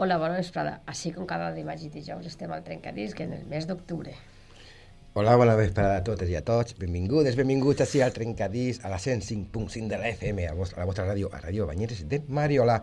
Hola, 0.00 0.14
bona 0.22 0.36
vesprada. 0.38 0.76
Així 0.86 1.10
com 1.10 1.26
cada 1.26 1.48
dimarts 1.50 1.82
i 1.82 1.88
dijous 1.90 2.26
estem 2.28 2.52
al 2.54 2.60
Trencadisc 2.62 3.18
en 3.24 3.32
el 3.34 3.40
mes 3.50 3.64
d'octubre. 3.66 4.12
Hola, 5.18 5.32
bona 5.40 5.56
vesprada 5.58 5.96
a 5.98 6.04
totes 6.06 6.30
i 6.30 6.36
a 6.38 6.42
tots. 6.46 6.76
Benvingudes, 6.78 7.34
benvinguts 7.34 7.82
així 7.82 7.98
al 8.04 8.14
Trencadís, 8.14 8.78
a 8.86 8.92
la 8.92 9.00
105.5 9.02 9.90
de 9.90 9.98
la 9.98 10.12
FM, 10.12 10.46
a, 10.46 10.54
vos, 10.54 10.70
a 10.76 10.78
la 10.78 10.86
vostra 10.86 11.08
ràdio, 11.08 11.32
a 11.34 11.42
Ràdio 11.42 11.66
Banyeres 11.66 12.04
de 12.06 12.22
Mariola. 12.30 12.78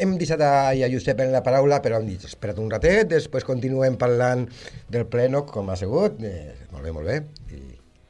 Hem 0.00 0.16
deixat 0.16 0.46
a, 0.48 0.50
a 0.72 0.90
Josep 0.94 1.20
en 1.26 1.36
la 1.36 1.44
paraula, 1.44 1.82
però 1.84 2.00
hem 2.00 2.08
dit, 2.08 2.24
espera't 2.24 2.64
un 2.64 2.72
ratet, 2.72 3.04
després 3.12 3.44
continuem 3.44 4.00
parlant 4.00 4.48
del 4.88 5.04
pleno, 5.12 5.44
com 5.52 5.68
ha 5.68 5.76
sigut. 5.76 6.24
Eh, 6.24 6.54
molt 6.72 6.88
bé, 6.88 6.96
molt 6.96 7.12
bé. 7.12 7.20
I, 7.52 7.64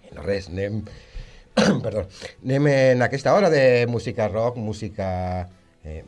i 0.07 0.15
no 0.15 0.31
res, 0.31 0.53
anem... 0.55 0.85
perdó, 1.89 2.07
anem 2.45 2.71
en 2.79 3.03
aquesta 3.11 3.35
hora 3.35 3.51
de 3.51 3.65
música 3.91 4.31
rock, 4.31 4.63
música... 4.71 5.09
Eh, 5.83 6.05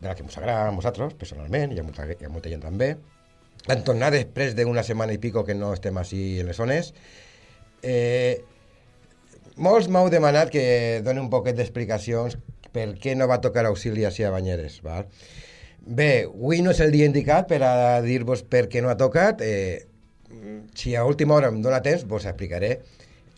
de 0.00 0.08
la 0.08 0.14
que 0.14 0.22
ens 0.22 0.36
agrada 0.38 0.68
a 0.68 0.72
nosaltres, 0.74 1.14
personalment, 1.18 1.72
i 1.74 1.80
a 1.80 1.82
molta, 1.86 2.06
i 2.12 2.24
a 2.24 2.30
molta 2.30 2.50
gent 2.52 2.62
també. 2.62 2.92
Vam 3.66 3.82
tornar 3.84 4.12
després 4.14 4.54
d'una 4.56 4.84
setmana 4.86 5.12
i 5.12 5.18
pico 5.18 5.42
que 5.44 5.54
no 5.58 5.72
estem 5.74 5.96
així 5.98 6.38
en 6.40 6.46
les 6.46 6.56
zones. 6.56 6.92
Eh, 7.82 8.38
molts 9.58 9.88
m'heu 9.90 10.08
demanat 10.10 10.50
que 10.54 11.00
doni 11.04 11.20
un 11.20 11.30
poquet 11.32 11.56
d'explicacions 11.58 12.38
per 12.72 12.92
què 13.00 13.16
no 13.18 13.26
va 13.30 13.40
tocar 13.42 13.66
auxili 13.66 14.04
així 14.06 14.24
a 14.24 14.30
Banyeres. 14.34 14.80
Val? 14.86 15.06
Bé, 15.88 16.24
avui 16.28 16.60
no 16.62 16.70
és 16.74 16.80
el 16.84 16.92
dia 16.94 17.06
indicat 17.08 17.48
per 17.50 17.62
a 17.66 18.00
dir-vos 18.04 18.42
per 18.44 18.66
què 18.70 18.82
no 18.84 18.90
ha 18.92 18.96
tocat. 19.00 19.42
Eh, 19.42 19.86
si 20.78 20.94
a 20.94 21.04
última 21.08 21.34
hora 21.34 21.48
em 21.50 21.62
dóna 21.64 21.80
temps, 21.82 22.04
vos 22.06 22.26
explicaré 22.28 22.80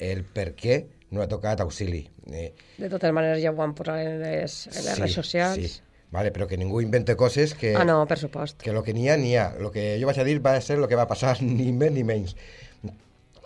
el 0.02 0.24
per 0.24 0.51
què 0.59 0.82
no 1.15 1.23
ha 1.23 1.29
tocat 1.30 1.60
auxili. 1.62 2.04
Eh, 2.30 2.51
De 2.79 2.88
totes 2.90 3.13
maneres 3.15 3.40
ja 3.42 3.52
ho 3.54 3.63
han 3.63 3.73
posat 3.79 4.01
en 4.04 4.18
les, 4.23 4.57
en 4.66 4.74
les 4.85 4.85
Sí, 4.95 5.01
redes 5.01 5.15
socials. 5.15 5.57
sí. 5.57 5.80
Vale, 6.11 6.33
però 6.35 6.49
que 6.51 6.59
ningú 6.59 6.80
invente 6.83 7.15
coses 7.15 7.55
que... 7.55 7.77
Ah, 7.79 7.85
no, 7.87 8.03
per 8.11 8.19
supost. 8.19 8.59
que 8.63 8.73
lo 8.75 8.83
que 8.83 8.95
n'hi 8.95 9.09
ha, 9.09 9.16
n'hi 9.16 9.37
ha. 9.39 9.53
Lo 9.63 9.71
que 9.71 9.95
jo 10.01 10.09
vaig 10.09 10.19
a 10.19 10.27
dir 10.27 10.41
va 10.43 10.57
ser 10.61 10.80
el 10.80 10.89
que 10.91 10.99
va 10.99 11.07
passar, 11.07 11.37
ni 11.47 11.71
més 11.73 11.93
ni 11.95 12.03
menys. 12.05 12.35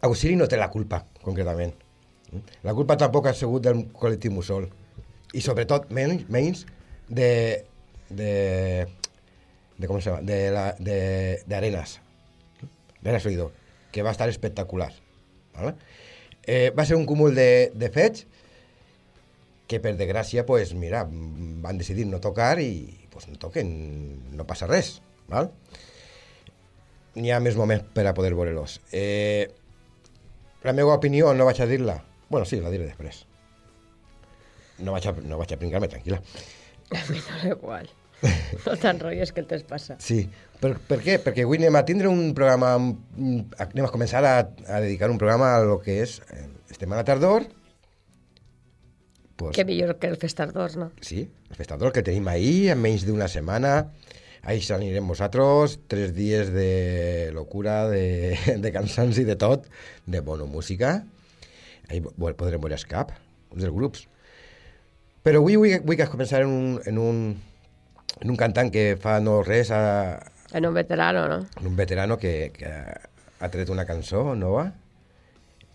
Auxili 0.05 0.37
no 0.37 0.49
té 0.49 0.57
la 0.61 0.71
culpa, 0.73 1.05
concretament. 1.25 1.75
La 2.65 2.75
culpa 2.75 2.97
tampoc 3.01 3.29
ha 3.29 3.35
sigut 3.37 3.65
del 3.65 3.85
col·lectiu 3.93 4.33
Mussol. 4.33 4.67
I 5.35 5.43
sobretot, 5.45 5.91
menys, 5.93 6.25
menys 6.33 6.65
de, 7.09 7.31
de, 8.09 8.33
de 9.77 9.91
com 9.91 10.01
se 10.01 10.11
llama? 10.11 10.25
De, 10.25 10.39
la, 10.55 10.67
de, 10.79 10.99
de 11.45 11.57
Arenas. 11.57 11.99
Arenas 13.03 13.27
Oído, 13.27 13.53
que 13.93 14.03
va 14.03 14.11
estar 14.11 14.29
espectacular. 14.29 14.93
¿vale? 15.55 15.75
Eh, 16.43 16.73
va 16.77 16.85
ser 16.85 16.97
un 16.97 17.07
cúmul 17.07 17.35
de, 17.35 17.73
de 17.75 17.91
fets 17.91 18.27
que 19.67 19.81
per 19.81 19.95
desgràcia, 19.97 20.45
pues, 20.47 20.75
mira, 20.77 21.05
van 21.09 21.81
decidir 21.81 22.07
no 22.07 22.21
tocar 22.21 22.59
i 22.61 23.09
pues, 23.11 23.29
no 23.31 23.39
toquen, 23.41 24.37
no 24.37 24.47
passa 24.47 24.69
res. 24.69 24.99
Val? 25.31 25.51
N'hi 27.15 27.31
ha 27.31 27.41
més 27.41 27.57
moments 27.57 27.87
per 27.95 28.05
a 28.11 28.15
poder 28.17 28.35
veure-los. 28.35 28.81
Eh, 28.93 29.47
la 30.65 30.75
meva 30.77 30.97
opinió 30.99 31.33
no 31.35 31.47
vaig 31.47 31.63
a 31.63 31.71
dir-la. 31.71 32.03
bueno, 32.29 32.47
sí, 32.49 32.59
la 32.61 32.71
diré 32.71 32.89
després. 32.89 33.25
No 34.83 34.93
vaig 34.93 35.07
a, 35.07 35.13
no 35.23 35.39
vaig 35.39 35.53
a 35.55 35.59
pringar-me, 35.61 35.89
tranquil·la. 35.89 36.19
A 36.91 37.03
mi 37.09 37.21
no 37.21 37.53
igual. 37.55 37.91
No 38.65 38.75
t'enrotlles 38.81 39.33
que 39.37 39.43
el 39.43 39.47
temps 39.47 39.65
passa. 39.69 39.97
Sí, 40.01 40.23
per, 40.61 40.75
per 40.89 40.99
què? 41.05 41.19
Perquè 41.23 41.45
avui 41.45 41.61
anem 41.61 41.77
a 41.77 41.85
tindre 41.87 42.09
un 42.09 42.33
programa, 42.37 42.73
anem 42.79 43.85
a 43.87 43.93
començar 43.93 44.23
a, 44.25 44.35
a 44.41 44.81
dedicar 44.81 45.11
un 45.13 45.21
programa 45.21 45.53
a 45.55 45.63
lo 45.65 45.79
que 45.85 46.01
és 46.03 46.17
eh, 46.33 46.47
estem 46.73 46.93
a 46.93 47.01
la 47.01 47.07
tardor, 47.07 47.47
pues, 49.37 49.57
Que 49.57 49.65
millor 49.65 49.97
que 49.99 50.07
el 50.07 50.17
Festardors, 50.17 50.77
no? 50.77 50.93
Sí, 51.01 51.29
el 51.51 51.57
festador 51.57 51.93
que 51.93 52.03
tenim 52.03 52.29
ahir, 52.29 52.71
en 52.75 52.81
menys 52.83 53.07
d'una 53.07 53.29
setmana. 53.29 53.93
Ahí 54.45 54.61
anirem 54.75 55.07
nosaltres, 55.09 55.79
tres 55.89 56.13
dies 56.15 56.53
de 56.53 57.31
locura, 57.33 57.89
de, 57.89 58.37
de 58.61 58.73
cansanci, 58.73 59.25
de 59.25 59.37
tot, 59.37 59.67
de 60.07 60.21
bona 60.21 60.45
música. 60.45 61.05
Ahí 61.89 62.01
podrem 62.01 62.61
veure 62.61 62.77
Escap, 62.77 63.15
un 63.53 63.63
dels 63.63 63.73
grups. 63.73 64.07
Però 65.25 65.41
avui 65.41 65.57
vull, 65.57 65.79
vull 65.81 65.97
que 65.97 66.11
començar 66.13 66.43
en 66.45 66.53
un, 66.53 66.79
en, 66.85 67.01
un, 67.01 67.21
en 68.21 68.31
un 68.31 68.37
cantant 68.37 68.69
que 68.73 68.99
fa 69.01 69.17
no 69.25 69.41
res, 69.43 69.73
a, 69.73 70.21
En 70.53 70.67
un 70.67 70.75
veterano, 70.75 71.27
no? 71.27 71.39
en 71.59 71.67
un 71.67 71.77
veterano 71.77 72.19
que, 72.19 72.53
que 72.55 72.69
ha 72.69 73.49
tret 73.51 73.71
una 73.73 73.87
cançó 73.89 74.35
nova, 74.37 74.69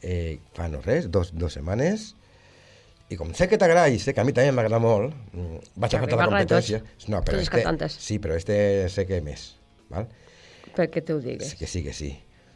eh, 0.02 0.40
fa 0.54 0.70
no 0.70 0.80
res, 0.86 1.10
dos, 1.12 1.34
dos 1.36 1.58
setmanes, 1.58 2.14
i 3.10 3.18
com 3.18 3.32
sé 3.34 3.48
que 3.50 3.58
t'agrada 3.58 3.90
i 3.90 3.98
sé 4.00 4.14
que 4.14 4.22
a 4.22 4.26
mi 4.28 4.34
també 4.34 4.52
m'agrada 4.54 4.80
molt, 4.80 5.14
mm, 5.34 5.60
vaig 5.82 5.96
a 5.96 5.98
a 5.98 6.02
fer 6.04 6.10
tota 6.10 6.26
la 6.26 6.30
competència. 6.30 6.82
No, 7.08 7.22
però 7.26 7.40
este, 7.42 7.58
cantantes. 7.58 7.94
sí, 8.00 8.20
però 8.20 8.36
este 8.38 8.88
sé 8.90 9.06
que 9.10 9.22
més, 9.22 9.56
val? 9.90 10.08
Perquè 10.76 11.02
te 11.04 11.14
ho 11.14 11.20
digues. 11.20 11.50
Sí, 11.50 11.58
que 11.58 11.68
sí, 11.68 11.84
que 11.84 11.94
sí. 11.94 12.12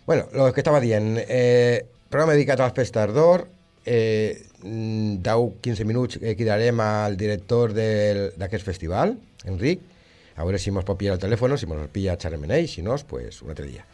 Bueno, 0.05 0.27
lo 0.33 0.51
que 0.53 0.59
estava 0.61 0.79
dient, 0.79 1.17
eh, 1.27 1.85
programa 2.09 2.33
dedicat 2.33 2.59
al 2.59 2.73
Fest 2.75 2.93
Tardor, 2.93 3.47
eh, 3.85 4.45
10-15 4.61 5.85
minuts 5.85 6.19
eh, 6.21 6.35
cridarem 6.35 6.79
al 6.79 7.17
director 7.17 7.73
del- 7.73 8.33
d'aquest 8.37 8.65
festival, 8.65 9.17
Enric, 9.45 9.81
a 10.35 10.43
veure 10.43 10.59
si 10.59 10.71
mos 10.71 10.85
pot 10.85 10.97
pillar 10.97 11.13
el 11.17 11.19
telèfon, 11.21 11.57
si 11.57 11.65
mos 11.65 11.81
el 11.81 11.89
pilla 11.89 12.15
xerrem 12.17 12.43
ell, 12.49 12.67
si 12.67 12.81
no, 12.81 12.95
pues 13.09 13.41
un 13.41 13.49
altre 13.49 13.65
dia. 13.67 13.85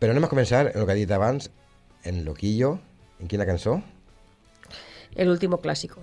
Però 0.00 0.10
anem 0.12 0.24
a 0.24 0.28
començar 0.32 0.70
en 0.72 0.80
el 0.80 0.86
que 0.86 0.92
ha 0.92 0.98
dit 0.98 1.10
abans, 1.12 1.50
en 2.04 2.24
Loquillo, 2.24 2.78
en 3.20 3.28
quina 3.28 3.44
cançó? 3.46 3.82
El 5.14 5.28
último 5.28 5.58
clásico. 5.58 6.02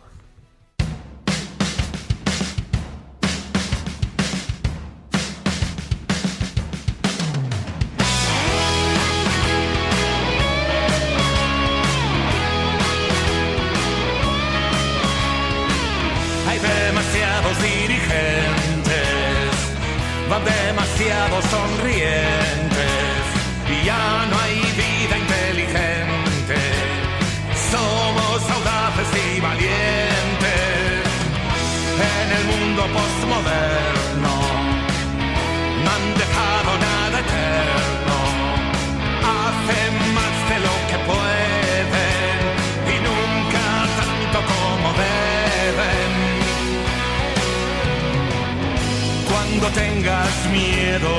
Miedo, 50.51 51.13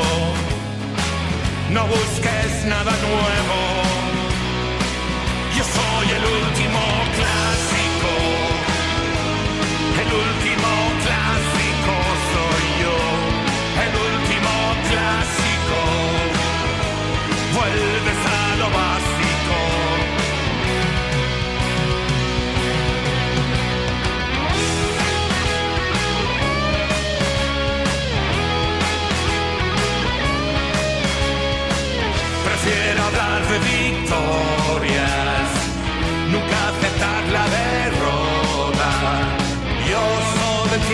no 1.70 1.86
busques 1.86 2.64
nada 2.66 2.92
nuevo. 3.06 3.58
Yo 5.56 5.64
soy 5.64 6.06
el 6.16 6.24
último 6.44 6.67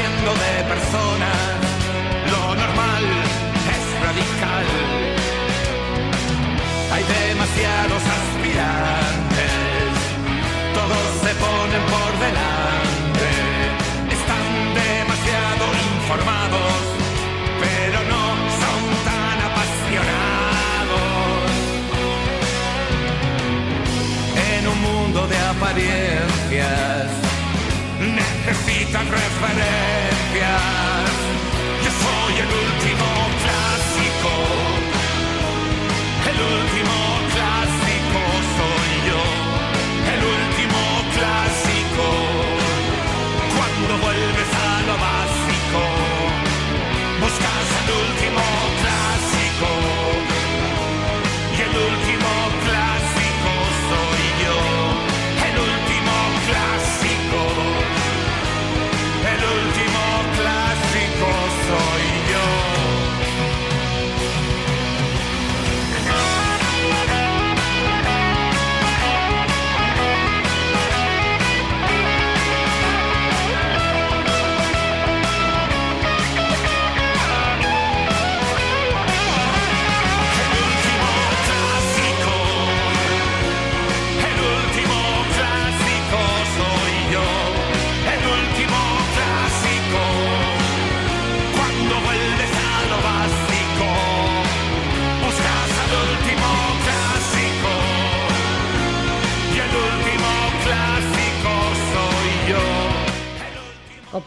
de 0.05 0.65
personas, 0.69 1.57
lo 2.31 2.55
normal 2.55 3.05
es 3.75 3.85
radical. 4.05 4.67
Hay 6.93 7.05
demasiados 7.05 8.03
aspirantes, 8.21 9.53
todos 10.75 11.07
se 11.25 11.33
ponen 11.45 11.83
por 11.95 12.13
delante, 12.27 13.29
están 14.19 14.45
demasiado 14.85 15.65
informados, 15.89 16.75
pero 17.65 17.99
no 18.13 18.25
son 18.61 18.81
tan 19.09 19.37
apasionados. 19.49 21.01
En 24.53 24.63
un 24.69 24.79
mundo 24.83 25.27
de 25.29 25.39
apariencias, 25.39 27.04
necesitan 28.47 29.07
referencias. 29.11 30.94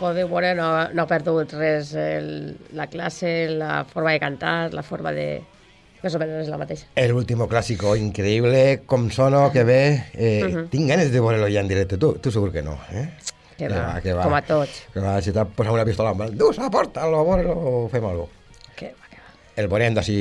Podeu 0.07 0.27
veure, 0.31 0.53
no, 0.55 0.67
no 0.95 1.03
ha 1.03 1.09
perdut 1.09 1.53
res 1.59 1.91
el, 1.99 2.57
la 2.77 2.87
classe, 2.87 3.49
la 3.51 3.83
forma 3.85 4.13
de 4.15 4.19
cantar, 4.23 4.73
la 4.73 4.83
forma 4.87 5.11
de... 5.11 5.27
Més 5.97 6.13
o 6.13 6.19
menys 6.21 6.43
és 6.45 6.49
la 6.53 6.59
mateixa. 6.61 6.85
El 6.95 7.11
último 7.17 7.47
clásico, 7.49 7.95
increíble, 7.97 8.83
com 8.85 9.09
sono, 9.11 9.47
que 9.51 9.63
bé. 9.65 9.81
Eh, 10.13 10.43
Mhm. 10.45 10.67
Tinc 10.69 10.87
ganes 10.93 11.09
de 11.11 11.19
veure-lo 11.19 11.47
ja 11.49 11.59
en 11.65 11.67
directe. 11.67 11.97
Tu, 11.97 12.13
tu 12.21 12.31
segur 12.31 12.51
que 12.53 12.61
no, 12.61 12.77
eh? 12.93 13.07
Que 13.57 13.67
va, 13.67 13.79
va, 13.95 14.01
que 14.05 14.13
va. 14.13 14.23
com 14.23 14.35
a 14.37 14.41
tots. 14.45 14.83
Que 14.93 15.01
va, 15.01 15.15
si 15.25 15.31
t'ha 15.33 15.43
posat 15.49 15.73
una 15.73 15.83
pistola 15.83 16.11
en 16.13 16.19
mà, 16.21 16.27
dus, 16.29 16.59
aporta-lo, 16.61 17.23
veure-lo, 17.25 17.87
fem 17.89 18.05
alguna 18.05 18.27
cosa. 18.27 18.75
Que 18.77 18.91
va, 18.93 19.09
que 19.09 19.17
va. 19.17 19.33
El 19.57 19.67
veurem 19.73 19.95
d'ací 19.97 20.17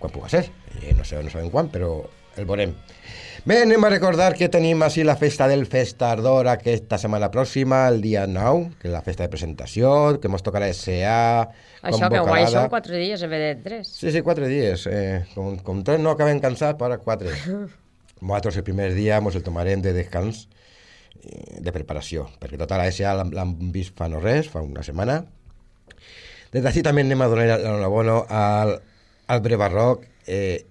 quan 0.00 0.10
puga 0.14 0.30
ser. 0.32 0.46
Eh, 0.80 0.94
no 0.96 1.04
sé, 1.04 1.20
no 1.22 1.28
sabem 1.30 1.50
quan, 1.52 1.68
però 1.68 1.92
el 2.40 2.48
veurem. 2.48 2.72
Bé, 3.48 3.62
anem 3.64 3.80
a 3.80 3.88
recordar 3.88 4.34
que 4.36 4.44
tenim 4.52 4.82
així 4.84 5.00
la 5.08 5.14
festa 5.16 5.46
del 5.48 5.62
Festardor 5.72 6.50
aquesta 6.50 6.98
setmana 7.00 7.30
pròxima, 7.32 7.78
el 7.88 8.02
dia 8.04 8.26
9, 8.28 8.74
que 8.76 8.90
és 8.90 8.92
la 8.92 9.00
festa 9.06 9.24
de 9.24 9.32
presentació, 9.32 9.92
que 10.20 10.28
mos 10.28 10.44
tocarà 10.44 10.68
SA, 10.76 11.46
Això 11.88 12.10
que 12.12 12.20
guai, 12.26 12.44
són 12.52 12.68
quatre 12.68 13.00
dies 13.00 13.24
en 13.24 13.32
vez 13.32 13.44
de 13.46 13.54
tres. 13.64 13.94
Sí, 14.02 14.12
sí, 14.12 14.20
quatre 14.26 14.52
dies. 14.52 14.84
Eh, 14.92 15.24
com, 15.32 15.56
com 15.64 15.80
tres 15.80 16.04
no 16.04 16.12
acabem 16.12 16.44
cansats, 16.44 16.76
però 16.76 16.90
ara 16.90 17.00
quatre. 17.00 17.32
Nosaltres 18.20 18.60
el 18.60 18.68
primer 18.68 18.90
dia 18.98 19.22
mos 19.24 19.40
el 19.40 19.46
tomarem 19.48 19.80
de 19.80 19.96
descans, 19.96 20.44
eh, 21.16 21.56
de 21.64 21.72
preparació, 21.72 22.28
perquè 22.44 22.60
tota 22.60 22.76
la 22.76 22.92
SA 22.92 23.16
l'hem 23.22 23.58
vist 23.72 23.96
fa 23.96 24.12
no 24.12 24.20
res, 24.20 24.52
fa 24.52 24.60
una 24.60 24.84
setmana. 24.84 25.22
Des 26.52 26.60
d'ací 26.60 26.84
també 26.84 27.08
anem 27.08 27.24
a 27.24 27.32
donar 27.32 27.48
l'enhorabona 27.54 28.22
al, 28.44 28.78
al 29.24 29.46
Bre 29.48 29.64
Barroc, 29.64 30.04
eh, 30.28 30.66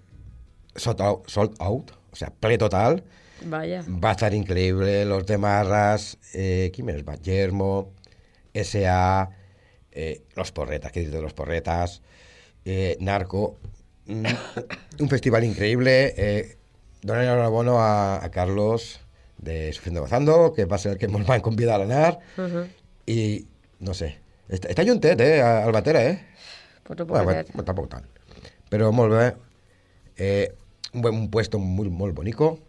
sold 0.77 1.01
out, 1.01 1.25
sold 1.25 1.57
out, 1.57 1.96
sea, 2.17 2.31
ple 2.31 2.57
total. 2.57 3.03
Vaja. 3.45 3.83
Va 4.03 4.11
estar 4.15 4.33
increïble, 4.33 5.05
los 5.05 5.25
de 5.29 5.37
Marras, 5.37 6.17
eh, 6.33 6.71
qui 6.73 6.81
més 6.83 7.03
va? 7.05 7.17
Germo, 7.23 7.93
SA, 8.53 9.29
eh, 9.91 10.23
los 10.35 10.51
Porretas, 10.51 10.91
què 10.91 11.03
dir 11.05 11.11
de 11.13 11.21
los 11.21 11.33
Porretas, 11.37 12.01
eh, 12.65 12.97
Narco, 12.99 13.57
mm, 14.07 14.25
un 15.03 15.09
festival 15.09 15.43
increïble. 15.45 15.93
Eh, 16.17 16.57
donar 17.03 17.21
l'enhorabona 17.23 17.75
a, 17.77 17.91
a 18.25 18.31
Carlos 18.33 18.99
de 19.37 19.71
Sufriendo 19.71 20.01
Gozando, 20.01 20.51
que 20.55 20.65
va 20.65 20.79
ser 20.81 20.93
el 20.93 20.97
que 20.97 21.05
ens 21.05 21.27
van 21.27 21.41
convidar 21.45 21.79
a 21.79 21.83
anar, 21.85 22.17
Uh 22.37 22.43
-huh. 22.49 22.65
i 23.05 23.45
no 23.79 23.93
sé, 23.93 24.17
està, 24.49 24.69
està 24.73 24.83
juntet, 24.87 25.21
eh, 25.21 25.41
al 25.41 25.71
Batera, 25.71 26.01
eh? 26.03 26.17
Pues 26.83 26.99
ho 26.99 27.05
Bueno, 27.05 27.25
puc 27.25 27.33
bueno, 27.33 27.53
fer. 27.53 27.63
tampoc 27.65 27.89
tant. 27.89 28.05
Però 28.69 28.91
molt 28.91 29.13
bé. 29.13 29.35
Eh, 30.17 30.51
un, 30.93 31.01
buen, 31.01 31.15
un 31.15 31.29
puesto 31.31 31.59
molt, 31.59 31.91
molt 31.91 32.15
bonico, 32.15 32.59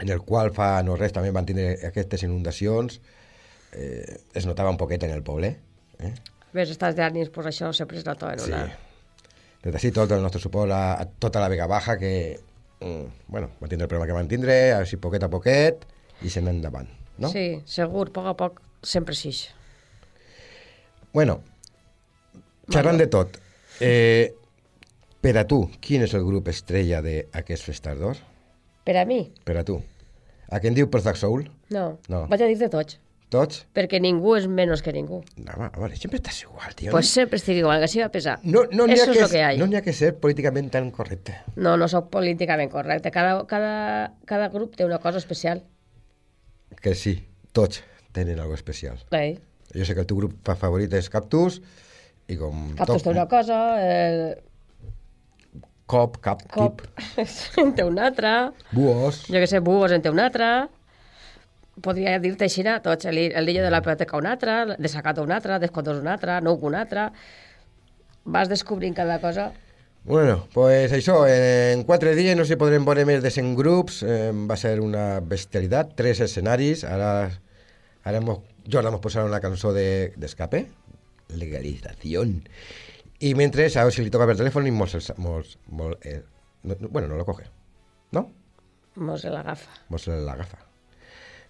en 0.00 0.08
el 0.10 0.20
qual 0.22 0.52
fa 0.54 0.82
no 0.82 0.96
res 0.96 1.12
també 1.14 1.30
van 1.34 1.46
tindre 1.46 1.74
aquestes 1.88 2.22
inundacions. 2.26 3.00
Eh, 3.74 4.20
es 4.34 4.46
notava 4.46 4.70
un 4.70 4.78
poquet 4.78 5.02
en 5.02 5.10
el 5.14 5.22
poble. 5.26 5.56
Eh? 5.98 6.12
Ves, 6.54 6.70
estàs 6.70 6.94
d'ànims, 6.94 7.30
pues 7.34 7.48
això 7.50 7.72
sempre 7.74 7.98
es 7.98 8.06
nota 8.06 8.32
en 8.32 8.38
Sí. 8.38 8.50
una... 8.52 8.66
Des 9.64 9.72
d'ací 9.72 9.90
tot 9.96 10.10
el 10.12 10.20
nostre 10.20 10.40
suport 10.42 10.70
a, 10.70 11.00
a 11.00 11.06
tota 11.08 11.40
la 11.40 11.48
Vega 11.48 11.66
Baja 11.66 11.96
que, 11.98 12.38
mm, 12.80 13.04
bueno, 13.32 13.48
van 13.60 13.70
tindre 13.70 13.84
el 13.86 13.88
problema 13.88 14.06
que 14.06 14.12
van 14.12 14.28
tindre, 14.28 14.72
així 14.76 14.98
poquet 15.00 15.22
a 15.24 15.30
poquet, 15.32 15.86
i 16.22 16.28
se 16.30 16.40
endavant, 16.40 16.88
no? 17.18 17.30
Sí, 17.32 17.62
segur, 17.64 18.10
a 18.10 18.12
poc 18.12 18.26
a 18.26 18.34
poc, 18.36 18.60
sempre 18.82 19.16
així. 19.16 19.32
Bueno, 21.14 21.40
xerrant 22.70 22.98
de 22.98 23.06
tot, 23.06 23.38
eh, 23.80 24.34
per 25.24 25.34
a 25.40 25.46
tu, 25.48 25.62
quin 25.80 26.04
és 26.04 26.12
el 26.14 26.22
grup 26.26 26.48
estrella 26.52 27.00
d'aquest 27.04 27.64
festardor? 27.64 28.20
Per 28.84 28.96
a 29.00 29.06
mi, 29.08 29.22
Per 29.44 29.56
a 29.56 29.64
tu. 29.64 29.78
A 30.52 30.60
què 30.60 30.68
en 30.68 30.76
diu 30.76 30.90
Perfect 30.92 31.16
Soul? 31.22 31.46
no. 31.72 31.86
No. 32.12 32.26
Vaig 32.28 32.42
a 32.44 32.46
dir 32.50 32.58
de 32.60 32.68
tots, 32.68 32.98
Tots? 33.32 33.62
perquè 33.74 33.98
ningú 33.98 34.34
és 34.36 34.44
menys 34.46 34.82
que 34.84 34.92
ningú. 34.92 35.22
No, 35.40 35.54
a 35.56 35.70
veure, 35.80 35.96
sempre 35.98 36.20
estàs 36.20 36.42
igual, 36.44 36.74
tio. 36.76 36.92
Pues 36.92 37.08
sempre 37.10 37.40
estic 37.40 37.56
igual, 37.58 37.80
que 37.80 37.88
sí 37.88 37.98
va 38.04 38.10
pesar. 38.12 38.36
no, 38.44 38.66
no, 38.70 38.86
n'hi 38.86 39.00
ha 39.00 39.06
que, 39.08 39.24
que 39.32 39.56
no 39.58 39.66
ha 39.78 39.80
que 39.82 39.92
ser 39.96 40.12
políticament 40.20 40.68
tan 40.70 40.90
correcte. 40.92 41.34
No, 41.56 41.76
no 41.80 41.88
sóc 41.88 42.10
políticament 42.12 42.70
correcte. 42.70 43.10
Cada, 43.10 43.40
cada, 43.50 44.12
cada 44.26 44.48
grup 44.52 44.76
té 44.76 44.84
una 44.84 44.98
cosa 45.02 45.18
especial. 45.18 45.64
Que 46.82 46.94
sí, 46.94 47.16
tots 47.52 47.82
tenen 48.12 48.38
algo 48.38 48.54
especial. 48.54 49.00
Eh? 49.10 49.38
Jo 49.74 49.84
sé 49.88 49.94
que 49.96 50.04
el 50.04 50.06
teu 50.06 50.20
grup 50.20 50.36
fa- 50.46 50.54
favorit 50.60 50.92
és 50.94 51.08
Cactus, 51.10 51.62
i 52.28 52.36
com... 52.38 52.68
Captos 52.78 53.02
té 53.02 53.10
una 53.10 53.26
cosa, 53.26 53.58
eh, 53.82 54.36
Cop, 55.86 56.16
cap, 56.24 56.40
Cop. 56.50 56.80
tip, 56.80 57.18
en 57.60 57.74
té 57.76 57.84
una 57.84 58.06
altra, 58.08 58.52
buos... 58.72 59.24
jo 59.28 59.34
que 59.36 59.46
sé, 59.46 59.60
Búhos 59.60 59.92
en 59.92 60.00
té 60.02 60.08
una 60.10 60.24
altra, 60.30 60.68
podria 61.84 62.16
dir-te 62.22 62.46
així, 62.48 62.64
tots, 62.82 63.04
el, 63.10 63.18
el 63.32 63.46
de 63.46 63.70
la 63.70 63.80
Biblioteca 63.80 64.16
una 64.16 64.32
altra, 64.32 64.76
de 64.78 64.88
Sacato 64.88 65.22
una 65.22 65.36
altra, 65.36 65.58
Descontos 65.58 66.00
una 66.00 66.14
altra, 66.14 66.40
Nou 66.40 66.56
una 66.62 66.80
altra... 66.86 67.12
Vas 68.24 68.48
descobrint 68.48 68.94
cada 68.96 69.18
cosa. 69.20 69.50
Bueno, 70.04 70.46
pues 70.54 70.92
això, 70.96 71.26
en 71.28 71.82
quatre 71.84 72.14
dies 72.16 72.36
no 72.36 72.44
sé 72.46 72.54
si 72.54 72.60
podrem 72.60 72.84
veure 72.88 73.04
més 73.04 73.20
de 73.24 73.28
100 73.32 73.50
grups, 73.56 73.98
eh, 74.02 74.30
va 74.32 74.56
ser 74.56 74.78
una 74.80 75.20
bestialitat, 75.20 75.92
tres 75.96 76.20
escenaris, 76.24 76.86
ara, 76.88 77.28
ara 78.04 78.16
hemos, 78.22 78.38
Jordi 78.64 78.88
hemos 78.88 79.00
posat 79.04 79.28
una 79.28 79.40
cançó 79.44 79.74
de- 79.76 80.14
d'escape, 80.16 80.62
de, 81.28 81.36
legalización, 81.36 82.42
y 83.18 83.34
mientras, 83.34 83.76
a 83.76 83.84
ver 83.84 83.92
si 83.92 84.02
le 84.02 84.10
toca 84.10 84.26
per 84.26 84.36
teléfono 84.36 84.66
y 84.66 84.70
mos, 84.70 84.94
mos, 85.16 85.58
mos- 85.68 85.96
eh, 86.02 86.22
no- 86.62 86.76
no- 86.80 86.88
bueno, 86.88 87.08
no 87.08 87.16
lo 87.16 87.24
coge, 87.24 87.44
¿no? 88.10 88.30
Mos 88.96 89.20
se 89.20 89.30
l'agafa. 89.30 89.70
Mos 89.88 90.06
la 90.06 90.32
agafa. 90.32 90.58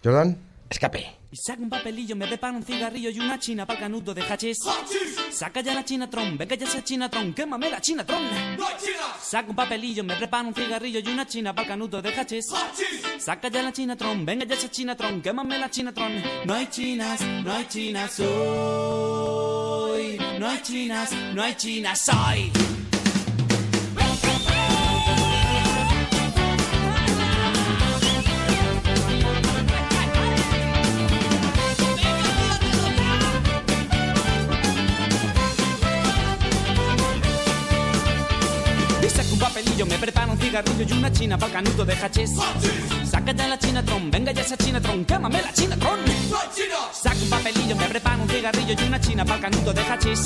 Jordan, 0.02 0.37
escape. 0.71 1.06
Y 1.30 1.37
saca 1.37 1.61
un 1.62 1.68
papelillo, 1.68 2.14
me 2.14 2.26
prepara 2.28 2.56
un 2.56 2.62
cigarrillo 2.62 3.11
y 3.11 3.18
una 3.18 3.38
china 3.40 3.66
para 3.66 3.78
el 3.80 3.85
canuto 3.85 4.14
de 4.14 4.23
hachís. 4.23 4.56
Saca 5.33 5.61
ya 5.62 5.75
la 5.75 5.85
chinatron, 5.85 6.38
venga 6.38 6.54
ya 6.54 6.64
esa 6.64 6.83
chinatron, 6.85 7.35
quémame 7.35 7.68
la 7.71 7.80
chinatron. 7.80 8.23
Saca 9.21 9.50
un 9.50 9.56
papelillo, 9.56 10.04
me 10.04 10.14
prepara 10.14 10.47
un 10.47 10.54
cigarrillo 10.54 11.00
y 11.00 11.09
una 11.09 11.26
china 11.26 11.52
para 11.52 11.62
el 11.64 11.68
canuto 11.71 12.00
de 12.00 12.14
hachís. 12.14 12.47
Saca 13.18 13.49
ya 13.49 13.62
la 13.62 13.73
chinatron, 13.73 14.25
venga 14.25 14.44
ya 14.47 14.54
esa 14.54 14.71
chinatron, 14.71 15.21
quémame 15.23 15.59
la 15.59 15.68
chinatron. 15.68 16.23
No 16.47 16.54
hay 16.54 16.68
chinas, 16.68 17.21
no 17.21 17.52
hay 17.52 17.66
chinas 17.66 18.21
hoy. 18.21 19.83
No 20.38 20.48
hay 20.48 20.60
chinas, 20.62 21.10
no 21.32 21.42
hay 21.42 21.54
chinas 21.54 22.08
hoy. 22.08 22.50
Y 39.02 39.08
saca 39.08 39.32
un 39.32 39.38
papelillo, 39.38 39.86
me 39.86 39.98
prepara 39.98 40.23
un 40.23 40.23
cigarrillo 40.54 40.94
y 40.94 40.99
una 40.99 41.12
china 41.12 41.38
el 41.40 41.52
canuto 41.52 41.84
de 41.84 41.94
hachís. 41.94 42.30
Saca 43.11 43.32
ya 43.32 43.49
la 43.49 43.58
chinatron, 43.58 44.11
venga 44.11 44.32
ya 44.32 44.42
esa 44.42 44.56
chinatron, 44.56 45.04
quémame 45.04 45.42
la 45.42 45.52
chinatron. 45.52 45.99
Saca 46.92 47.16
un 47.16 47.30
papelillo, 47.30 47.76
me 47.76 47.87
prepara 47.87 48.16
un 48.23 48.28
cigarrillo 48.28 48.75
y 48.78 48.87
una 48.87 49.00
china 49.00 49.25
el 49.25 49.40
canuto 49.40 49.73
de 49.73 49.80
hachís. 49.82 50.20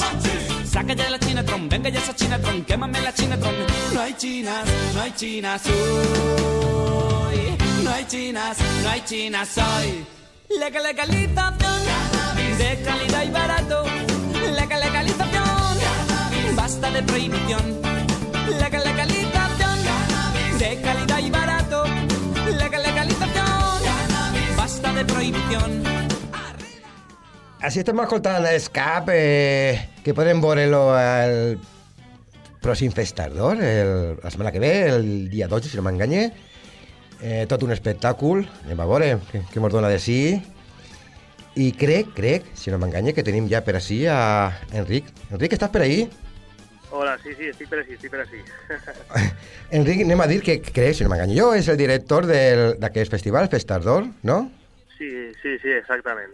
Saca 0.70 0.92
ya 0.92 1.08
la 1.08 1.18
chinatron, 1.18 1.68
venga 1.68 1.88
ya 1.88 2.00
esa 2.00 2.14
chinatron, 2.14 2.64
quémame 2.64 3.00
la 3.00 3.14
chinatron. 3.14 3.54
No 3.94 4.00
hay 4.00 4.14
chinas, 4.14 4.64
no 4.94 5.00
hay 5.00 5.12
chinas 5.12 5.62
hoy. 5.66 7.56
No 7.84 7.90
hay 7.90 8.04
chinas, 8.06 8.58
no 8.82 8.88
hay 8.90 9.00
chinas 9.06 9.48
hoy. 9.56 10.04
Legal 10.58 10.82
legalización 10.82 11.58
de 12.58 12.82
calidad 12.84 13.24
y 13.24 13.30
barato. 13.30 13.84
Legal 14.54 14.80
legalización, 14.80 15.78
basta 16.54 16.90
de 16.90 17.02
prohibición. 17.02 17.80
Legal 18.58 18.84
legalización 18.84 19.17
de 20.68 20.80
calidad 20.82 21.18
y 21.18 21.30
barato. 21.30 21.84
Legal 22.46 22.82
legalización, 22.82 23.46
basta 24.56 24.92
de 24.92 25.04
prohibición. 25.04 25.70
Així 27.58 27.80
estem 27.82 27.98
escoltant 27.98 28.44
Escape, 28.46 29.14
eh, 29.18 29.88
que 30.04 30.14
podem 30.14 30.38
veure-lo 30.38 30.92
al 30.94 31.56
pròxim 32.62 32.92
Festardor, 32.94 33.58
el, 33.58 33.90
la 34.22 34.30
setmana 34.30 34.52
que 34.54 34.62
ve, 34.62 34.70
el 34.92 35.08
dia 35.32 35.48
12, 35.50 35.72
si 35.72 35.76
no 35.76 35.82
m'enganye. 35.82 36.28
Eh, 37.18 37.46
tot 37.50 37.64
un 37.66 37.74
espectacle, 37.74 38.46
anem 38.62 38.78
a 38.78 38.86
veure 38.86 39.10
què, 39.32 39.42
de 39.42 39.98
sí. 39.98 40.20
I 41.58 41.72
crec, 41.74 42.14
crec, 42.14 42.46
si 42.54 42.70
no 42.70 42.78
m'enganye, 42.78 43.12
que 43.12 43.26
tenim 43.26 43.50
ja 43.50 43.64
per 43.66 43.74
així 43.74 44.04
a 44.06 44.52
Enric. 44.70 45.10
Enric, 45.32 45.58
estàs 45.58 45.74
per 45.74 45.82
ahí? 45.82 46.06
Hola, 46.90 47.18
sí, 47.22 47.34
sí, 47.36 47.48
estic 47.52 47.68
per 47.68 47.82
així, 47.82 47.96
estic 47.98 48.10
per 48.12 48.22
així. 48.22 48.40
Enric, 49.76 50.00
anem 50.06 50.22
a 50.24 50.26
dir 50.30 50.38
que 50.44 50.54
crec, 50.64 50.94
si 50.96 51.04
no 51.04 51.10
m'enganyo 51.12 51.36
jo, 51.36 51.48
és 51.58 51.68
el 51.68 51.76
director 51.76 52.24
del- 52.26 52.78
d'aquest 52.80 53.12
festival, 53.12 53.48
Festardor, 53.52 54.06
no? 54.24 54.38
sí, 54.98 55.08
sí, 55.42 55.52
sí, 55.62 55.70
exactament. 55.76 56.32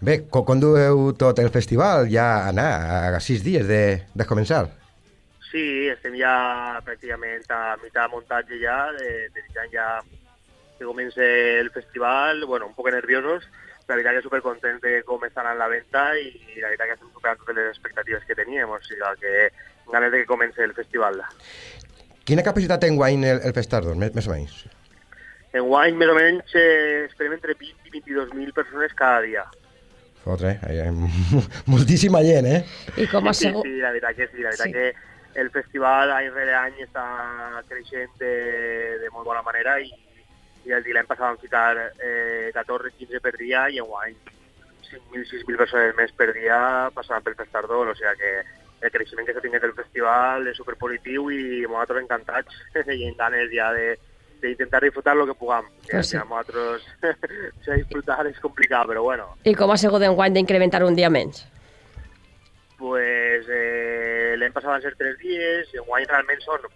Bé, 0.00 0.20
co- 0.30 0.44
com 0.46 0.60
dueu 0.60 1.08
tot 1.18 1.40
el 1.42 1.48
festival 1.50 2.06
ja 2.12 2.46
anar 2.46 2.68
a 3.16 3.20
sis 3.24 3.42
dies 3.42 3.64
de, 3.66 3.80
de 4.14 4.26
començar? 4.28 4.66
Sí, 5.48 5.88
estem 5.88 6.14
ja 6.20 6.34
pràcticament 6.86 7.48
a 7.50 7.62
mitjà 7.82 8.04
de 8.04 8.12
muntatge 8.12 8.60
ja, 8.60 8.76
de, 8.94 9.08
desitjant 9.34 9.72
ja 9.72 9.88
que 10.78 10.84
comence 10.84 11.24
el 11.62 11.70
festival, 11.72 12.44
bueno, 12.44 12.68
un 12.68 12.76
poc 12.76 12.92
nerviosos, 12.92 13.48
la 13.88 13.96
veritat 13.96 14.18
que 14.20 14.26
supercontents 14.28 14.82
de 14.84 15.00
com 15.08 15.24
està 15.24 15.40
anant 15.42 15.58
la 15.58 15.70
venda 15.72 16.04
i 16.20 16.28
la 16.60 16.68
veritat 16.68 16.90
que 16.92 16.96
estem 16.98 17.10
superant 17.14 17.40
totes 17.42 17.56
les 17.58 17.72
expectatives 17.72 18.26
que 18.28 18.36
teníem, 18.38 18.68
o 18.70 18.78
sigui 18.84 19.14
que 19.22 19.34
ganes 19.92 20.12
de 20.12 20.18
que 20.22 20.26
comenci 20.26 20.60
el 20.62 20.74
festival. 20.74 21.22
Quina 22.26 22.42
capacitat 22.42 22.80
té 22.82 22.88
enguany 22.90 23.22
el, 23.24 23.40
el 23.46 23.54
Festardo, 23.54 23.94
més, 23.94 24.14
més 24.16 24.26
o 24.26 24.32
menys? 24.34 24.56
Enguany, 25.56 25.94
més 25.96 26.10
o 26.10 26.16
menys, 26.18 26.54
eh, 26.58 27.04
esperem 27.06 27.36
entre 27.38 27.54
20 27.54 27.86
i 27.88 28.00
22.000 28.00 28.52
persones 28.56 28.92
cada 28.98 29.20
dia. 29.24 29.44
Fotre, 30.24 30.56
eh? 30.56 30.72
Hi 30.74 30.80
ha 30.82 30.88
moltíssima 31.72 32.20
gent, 32.26 32.48
eh? 32.50 32.64
I 32.98 33.06
com 33.12 33.28
a 33.30 33.34
Sí, 33.34 33.46
segon... 33.46 33.62
sí, 33.68 33.76
la 33.80 33.92
veritat 33.94 34.16
que 34.18 34.26
sí, 34.32 34.42
la 34.42 34.50
veritat 34.50 34.66
Sí. 34.66 34.72
que 34.72 35.40
el 35.40 35.50
festival 35.54 36.10
any 36.16 36.30
rere 36.32 36.54
any 36.56 36.80
està 36.82 37.04
creixent 37.68 38.10
de, 38.18 38.32
de 39.02 39.10
molt 39.12 39.26
bona 39.28 39.42
manera 39.46 39.76
i, 39.84 39.90
i 40.66 40.72
el 40.72 40.82
dia 40.82 40.96
l'any 40.96 41.06
passat 41.06 41.28
vam 41.28 41.38
ficar 41.38 41.76
eh, 42.00 42.50
14-15 42.56 43.20
per 43.22 43.34
dia 43.36 43.66
i 43.70 43.78
enguany 43.82 44.16
5.000, 44.88 45.26
6.000 45.30 45.60
persones 45.60 45.94
més 45.98 46.14
per 46.16 46.30
dia 46.34 46.58
passaran 46.96 47.22
pel 47.26 47.36
Festardol, 47.38 47.92
o 47.92 47.94
sigui 47.98 48.16
que 48.18 48.32
el 48.82 48.90
creixement 48.92 49.26
que 49.26 49.32
s'ha 49.34 49.40
tingut 49.40 49.64
el 49.64 49.72
festival 49.74 50.46
és 50.48 50.56
superpositiu 50.58 51.30
i 51.32 51.62
nosaltres 51.64 52.02
encantats 52.04 52.54
i 52.96 53.08
amb 53.08 53.18
ganes 53.18 53.50
ja 53.54 53.72
de 53.72 53.96
d'intentar 54.42 54.82
disfrutar 54.84 55.14
lo 55.16 55.24
que 55.26 55.32
puguem. 55.34 55.64
Que 55.88 55.96
Pues 55.96 56.10
sí. 56.10 56.16
nosaltres 56.18 56.82
o 57.02 57.64
sigui, 57.64 57.78
disfrutar 57.82 58.26
és 58.28 58.38
complicat, 58.40 58.86
però 58.86 59.02
bueno, 59.02 59.30
I 59.44 59.54
com 59.56 59.70
ha 59.72 59.78
sigut 59.80 60.02
enguany 60.04 60.34
d'incrementar 60.36 60.82
un 60.84 60.94
dia 60.94 61.08
menys? 61.10 61.46
pues 62.78 63.46
eh, 63.48 64.34
l'any 64.36 64.52
passat 64.52 64.68
van 64.68 64.82
ser 64.84 64.92
tres 65.00 65.16
dies, 65.22 65.70
i 65.72 65.78
enguany 65.80 66.04
realment 66.10 66.42
són 66.44 66.66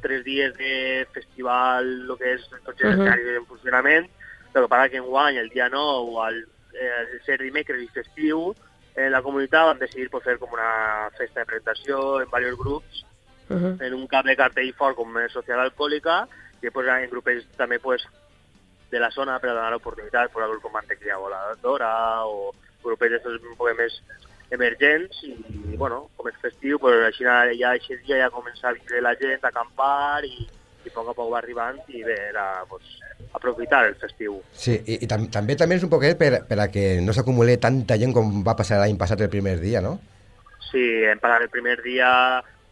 tres 0.00 0.22
dies 0.22 0.52
de 0.54 1.06
festival, 1.10 1.88
el 2.06 2.12
que 2.20 2.34
és 2.36 2.44
tots 2.64 2.80
els 2.80 2.94
Mhm. 2.94 3.00
escenaris 3.00 3.36
en 3.40 3.46
funcionament, 3.46 4.06
el 4.54 4.62
que 4.62 4.68
passa 4.68 4.88
que 4.88 4.98
enguany, 5.02 5.36
el 5.38 5.48
dia 5.50 5.68
9, 5.68 6.20
al, 6.28 6.38
eh, 6.78 6.92
al 7.00 7.20
ser 7.26 7.40
dimecres 7.42 7.82
i 7.82 7.88
festiu, 7.88 8.54
en 8.96 9.12
la 9.12 9.22
comunitat 9.22 9.68
vam 9.68 9.78
decidir 9.78 10.08
pues, 10.10 10.24
fer 10.24 10.38
com 10.38 10.52
una 10.52 11.10
festa 11.18 11.40
de 11.40 11.46
presentació 11.46 12.20
en 12.22 12.26
diversos 12.30 12.58
grups, 12.58 13.04
Uh 13.48 13.54
-huh. 13.54 13.86
en 13.86 13.94
un 13.94 14.08
cap 14.08 14.24
de 14.26 14.34
cartell 14.34 14.74
fort 14.74 14.96
com 14.96 15.14
social 15.30 15.60
alcohòlica, 15.60 16.26
i 16.58 16.66
després 16.66 16.88
en 16.88 17.10
grupets 17.10 17.46
també 17.56 17.78
pues, 17.78 18.02
de 18.90 18.98
la 18.98 19.10
zona 19.10 19.38
per 19.38 19.50
a 19.50 19.54
donar 19.54 19.70
l'oportunitat 19.70 20.32
per 20.32 20.42
a 20.42 20.48
grups 20.48 20.62
com 20.62 20.72
Mantequilla 20.72 21.18
Voladora 21.18 22.24
o 22.26 22.52
grupets 22.82 23.12
d'estos 23.12 23.42
un 23.42 23.56
poc 23.56 23.76
més 23.76 24.02
emergents 24.50 25.22
i, 25.26 25.34
bueno, 25.76 26.08
com 26.16 26.28
és 26.28 26.38
festiu, 26.42 26.78
pues, 26.78 27.02
així 27.06 27.24
ja 27.24 27.44
dia 28.06 28.18
ja 28.22 28.30
comença 28.30 28.68
a 28.68 28.72
vindre 28.72 29.00
la 29.00 29.14
gent 29.14 29.44
a 29.44 29.48
acampar 29.48 30.24
i, 30.24 30.48
i 30.86 30.92
a 30.92 30.94
poc 30.94 31.10
a 31.10 31.14
poc 31.16 31.30
va 31.32 31.40
arribant 31.40 31.78
i 31.90 32.02
bé, 32.06 32.16
era 32.30 32.64
pues, 32.70 32.96
aprofitar 33.34 33.84
el 33.88 33.96
festiu. 34.00 34.38
Sí, 34.54 34.76
i, 34.78 35.00
i 35.02 35.08
tam 35.10 35.26
també 35.34 35.56
també 35.58 35.78
és 35.80 35.86
un 35.86 35.92
poquet 35.92 36.18
per, 36.20 36.44
per 36.48 36.60
a 36.62 36.68
que 36.72 36.86
no 37.02 37.14
s'acumuli 37.16 37.58
tanta 37.62 37.98
gent 38.00 38.14
com 38.14 38.40
va 38.46 38.56
passar 38.58 38.80
l'any 38.80 38.98
passat 39.00 39.24
el 39.26 39.32
primer 39.32 39.58
dia, 39.62 39.82
no? 39.84 39.96
Sí, 40.70 40.84
hem 41.10 41.20
parlat 41.22 41.46
el 41.46 41.52
primer 41.52 41.76
dia, 41.82 42.08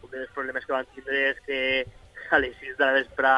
un 0.03 0.11
dels 0.11 0.31
problemes 0.35 0.65
que 0.65 0.75
van 0.75 0.87
tindre 0.95 1.29
és 1.31 1.43
que 1.45 1.59
a 2.35 2.41
les 2.41 2.55
6 2.61 2.77
de 2.79 2.85
la 2.85 2.97
vesprà 2.99 3.35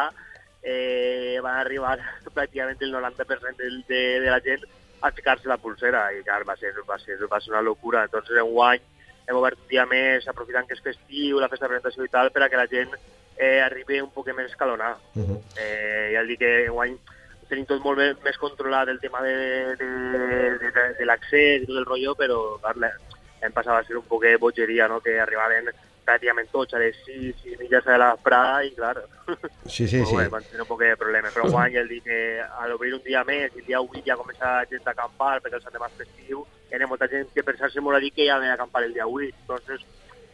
eh, 0.62 1.38
van 1.44 1.62
arribar 1.62 1.98
pràcticament 2.38 2.82
el 2.82 2.94
90% 2.94 3.58
del, 3.64 3.82
de, 3.90 4.04
de 4.22 4.30
la 4.30 4.42
gent 4.46 4.68
a 5.02 5.12
ficar-se 5.14 5.50
la 5.50 5.60
pulsera 5.62 6.08
i 6.14 6.24
clar, 6.26 6.44
va 6.48 6.56
ser, 6.58 6.74
va 6.88 6.98
ser, 7.02 7.18
va 7.30 7.40
ser 7.42 7.54
una 7.54 7.62
locura. 7.62 8.06
Entonces, 8.06 8.38
en 8.38 8.50
guany 8.50 8.82
hem 9.28 9.36
obert 9.36 9.60
un 9.60 9.68
dia 9.68 9.86
més, 9.86 10.28
aprofitant 10.28 10.68
que 10.68 10.74
és 10.78 10.82
festiu, 10.84 11.40
la 11.40 11.50
festa 11.52 11.66
de 11.68 11.74
presentació 11.76 12.06
i 12.06 12.10
tal, 12.10 12.32
per 12.32 12.44
a 12.44 12.50
que 12.50 12.58
la 12.58 12.68
gent 12.68 12.94
eh, 13.38 13.60
arribi 13.62 14.00
un 14.02 14.10
poc 14.12 14.28
més 14.34 14.48
escalonada. 14.52 14.98
Uh 15.16 15.24
-huh. 15.28 15.40
Eh, 15.60 16.12
ja 16.14 16.24
dic 16.24 16.40
que 16.40 16.70
guany 16.70 16.98
tenim 17.50 17.66
tot 17.66 17.82
molt 17.84 17.98
més, 17.98 18.16
més 18.24 18.38
controlat 18.38 18.88
el 18.90 19.00
tema 19.00 19.22
de, 19.22 19.76
de, 19.76 19.86
de, 19.86 20.70
de, 20.72 20.94
de 21.00 21.06
l'accés 21.06 21.62
i 21.64 21.66
tot 21.66 21.78
el 21.78 21.86
rotllo, 21.86 22.16
però 22.16 22.60
clar, 22.62 22.76
la- 22.78 22.92
hem 23.42 23.52
passat 23.54 23.74
a 23.84 23.88
ser 23.88 23.96
un 23.98 24.04
poc 24.04 24.24
de 24.24 24.38
bogeria, 24.38 24.88
no? 24.88 25.00
que 25.00 25.20
arribaven 25.20 25.70
pràcticament 26.08 26.48
tots 26.52 26.74
a 26.74 26.80
les 26.80 26.96
6 27.06 27.46
i 27.46 27.58
mitja 27.60 27.82
de 27.82 27.98
la 27.98 28.14
vesprà 28.16 28.64
i 28.66 28.72
clar, 28.72 28.98
Sí, 29.68 29.88
sí, 29.88 30.04
sí. 30.06 30.16
van 30.16 30.44
tenir 30.44 30.62
un 30.62 30.68
poc 30.68 30.80
de 30.80 30.96
problemes. 30.98 31.34
Però 31.34 31.50
guany 31.52 31.76
el 31.76 31.88
dir 31.88 32.02
que 32.02 32.42
a 32.42 32.68
l'obrir 32.68 32.94
un 32.94 33.04
dia 33.04 33.24
més, 33.24 33.52
el 33.56 33.66
dia 33.66 33.80
8 33.82 34.02
ja 34.06 34.16
comença 34.16 34.46
la 34.46 34.66
gent 34.66 34.82
a 34.88 34.92
acampar 34.92 35.42
perquè 35.42 35.56
el 35.56 35.62
Sant 35.62 35.74
Demà 35.74 35.88
és 35.88 35.98
festiu, 35.98 36.46
hi 36.72 36.82
ha 36.84 36.88
molta 36.88 37.08
gent 37.08 37.28
que 37.34 37.44
pensar-se 37.44 37.82
molt 37.82 37.98
a 37.98 38.00
dir 38.04 38.12
que 38.14 38.26
ja 38.28 38.38
ve 38.40 38.48
a 38.50 38.54
acampar 38.54 38.84
el 38.84 38.94
dia 38.94 39.08
8. 39.08 39.36
Entonces, 39.42 39.82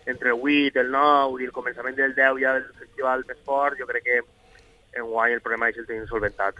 entre 0.06 0.30
el 0.30 0.40
8, 0.42 0.80
el 0.82 0.92
9 0.92 1.42
i 1.42 1.46
el 1.46 1.52
començament 1.56 1.96
del 1.96 2.16
10 2.16 2.40
ja 2.42 2.54
del 2.58 2.66
festival 2.80 3.24
més 3.28 3.38
fort, 3.46 3.78
jo 3.80 3.86
crec 3.88 4.04
que 4.04 4.18
en 4.94 5.08
guany 5.10 5.34
el 5.34 5.42
problema 5.42 5.70
és 5.72 5.78
el 5.82 5.88
tenim 5.88 6.06
solventat. 6.06 6.60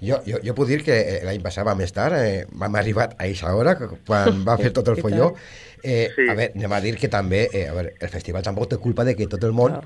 Jo, 0.00 0.20
jo, 0.26 0.38
jo 0.44 0.54
puc 0.54 0.68
dir 0.68 0.82
que 0.86 0.94
eh, 1.00 1.20
l'any 1.26 1.40
passat 1.42 1.64
vam 1.66 1.80
estar, 1.82 2.12
eh, 2.14 2.44
vam 2.52 2.76
arribar 2.78 3.08
a 3.10 3.24
aquesta 3.24 3.54
hora, 3.56 3.76
que- 3.78 3.88
quan 4.06 4.44
va 4.46 4.56
fer 4.58 4.70
tot 4.72 4.86
el 4.88 5.00
folló. 5.02 5.32
Eh, 5.82 6.10
Sí. 6.14 6.28
A 6.28 6.34
veure, 6.34 6.52
anem 6.54 6.72
a 6.72 6.80
dir 6.80 6.96
que 6.96 7.08
també, 7.08 7.48
eh, 7.52 7.68
a 7.68 7.72
veure, 7.74 7.94
el 7.98 8.08
festival 8.08 8.42
tampoc 8.42 8.68
té 8.70 8.76
culpa 8.78 9.02
de 9.04 9.16
que 9.16 9.26
tot 9.26 9.42
el 9.42 9.52
món 9.52 9.80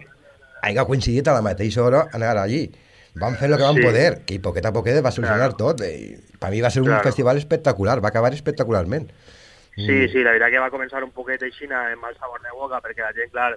hagi 0.63 0.85
coincidit 0.87 1.29
a 1.29 1.33
la 1.39 1.41
mateixa 1.43 1.83
hora 1.83 2.09
anar 2.13 2.37
allí. 2.37 2.71
Vam 3.15 3.35
fer 3.35 3.49
el 3.49 3.57
que 3.57 3.63
vam 3.63 3.77
Sí. 3.77 3.83
poder, 3.83 4.25
que 4.27 4.41
poquet 4.41 4.67
a 4.67 4.73
poquet 4.75 5.03
va 5.03 5.11
solucionar 5.11 5.55
Claro. 5.55 5.57
tot. 5.57 5.81
Eh, 5.81 6.19
per 6.39 6.51
mi 6.51 6.61
va 6.61 6.69
ser 6.69 6.83
un 6.83 6.89
Claro. 6.89 7.03
festival 7.03 7.39
espectacular, 7.39 8.05
va 8.05 8.09
acabar 8.09 8.35
espectacularment. 8.35 9.09
Sí, 9.77 10.09
sí, 10.09 10.23
la 10.25 10.33
veritat 10.33 10.55
que 10.55 10.61
va 10.63 10.73
començar 10.73 11.03
un 11.05 11.13
poquet 11.13 11.43
així 11.45 11.67
amb 11.69 12.01
mal 12.01 12.17
sabor 12.17 12.41
de 12.41 12.53
boca, 12.57 12.81
perquè 12.81 13.05
la 13.05 13.13
gent, 13.13 13.29
clar, 13.31 13.51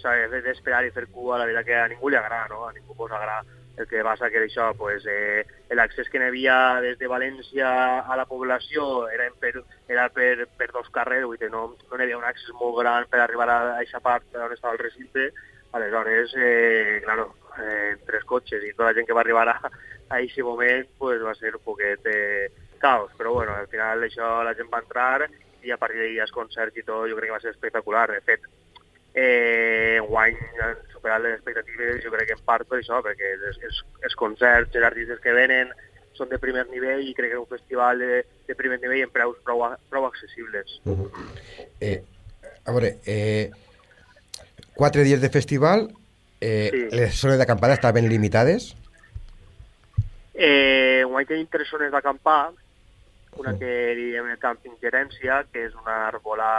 s'ha 0.00 0.14
d'esperar 0.32 0.86
i 0.86 0.92
fer 0.94 1.06
cua, 1.12 1.36
la 1.36 1.44
veritat 1.44 1.66
que 1.66 1.76
a 1.76 1.88
ningú 1.92 2.08
li 2.08 2.16
agrada, 2.16 2.48
no? 2.48 2.64
A 2.66 2.72
ningú 2.72 2.96
posa 2.96 3.18
agrada. 3.18 3.44
El 3.76 3.86
que 3.86 4.02
passa 4.02 4.30
que 4.30 4.40
això, 4.42 4.72
pues, 4.74 5.04
eh, 5.06 5.44
l'accés 5.70 6.08
que 6.08 6.18
n'hi 6.18 6.26
havia 6.32 6.80
des 6.82 6.96
de 6.98 7.06
València 7.06 7.68
a 8.00 8.16
la 8.16 8.24
població 8.26 9.08
era 9.08 9.28
per, 9.38 9.52
era 9.86 10.08
per, 10.08 10.48
per 10.58 10.70
dos 10.72 10.88
carrers, 10.90 11.26
vull 11.26 11.38
dir, 11.38 11.50
no, 11.52 11.76
no 11.76 11.96
n'hi 11.98 12.08
havia 12.08 12.18
un 12.18 12.26
accés 12.26 12.50
molt 12.58 12.80
gran 12.80 13.06
per 13.12 13.20
arribar 13.20 13.50
a 13.52 13.58
aquesta 13.76 14.00
part 14.00 14.34
on 14.34 14.54
estava 14.56 14.74
el 14.74 14.82
recinte, 14.82 15.28
aleshores, 15.72 16.32
eh, 16.34 17.02
claro, 17.04 17.34
eh, 17.60 17.96
tres 18.06 18.24
cotxes 18.24 18.64
i 18.64 18.72
tota 18.72 18.88
la 18.88 18.96
gent 18.96 19.06
que 19.06 19.14
va 19.14 19.22
arribar 19.22 19.46
a, 19.52 19.58
a 19.68 20.16
aquest 20.16 20.40
moment 20.42 20.88
pues, 20.98 21.22
va 21.22 21.36
ser 21.36 21.54
un 21.54 21.62
poquet 21.62 22.08
eh, 22.08 22.48
caos, 22.78 23.12
però 23.18 23.34
bueno, 23.36 23.54
al 23.54 23.68
final 23.68 24.02
això 24.08 24.38
la 24.42 24.56
gent 24.58 24.72
va 24.72 24.82
entrar 24.82 25.28
i 25.68 25.74
a 25.74 25.78
partir 25.80 26.00
d'ahir 26.00 26.22
els 26.24 26.32
concerts 26.34 26.76
i 26.80 26.84
tot 26.86 27.06
jo 27.10 27.16
crec 27.18 27.28
que 27.30 27.36
va 27.36 27.42
ser 27.44 27.52
espectacular. 27.54 28.06
De 28.10 28.22
fet, 28.24 28.46
eh, 29.14 29.98
guany 30.08 30.36
han 30.64 30.76
superat 30.92 31.22
les 31.24 31.36
expectatives 31.38 32.02
jo 32.04 32.12
crec 32.14 32.30
que 32.32 32.38
en 32.38 32.44
part 32.48 32.66
per 32.68 32.80
això, 32.80 33.02
perquè 33.04 33.34
els, 33.36 33.60
els, 33.68 33.84
els 34.08 34.16
concerts, 34.18 34.74
els 34.74 34.88
artistes 34.88 35.20
que 35.24 35.36
venen 35.36 35.70
són 36.18 36.30
de 36.32 36.38
primer 36.42 36.64
nivell 36.72 37.04
i 37.06 37.14
crec 37.14 37.30
que 37.30 37.36
és 37.38 37.42
un 37.44 37.50
festival 37.50 38.00
de, 38.02 38.24
de 38.48 38.54
primer 38.58 38.80
nivell 38.82 39.04
en 39.06 39.12
preus 39.14 39.36
prou, 39.46 39.62
prou 39.90 40.06
accessibles. 40.08 40.80
Eh, 41.80 42.00
a 42.64 42.74
veure, 42.74 42.96
eh, 43.06 43.50
quatre 44.74 45.04
dies 45.06 45.20
de 45.22 45.30
festival, 45.30 45.88
eh, 46.40 46.70
Sí. 46.72 46.82
les 46.96 47.14
zones 47.20 47.38
d'acampada 47.38 47.74
estaven 47.78 48.08
limitades. 48.08 48.72
Eh, 50.34 51.02
guany 51.06 51.26
tenim 51.26 51.46
tres 51.50 51.70
zones 51.70 51.90
d'acampar, 51.90 52.52
una 53.38 53.54
que 53.58 53.72
diem 53.98 54.28
el 54.32 54.38
càmping 54.42 54.76
gerència, 54.82 55.42
que 55.52 55.66
és 55.68 55.74
una 55.78 55.96
arbolà 56.08 56.52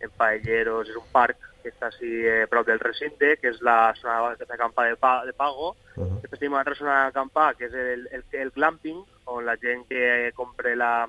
en 0.00 0.10
paelleros, 0.16 0.88
és 0.88 0.96
un 0.96 1.06
parc 1.12 1.38
que 1.62 1.68
està 1.68 1.90
així 1.90 2.10
eh, 2.26 2.46
prop 2.50 2.66
del 2.66 2.80
recinte, 2.80 3.34
que 3.40 3.50
és 3.52 3.60
la 3.66 3.92
zona 4.00 4.34
d'acampar 4.40 4.88
de, 4.88 4.96
pa, 5.00 5.12
de 5.28 5.34
pago. 5.36 5.74
Uh 5.96 6.04
-huh. 6.04 6.20
Després 6.22 6.40
tenim 6.40 6.52
una 6.52 6.60
altra 6.64 6.74
zona 6.74 7.04
d'acampar, 7.04 7.54
que 7.56 7.66
és 7.66 7.74
el, 7.74 8.08
el, 8.12 8.24
el 8.32 8.50
glamping, 8.50 9.04
on 9.26 9.44
la 9.44 9.56
gent 9.56 9.86
que 9.88 10.32
compre 10.34 10.74
la, 10.76 11.08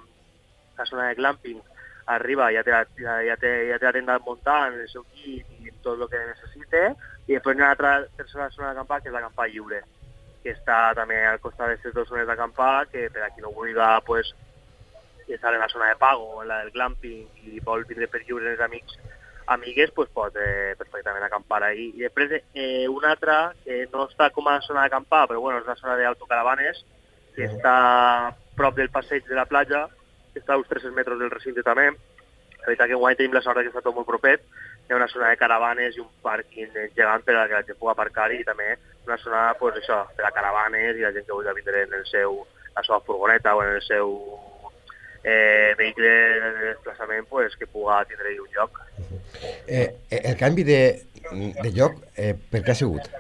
la 0.77 0.85
zona 0.85 1.07
de 1.07 1.15
glamping 1.15 1.61
arriba, 2.05 2.51
ja 2.51 2.63
té, 2.63 2.71
la, 2.71 2.83
ja, 2.97 3.15
ja 3.23 3.37
té, 3.37 3.51
ja 3.69 3.77
té 3.79 3.85
la 3.85 3.93
tenda 3.95 4.19
muntant, 4.25 4.73
el 4.73 4.89
seu 4.89 5.03
kit 5.13 5.45
i 5.61 5.71
tot 5.83 5.99
el 5.99 6.09
que 6.09 6.19
necessite, 6.27 6.95
i 7.27 7.33
després 7.33 7.57
hi 7.57 7.61
ha 7.61 7.63
una 7.63 7.71
altra 7.71 7.91
tercera 8.17 8.49
zona 8.49 8.69
d'acampar, 8.69 9.01
que 9.01 9.09
és 9.09 9.13
l'acampar 9.13 9.47
lliure, 9.47 9.81
que 10.43 10.51
està 10.51 10.93
també 10.97 11.19
al 11.25 11.39
costat 11.39 11.67
d'aquestes 11.67 11.93
dues 11.93 12.09
zones 12.09 12.27
d'acampar, 12.27 12.87
que 12.91 13.09
per 13.13 13.23
a 13.23 13.29
qui 13.29 13.41
no 13.41 13.53
vulgui 13.53 13.75
pues, 14.05 14.33
estar 15.27 15.53
en 15.53 15.59
la 15.59 15.69
zona 15.69 15.89
de 15.89 15.95
pago, 15.95 16.41
en 16.41 16.47
la 16.47 16.59
del 16.63 16.71
glamping, 16.71 17.27
i 17.47 17.59
vol 17.65 17.85
vindre 17.89 18.07
per 18.07 18.23
lliure 18.25 18.51
els 18.51 18.61
amics 18.61 18.97
amigues, 19.51 19.91
pues, 19.91 20.09
pot 20.09 20.35
eh, 20.39 20.75
perfectament 20.77 21.23
acampar 21.23 21.63
ahí. 21.63 21.91
I 21.95 22.05
després 22.07 22.41
eh, 22.53 22.87
una 22.87 23.11
altra, 23.11 23.53
que 23.65 23.85
no 23.91 24.07
està 24.07 24.29
com 24.31 24.47
a 24.47 24.59
zona 24.65 24.85
d'acampar, 24.85 25.27
però 25.27 25.41
bueno, 25.43 25.59
és 25.59 25.67
la 25.67 25.77
zona 25.79 25.97
d'autocaravanes, 25.99 26.83
que 27.35 27.47
està 27.47 27.75
prop 28.55 28.77
del 28.77 28.91
passeig 28.93 29.27
de 29.27 29.35
la 29.35 29.47
platja, 29.49 29.87
que 30.33 30.39
està 30.39 30.55
a 30.55 30.61
uns 30.61 30.69
300 30.69 30.95
metres 30.95 31.19
del 31.19 31.33
recinte 31.33 31.63
també. 31.67 31.89
La 32.61 32.67
veritat 32.67 32.91
que 32.91 32.99
guany 33.01 33.17
tenim 33.17 33.35
la 33.35 33.41
sort 33.41 33.59
que 33.59 33.71
està 33.71 33.81
tot 33.81 33.95
molt 33.95 34.07
propet. 34.07 34.43
Hi 34.85 34.93
ha 34.93 34.99
una 34.99 35.09
zona 35.11 35.31
de 35.31 35.39
caravanes 35.39 35.97
i 35.97 36.03
un 36.03 36.09
pàrquing 36.23 36.71
gegant 36.95 37.25
per 37.25 37.35
a 37.37 37.47
que 37.49 37.57
la 37.57 37.65
gent 37.65 37.79
pugui 37.79 37.91
aparcar 37.93 38.29
i 38.35 38.43
també 38.45 38.75
una 39.07 39.17
zona, 39.17 39.43
pues, 39.59 39.81
això, 39.81 40.03
per 40.15 40.27
a 40.27 40.35
caravanes 40.35 40.95
i 40.95 41.05
la 41.05 41.11
gent 41.15 41.25
que 41.25 41.33
vulgui 41.33 41.57
vindre 41.57 41.83
en 41.87 41.99
el 41.99 42.05
seu, 42.05 42.43
la 42.75 42.83
seva 42.85 43.01
furgoneta 43.07 43.55
o 43.55 43.63
en 43.63 43.75
el 43.75 43.81
seu 43.87 44.15
eh, 45.23 45.73
vehicle 45.77 46.07
de 46.07 46.51
desplaçament 46.69 47.27
pues, 47.29 47.55
que 47.55 47.67
pugui 47.67 48.05
tindre 48.09 48.35
un 48.41 48.49
lloc. 48.55 48.79
Eh, 49.67 49.89
el 50.09 50.37
canvi 50.37 50.63
de, 50.63 50.81
de 51.31 51.71
lloc, 51.71 51.99
eh, 52.15 52.33
per 52.51 52.63
què 52.63 52.73
ha 52.73 52.79
sigut? 52.81 53.11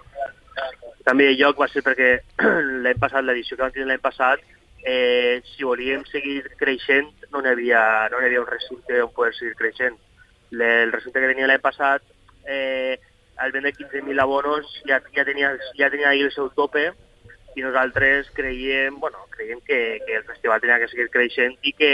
El 1.11 1.21
lloc 1.37 1.59
va 1.59 1.67
ser 1.67 1.83
perquè 1.85 2.11
l'any 2.85 2.99
passat, 3.01 3.25
l'edició 3.25 3.57
que 3.57 3.65
vam 3.65 3.73
tenir 3.75 3.89
l'any 3.89 4.03
passat, 4.03 4.43
eh, 4.83 5.41
si 5.53 5.63
volíem 5.63 6.05
seguir 6.09 6.41
creixent 6.57 7.11
no 7.31 7.41
n'hi 7.41 7.51
havia, 7.51 7.83
no 8.11 8.17
havia 8.17 8.41
un 8.41 8.49
recinte 8.49 9.01
on 9.03 9.13
poder 9.15 9.33
seguir 9.37 9.55
creixent. 9.55 9.97
Le, 10.51 10.71
el 10.83 10.91
recinte 10.91 11.21
que 11.21 11.31
tenia 11.31 11.47
l'any 11.47 11.61
passat, 11.63 12.03
eh, 12.45 12.99
al 13.41 13.51
vendre 13.51 13.73
15.000 13.73 14.21
abonos 14.21 14.67
ja, 14.85 14.99
ja, 15.15 15.25
tenia, 15.25 15.53
ja 15.77 15.89
tenia 15.89 16.09
ahí 16.09 16.21
el 16.21 16.31
seu 16.33 16.49
tope 16.53 16.91
i 17.55 17.63
nosaltres 17.65 18.29
creiem, 18.35 18.99
bueno, 18.99 19.25
creiem 19.29 19.59
que, 19.61 19.99
que 20.05 20.15
el 20.15 20.23
festival 20.23 20.61
tenia 20.61 20.79
que 20.79 20.87
seguir 20.91 21.09
creixent 21.11 21.57
i 21.61 21.73
que, 21.75 21.91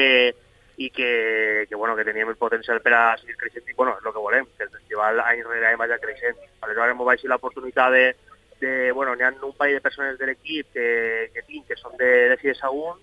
i 0.77 0.89
que, 0.93 1.65
que, 1.69 1.75
bueno, 1.75 1.95
que 1.95 2.05
teníem 2.05 2.29
el 2.29 2.37
potencial 2.37 2.81
per 2.85 2.93
a 2.93 3.17
seguir 3.17 3.37
creixent 3.41 3.67
i 3.69 3.75
bueno, 3.77 3.95
és 3.97 4.05
el 4.05 4.13
que 4.13 4.23
volem, 4.23 4.47
que 4.57 4.67
el 4.67 4.73
festival 4.75 5.21
any 5.25 5.43
rere 5.47 5.71
any 5.71 5.79
vagi 5.81 5.97
creixent. 6.03 6.39
Aleshores 6.61 6.95
m'ho 6.95 7.09
vaig 7.09 7.25
l'oportunitat 7.25 7.95
de, 7.95 8.05
de, 8.61 8.73
bueno, 8.91 9.15
n'hi 9.15 9.25
ha 9.25 9.33
un 9.41 9.57
parell 9.57 9.79
de 9.79 9.85
persones 9.85 10.17
de 10.19 10.29
l'equip 10.29 10.73
que, 10.73 10.87
que 11.33 11.45
tinc, 11.49 11.67
que 11.71 11.79
són 11.81 11.97
de, 11.97 12.11
de 12.33 12.37
Fies 12.41 12.61
Sagunt, 12.61 13.01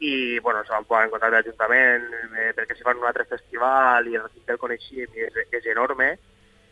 i 0.00 0.38
bueno, 0.38 0.62
se 0.64 0.70
van 0.70 0.84
posar 0.84 1.06
en 1.06 1.10
contacte 1.10 1.34
l'Ajuntament 1.34 2.04
eh, 2.38 2.52
perquè 2.54 2.76
si 2.76 2.84
fan 2.86 3.00
un 3.00 3.08
altre 3.08 3.24
festival 3.26 4.06
i 4.06 4.14
el 4.14 4.28
recinte 4.28 4.54
el 4.54 4.60
coneixíem 4.62 5.16
i 5.16 5.24
és, 5.26 5.38
és 5.50 5.66
enorme, 5.72 6.12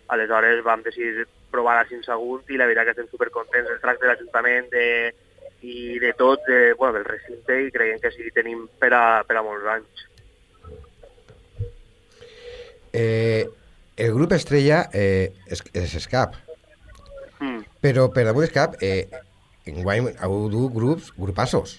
aleshores 0.08 0.62
vam 0.64 0.82
decidir 0.82 1.26
provar 1.50 1.78
a 1.80 1.86
Sagunt 2.04 2.44
i 2.50 2.56
la 2.58 2.66
veritat 2.66 2.84
que 2.84 2.90
estem 2.96 3.08
supercontents 3.10 3.68
del 3.68 3.80
tracte 3.80 4.04
de 4.04 4.10
l'Ajuntament 4.12 4.68
de, 4.70 5.14
i 5.62 5.98
de 5.98 6.12
tot, 6.18 6.40
de, 6.46 6.75
bueno, 6.75 6.94
del 6.98 7.04
recinte 7.08 7.60
i 7.66 7.70
creiem 7.72 7.98
que 8.02 8.10
sí 8.12 8.30
tenim 8.34 8.66
per 8.78 8.92
a, 8.94 9.22
per 9.26 9.36
a 9.38 9.42
molts 9.46 9.66
anys. 9.66 10.04
Eh, 12.92 13.47
el 13.97 14.12
grup 14.14 14.32
estrella 14.32 14.88
eh, 14.92 15.32
és, 15.47 15.62
és 15.73 15.95
Escap, 16.02 16.34
Mm. 17.36 17.58
però 17.84 18.06
per 18.08 18.23
damunt 18.25 18.47
d'Escap 18.47 18.78
eh, 18.80 19.10
enguany 19.69 20.06
heu 20.25 20.47
dut 20.49 20.73
grups, 20.73 21.10
grupassos. 21.21 21.75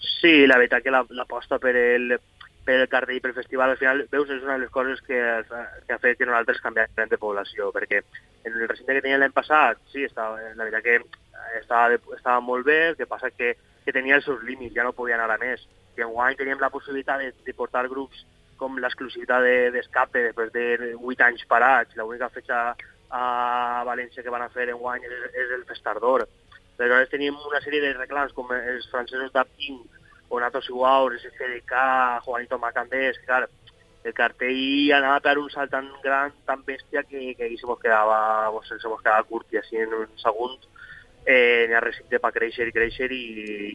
Sí, 0.00 0.46
la 0.48 0.56
veritat 0.56 0.82
que 0.82 0.90
la- 0.94 1.04
l'aposta 1.10 1.58
per 1.60 1.74
el, 1.76 2.14
per 2.68 2.76
el 2.82 2.88
cartell 2.92 3.16
i 3.16 3.20
pel 3.24 3.32
festival, 3.32 3.70
al 3.72 3.78
final, 3.80 4.02
veus, 4.12 4.28
és 4.34 4.42
una 4.44 4.58
de 4.58 4.66
les 4.66 4.70
coses 4.74 5.00
que, 5.06 5.16
que 5.86 5.94
ha 5.94 6.00
fet 6.02 6.18
que 6.20 6.26
nosaltres 6.28 6.60
canviem 6.60 7.08
de 7.08 7.16
població, 7.20 7.70
perquè 7.72 8.02
en 8.44 8.52
el 8.52 8.68
recinte 8.68 8.92
que 8.98 9.00
tenia 9.06 9.16
l'any 9.22 9.32
passat, 9.32 9.80
sí, 9.92 10.04
estava, 10.04 10.36
la 10.54 10.66
veritat 10.68 10.84
que 10.84 10.98
estava, 11.62 11.88
de- 11.94 12.16
estava 12.18 12.42
molt 12.44 12.66
bé, 12.68 12.78
el 12.90 12.96
que 12.98 13.06
passa 13.08 13.30
que, 13.32 13.54
que 13.86 13.94
tenia 13.96 14.18
els 14.20 14.28
seus 14.28 14.42
límits, 14.44 14.74
ja 14.76 14.84
no 14.84 14.92
podia 14.92 15.16
anar 15.16 15.30
a 15.32 15.40
més. 15.40 15.64
I 15.96 16.04
enguany 16.04 16.36
teníem 16.36 16.60
la 16.60 16.68
possibilitat 16.70 17.24
de, 17.24 17.32
de 17.46 17.54
portar 17.56 17.88
grups 17.88 18.20
com 18.60 18.76
l'exclusivitat 18.76 19.42
de- 19.48 19.70
d'escape 19.72 20.18
de, 20.18 20.26
després 20.28 20.52
de 20.52 20.94
8 20.98 21.24
anys 21.30 21.46
parats, 21.48 21.96
l'única 21.96 22.28
fetxa 22.36 22.74
a 23.08 23.82
València 23.88 24.22
que 24.22 24.30
van 24.34 24.44
a 24.44 24.50
fer 24.52 24.68
enguany 24.74 25.08
és, 25.08 25.22
és 25.32 25.54
el 25.56 25.64
Festardor. 25.64 26.26
Aleshores 26.78 27.08
teníem 27.10 27.34
una 27.48 27.62
sèrie 27.64 27.80
de 27.80 27.94
reclams 27.96 28.34
com 28.36 28.52
els 28.54 28.84
francesos 28.92 29.32
d'Apting, 29.32 29.80
o 30.28 30.40
Nato 30.40 30.60
Siguaur, 30.62 31.14
SFDK, 31.18 31.74
Juanito 32.24 32.58
Macandés, 32.58 33.18
clar, 33.24 33.48
el 34.04 34.14
cartell 34.14 34.92
anava 34.96 35.20
per 35.24 35.36
un 35.38 35.50
salt 35.50 35.72
tan 35.72 35.88
gran, 36.02 36.32
tan 36.46 36.64
bèstia, 36.64 37.02
que, 37.04 37.34
que 37.34 37.44
ahí 37.44 37.56
se 37.58 37.66
mos 37.66 37.80
quedava, 37.80 38.50
se, 38.68 38.78
se 38.78 38.88
mos 38.88 39.02
quedava 39.02 39.26
curt, 39.28 39.48
i 39.52 39.60
així 39.60 39.80
en 39.82 39.94
un 39.94 40.12
segon 40.22 40.56
eh, 41.28 41.66
n'hi 41.68 41.76
ha 41.76 41.82
recinte 41.84 42.20
per 42.22 42.32
créixer 42.32 42.68
i 42.68 42.74
créixer 42.74 43.10
i, 43.12 43.24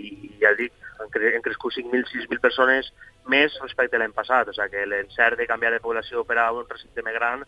i 0.09 0.31
ja 0.41 0.53
el 0.53 0.57
dic, 0.61 0.73
han, 0.97 1.11
cre 1.13 1.35
han 1.35 1.43
crescut 1.45 1.75
5.000, 1.75 2.07
6.000 2.09 2.41
persones 2.41 2.89
més 3.29 3.59
respecte 3.61 3.99
a 3.99 4.01
l'any 4.01 4.15
passat, 4.15 4.49
o 4.49 4.55
sigui 4.55 4.73
que 4.73 4.87
l'encert 4.89 5.37
de 5.39 5.47
canviar 5.49 5.73
de 5.75 5.83
població 5.83 6.25
per 6.27 6.39
a 6.41 6.49
un 6.55 6.65
recinte 6.69 7.05
més 7.05 7.17
gran 7.19 7.45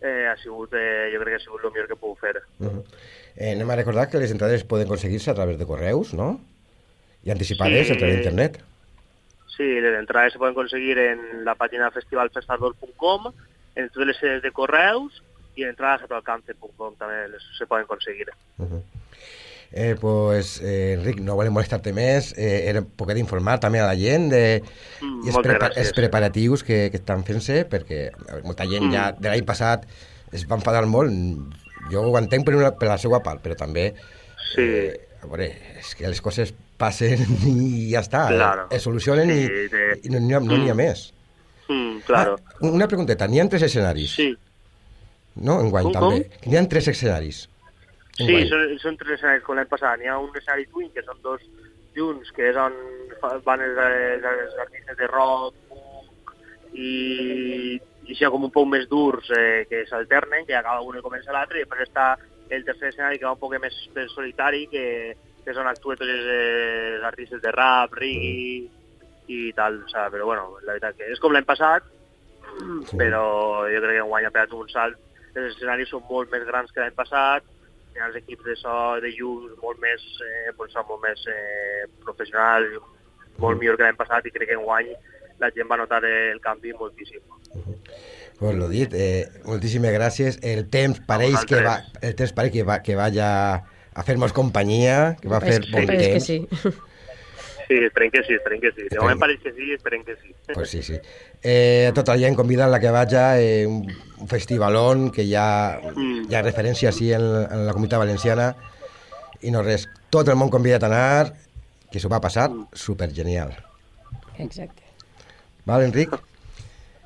eh, 0.00 0.26
ha 0.26 0.34
sigut, 0.40 0.74
eh, 0.74 1.12
jo 1.12 1.22
crec 1.22 1.36
que 1.36 1.40
ha 1.40 1.44
sigut 1.44 1.64
el 1.64 1.72
millor 1.72 1.88
que 1.92 2.00
puc 2.00 2.18
fer. 2.20 2.36
Uh 2.58 2.66
-huh. 2.66 2.84
eh, 3.36 3.52
anem 3.52 3.70
a 3.70 3.76
recordar 3.76 4.10
que 4.10 4.18
les 4.18 4.30
entrades 4.30 4.64
poden 4.64 4.86
aconseguir-se 4.86 5.30
a 5.30 5.34
través 5.34 5.58
de 5.58 5.66
correus, 5.66 6.14
no? 6.14 6.40
I 7.26 7.30
anticipades 7.34 7.88
Sí. 7.88 7.92
a 7.92 7.98
través 7.98 8.16
d'internet. 8.16 8.60
Sí, 9.56 9.64
les 9.80 9.98
entrades 9.98 10.32
se 10.34 10.38
poden 10.38 10.54
conseguir 10.54 10.98
en 10.98 11.44
la 11.44 11.54
pàgina 11.56 11.90
festivalfestador.com, 11.90 13.32
en 13.76 13.88
totes 13.90 14.06
les 14.06 14.18
sedes 14.20 14.42
de 14.44 14.50
correus 14.52 15.22
i 15.56 15.64
en 15.64 15.70
entrades.alcance.com 15.72 16.94
també 17.00 17.22
les, 17.32 17.42
se 17.58 17.66
poden 17.66 17.86
conseguir. 17.88 18.28
Uh 18.58 18.66
-huh. 18.66 18.82
Eh, 19.72 19.96
pues, 20.00 20.60
eh, 20.62 20.92
Enric, 20.94 21.18
no 21.20 21.34
volem 21.34 21.52
molestar-te 21.52 21.92
més, 21.92 22.32
eh, 22.38 22.68
era 22.68 22.80
un 22.80 22.86
poquet 22.86 23.16
d'informar 23.16 23.58
també 23.58 23.80
a 23.80 23.86
la 23.86 23.96
gent 23.96 24.30
de, 24.30 24.62
Mm, 25.02 25.24
i 25.24 25.28
els, 25.28 25.36
prepa 25.42 25.66
gràcies. 25.70 25.78
els 25.78 25.92
preparatius 25.92 26.62
que, 26.62 26.88
que 26.90 26.96
estan 26.98 27.24
fent-se, 27.24 27.66
perquè 27.68 28.12
a 28.12 28.32
veure, 28.32 28.42
molta 28.44 28.64
gent 28.64 28.84
Mm. 28.84 28.92
ja 28.92 29.12
de 29.12 29.28
l'any 29.28 29.44
passat 29.44 29.84
es 30.32 30.46
va 30.48 30.54
enfadar 30.56 30.86
molt, 30.86 31.10
jo 31.90 32.00
ho 32.02 32.16
entenc 32.18 32.44
per, 32.46 32.54
una, 32.54 32.70
per 32.78 32.88
la 32.88 32.98
seva 32.98 33.22
part, 33.22 33.42
però 33.42 33.56
també 33.56 33.94
Sí. 34.54 34.60
eh, 34.62 35.00
a 35.22 35.26
veure, 35.26 35.52
és 35.78 35.94
que 35.96 36.06
les 36.08 36.20
coses 36.20 36.54
passen 36.76 37.22
i 37.48 37.90
ja 37.92 38.00
està, 38.04 38.26
Claro. 38.28 38.66
eh, 38.70 38.76
es 38.76 38.82
solucionen 38.82 39.30
Sí, 39.30 39.38
i, 39.44 39.68
de- 39.72 40.00
i 40.04 40.08
no 40.12 40.20
n'hi 40.20 40.34
ha, 40.34 40.40
no 40.40 40.56
n'hi 40.56 40.70
ha 40.70 40.74
Mm. 40.74 40.82
més. 40.84 41.12
Mm, 41.68 41.98
claro. 42.06 42.36
Ah, 42.38 42.58
una 42.68 42.86
pregunteta, 42.86 43.26
n'hi 43.26 43.40
ha 43.40 43.48
tres 43.48 43.62
escenaris, 43.66 44.12
Sí, 44.14 44.36
no? 45.36 45.60
Enguany 45.60 45.88
Com, 45.90 45.92
també. 45.92 46.30
N'hi 46.46 46.56
ha 46.56 46.68
tres 46.68 46.88
escenaris. 46.88 47.48
sí 48.16 48.48
són, 48.48 48.78
són 48.80 48.96
tres 48.96 49.18
escenaris 49.18 49.42
com 49.44 49.56
l'any 49.56 49.66
passat. 49.68 49.98
N'hi 49.98 50.06
ha 50.08 50.18
un 50.18 50.30
escenari 50.36 50.66
twin, 50.72 50.90
que 50.94 51.02
són 51.02 51.18
dos 51.22 51.40
junts, 51.96 52.30
que 52.32 52.50
és 52.50 52.56
on 52.56 52.72
van 53.44 53.60
els, 53.60 53.76
els, 53.76 54.24
els 54.24 54.58
artistes 54.60 54.96
de 54.96 55.06
rock, 55.08 55.54
punk 55.68 56.32
i, 56.74 57.80
i 58.06 58.12
així 58.14 58.28
com 58.30 58.44
un 58.46 58.50
poc 58.54 58.66
més 58.68 58.86
durs 58.88 59.28
eh, 59.36 59.66
que 59.68 59.84
s'alternen, 59.88 60.44
que 60.46 60.54
acaba 60.54 60.82
un 60.84 60.98
i 60.98 61.02
comença 61.04 61.32
l'altre, 61.32 61.58
i 61.60 61.64
després 61.64 61.88
està 61.88 62.16
el 62.48 62.64
tercer 62.64 62.88
escenari 62.92 63.18
que 63.18 63.26
va 63.26 63.32
un 63.34 63.40
poc 63.40 63.56
més, 63.60 63.74
més 63.96 64.12
solitari, 64.14 64.66
que 64.70 64.84
és 65.46 65.58
on 65.60 65.68
actuen 65.70 65.98
tots 65.98 66.10
els, 66.10 66.30
els 66.96 67.06
artistes 67.06 67.42
de 67.42 67.52
rap, 67.54 67.94
reggae 67.94 68.66
i 69.26 69.52
tal, 69.56 69.80
o 69.82 69.90
sigui, 69.90 70.10
però 70.14 70.26
bueno, 70.28 70.46
la 70.62 70.74
veritat 70.74 70.98
que 70.98 71.10
és 71.12 71.22
com 71.22 71.34
l'any 71.34 71.46
passat, 71.46 71.86
però 72.94 73.26
jo 73.70 73.82
crec 73.82 73.96
que 73.96 74.04
enguany 74.04 74.26
ha 74.26 74.32
pegat 74.34 74.54
un 74.56 74.70
salt. 74.72 74.98
Els 75.36 75.52
escenaris 75.52 75.90
són 75.92 76.04
molt 76.08 76.32
més 76.32 76.46
grans 76.48 76.72
que 76.72 76.80
l'any 76.80 76.94
passat, 76.96 77.44
hi 77.94 78.00
ha 78.00 78.08
els 78.10 78.18
equips 78.22 78.46
de 78.46 78.56
so, 78.60 78.76
de 79.02 79.10
llums 79.16 79.56
molt 79.62 79.82
més, 79.82 80.04
eh, 80.24 80.52
són 80.72 80.86
molt 80.88 81.02
més 81.04 81.26
eh, 81.32 81.84
professionals, 82.04 82.78
molt 83.42 83.60
millor 83.60 83.76
que 83.76 83.86
l'any 83.86 83.98
passat 83.98 84.26
i 84.26 84.32
crec 84.32 84.50
que 84.50 84.58
enguany 84.58 84.94
la 85.40 85.50
gent 85.52 85.68
va 85.68 85.76
notar 85.76 86.02
el 86.08 86.40
canvi 86.40 86.72
moltíssim. 86.72 87.20
Pues 88.38 88.56
lo 88.56 88.68
dit, 88.68 88.92
eh, 88.92 89.28
moltíssimes 89.44 89.92
gràcies. 89.92 90.38
El 90.42 90.66
temps 90.72 91.00
pareix 91.08 91.44
que 91.48 91.62
va, 91.64 91.78
el 92.02 92.16
temps 92.16 92.32
pareix 92.36 92.52
que 92.52 92.64
va, 92.68 92.82
que 92.84 92.96
vaya 92.96 93.28
a 93.96 94.02
fer-nos 94.04 94.32
companyia, 94.36 95.16
que 95.20 95.28
va 95.32 95.38
a 95.40 95.44
fer 95.44 95.62
bon 95.72 95.88
és 95.88 95.88
que 95.88 96.12
temps. 96.12 96.26
sí. 96.28 96.46
Sí, 97.66 97.74
esperem 97.82 98.12
que 98.14 98.20
sí, 98.22 98.34
esperem 98.36 98.60
que 98.62 98.70
sí. 98.70 98.82
De 98.82 98.86
Esperem. 98.86 99.02
moment 99.02 99.18
pareix 99.24 99.40
que 99.42 99.50
sí, 99.56 99.72
esperem 99.74 100.04
que 100.06 100.14
sí. 100.20 100.30
Pues 100.54 100.70
sí, 100.70 100.82
sí. 100.86 101.00
Eh, 101.42 101.90
tota 101.96 102.14
la 102.14 102.20
gent 102.22 102.36
convida 102.38 102.68
la 102.70 102.78
que 102.78 102.92
vaja, 102.94 103.40
eh, 103.40 103.66
un 103.66 104.28
festivalón 104.30 105.10
que 105.10 105.24
ja, 105.26 105.80
Mm. 105.96 106.28
hi 106.30 106.34
ha 106.38 106.42
referència 106.46 106.92
així 106.92 107.10
en, 107.16 107.24
en 107.26 107.64
la 107.66 107.72
comunitat 107.74 107.98
valenciana 107.98 108.52
i 109.42 109.50
no 109.50 109.64
res, 109.66 109.88
tot 110.14 110.28
el 110.30 110.36
món 110.38 110.48
convidat 110.54 110.84
a 110.86 110.92
anar, 110.92 111.32
que 111.90 111.98
s'ho 111.98 112.08
va 112.12 112.20
passar 112.22 112.46
super 112.72 113.10
genial. 113.12 113.50
Exacte. 114.38 114.84
Val, 115.66 115.82
Enric? 115.88 116.14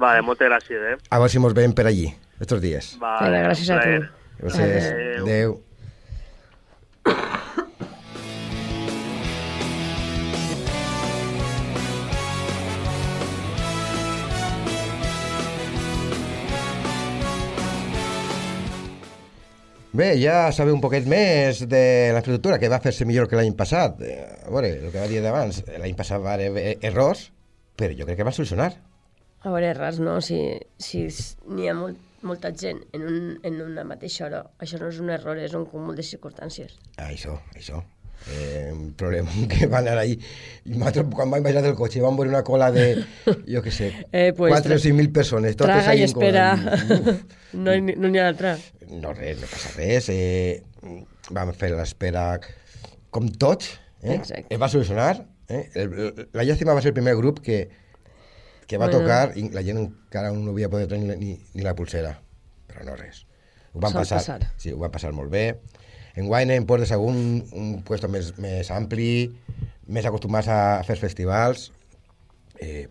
Vale, 0.00 0.20
moltes 0.20 0.48
gràcies, 0.48 0.85
eh? 0.92 0.96
A 1.09 1.18
veure 1.22 1.33
si 1.33 1.38
mos 1.40 1.55
veiem 1.57 1.72
per 1.72 1.87
allí, 1.88 2.11
estos 2.40 2.61
dies. 2.61 2.98
Vale, 3.00 3.31
Vinga, 3.38 3.48
gràcies 3.48 3.70
a 3.72 3.81
tu. 3.81 3.96
Gràcies. 4.44 4.92
Adéu. 4.92 5.24
Adéu. 5.24 5.61
Bé, 19.92 20.12
ja 20.22 20.53
sabeu 20.55 20.76
un 20.76 20.83
poquet 20.83 21.07
més 21.11 21.64
de 21.66 21.81
la 22.14 22.20
infraestructura, 22.20 22.61
que 22.62 22.68
va 22.70 22.79
fer-se 22.83 23.07
millor 23.09 23.26
que 23.26 23.35
l'any 23.38 23.57
passat. 23.59 23.98
Eh, 24.07 24.20
A 24.46 24.53
veure, 24.53 24.70
el 24.76 24.92
que 24.92 25.00
va 25.00 25.09
dir 25.11 25.22
d'abans, 25.24 25.64
l'any 25.83 25.96
passat 25.98 26.22
va 26.22 26.37
haver 26.37 26.76
errors, 26.87 27.24
però 27.76 27.90
jo 27.98 28.07
crec 28.07 28.20
que 28.20 28.26
va 28.29 28.35
solucionar. 28.37 28.70
A 29.42 29.50
veure, 29.50 29.72
res, 29.74 29.98
no? 29.98 30.20
Si, 30.22 30.38
si 30.79 31.07
n'hi 31.50 31.66
ha 31.70 31.74
molt, 31.74 31.98
molta 32.22 32.53
gent 32.55 32.85
en, 32.94 33.03
un, 33.09 33.31
en 33.42 33.61
una 33.64 33.83
mateixa 33.88 34.26
hora, 34.29 34.44
això 34.62 34.79
no 34.79 34.92
és 34.92 35.00
un 35.03 35.11
error, 35.11 35.40
és 35.42 35.55
un 35.59 35.66
cúmul 35.66 35.96
de 35.98 36.07
circumstàncies. 36.07 36.76
Ah, 36.96 37.09
això, 37.11 37.38
això. 37.57 37.83
Eh, 38.29 38.69
un 38.73 38.93
problema 38.95 39.31
que 39.49 39.67
van 39.67 39.87
anar 39.89 39.99
ahí. 39.99 40.19
I 40.65 40.75
nosaltres, 40.77 41.07
quan 41.15 41.31
vam 41.33 41.43
baixar 41.43 41.63
del 41.65 41.75
cotxe, 41.75 42.03
vam 42.05 42.17
veure 42.19 42.31
una 42.31 42.43
cola 42.45 42.69
de, 42.71 43.03
jo 43.53 43.63
què 43.65 43.73
sé, 43.73 43.89
Eh, 44.13 44.33
pues, 44.37 44.53
4 44.53 44.77
o 44.77 44.79
5.000 44.79 45.13
persones. 45.13 45.57
Totes 45.57 45.75
Traga 45.81 45.95
i 45.95 45.99
ahí 45.99 46.05
espera. 46.05 46.51
No, 47.53 47.73
hi- 47.75 47.97
no 47.99 48.07
n'hi 48.07 48.21
ha 48.23 48.29
altra. 48.29 48.53
no 48.91 49.11
res, 49.13 49.41
no 49.41 49.49
passa 49.51 49.73
res. 49.75 50.07
Eh, 50.13 50.63
vam 51.35 51.51
fer 51.59 51.73
l'espera 51.75 52.39
com 53.11 53.27
tots. 53.29 53.73
Eh? 54.03 54.15
Exacte. 54.15 54.47
Es 54.55 54.61
va 54.61 54.69
solucionar. 54.71 55.25
Eh? 55.51 55.65
El, 55.75 55.91
el, 56.05 56.29
la 56.33 56.45
llàstima 56.47 56.77
va 56.77 56.83
ser 56.85 56.93
el 56.93 56.99
primer 57.01 57.17
grup 57.19 57.41
que, 57.43 57.65
que 58.71 58.79
va 58.79 58.87
Bueno. 58.87 59.01
tocar 59.01 59.33
i 59.35 59.49
la 59.51 59.65
gent 59.67 59.81
encara 59.83 60.31
no 60.31 60.53
havia 60.55 60.69
poder 60.71 60.87
tenir 60.93 61.17
ni, 61.19 61.33
ni 61.55 61.67
la 61.67 61.75
pulsera. 61.75 62.21
Però 62.71 62.85
no 62.87 62.95
res. 62.95 63.25
Ho 63.75 63.81
van 63.83 63.91
Sol 63.97 64.05
passar, 64.05 64.19
passar. 64.23 64.53
Sí, 64.57 64.71
ho 64.71 64.79
van 64.79 64.95
passar 64.95 65.11
molt 65.17 65.31
bé. 65.35 65.45
En 66.16 66.27
Guaine, 66.27 66.57
en 66.57 66.66
de 66.66 66.87
Sagunt, 66.87 67.44
un 67.53 67.83
puesto 67.87 68.09
més, 68.09 68.33
més 68.38 68.70
ampli, 68.70 69.31
més 69.87 70.07
acostumats 70.07 70.49
a 70.49 70.83
fer 70.87 70.96
festivals, 70.99 71.70
eh, 72.59 72.88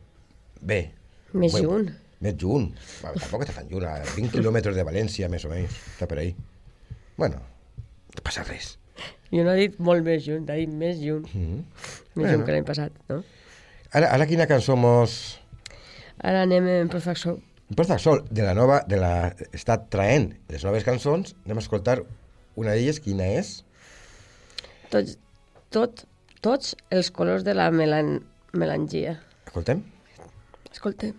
bé. 0.61 0.91
Més 1.33 1.53
Bé, 1.53 1.61
junt. 1.61 1.89
Més 2.19 2.35
junt. 2.39 2.71
Bueno, 3.01 3.19
tampoc 3.21 3.45
està 3.45 3.59
tan 3.61 3.69
junt, 3.69 3.85
a 3.85 3.99
20 4.15 4.31
quilòmetres 4.33 4.75
de 4.75 4.83
València, 4.83 5.29
més 5.31 5.45
o 5.45 5.51
menys, 5.51 5.75
està 5.93 6.07
per 6.09 6.19
ahí. 6.19 6.33
Bueno, 7.17 7.41
no 8.15 8.23
passa 8.25 8.43
res. 8.47 8.77
Jo 9.29 9.43
no 9.45 9.53
he 9.53 9.67
dit 9.67 9.77
molt 9.79 10.03
més 10.03 10.23
junt, 10.25 10.47
he 10.49 10.63
dit 10.63 10.71
més 10.73 10.97
junt. 10.99 11.27
Mm 11.33 11.45
-hmm. 11.45 11.63
Més 12.15 12.15
Bueno. 12.15 12.33
junt 12.33 12.45
que 12.45 12.51
l'any 12.51 12.65
passat, 12.65 12.91
no? 13.09 13.23
Ara, 13.91 14.11
ara 14.11 14.25
quina 14.27 14.47
cançó 14.47 14.75
mos... 14.75 15.39
Ara 16.19 16.41
anem 16.41 16.67
en 16.67 16.89
Perfecto. 16.89 17.39
Porta 17.75 17.99
Sol, 17.99 18.23
de 18.29 18.41
la 18.41 18.53
nova, 18.53 18.83
de 18.87 18.97
la... 18.97 19.35
Està 19.53 19.77
traent 19.89 20.33
les 20.49 20.63
noves 20.63 20.83
cançons, 20.83 21.35
anem 21.45 21.57
a 21.57 21.61
escoltar 21.61 22.03
una 22.59 22.75
d'elles, 22.75 22.99
quina 23.03 23.27
és? 23.39 23.53
Tots, 24.91 25.15
tot, 25.73 26.03
tots 26.45 26.75
els 26.91 27.11
colors 27.15 27.45
de 27.47 27.55
la 27.55 27.69
melan 27.71 28.19
melangia. 28.53 29.17
Escoltem? 29.47 29.83
Escolta. 30.71 31.13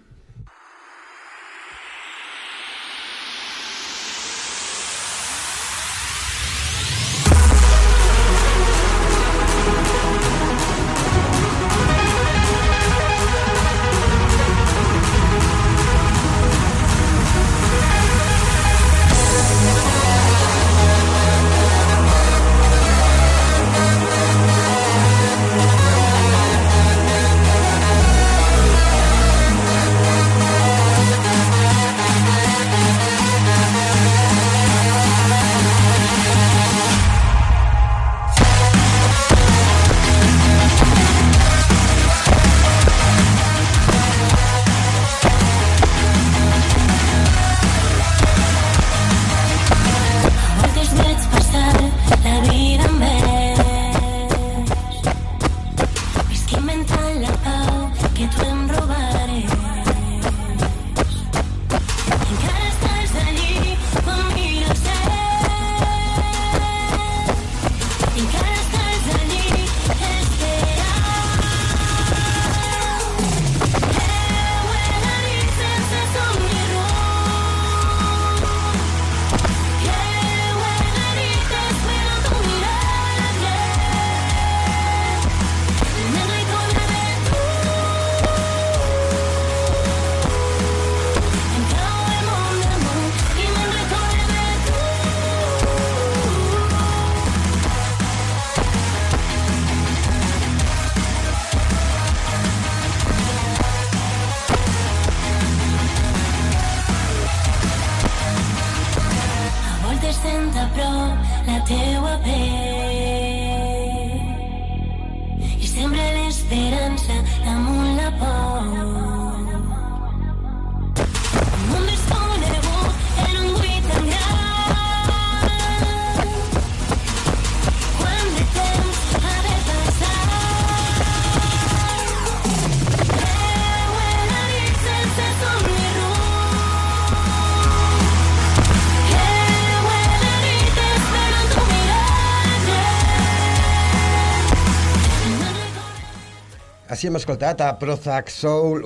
Així 147.01 147.09
hem 147.09 147.17
escoltat 147.17 147.63
a 147.65 147.71
Prozac 147.81 148.29
Soul. 148.29 148.83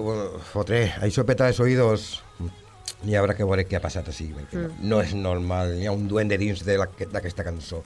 Fotré, 0.53 0.85
això 1.03 1.24
peta 1.27 1.48
els 1.50 1.57
oïdos. 1.59 2.05
N'hi 3.03 3.16
haurà 3.18 3.35
que 3.35 3.42
veure 3.42 3.64
què 3.66 3.74
ha 3.74 3.81
passat 3.83 4.07
així. 4.12 4.29
perquè 4.37 4.61
no, 4.61 4.68
no 4.92 5.00
és 5.03 5.14
normal, 5.18 5.72
n'hi 5.74 5.88
ha 5.90 5.92
un 5.96 6.05
duende 6.07 6.37
dins 6.38 6.61
de 6.62 6.77
la- 6.79 6.87
d'aquesta 6.87 7.42
cançó. 7.42 7.81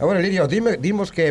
A 0.00 0.04
veure, 0.04 0.18
Lirio, 0.20 0.48
dime, 0.50 0.72
dimos 0.82 1.12
que, 1.14 1.28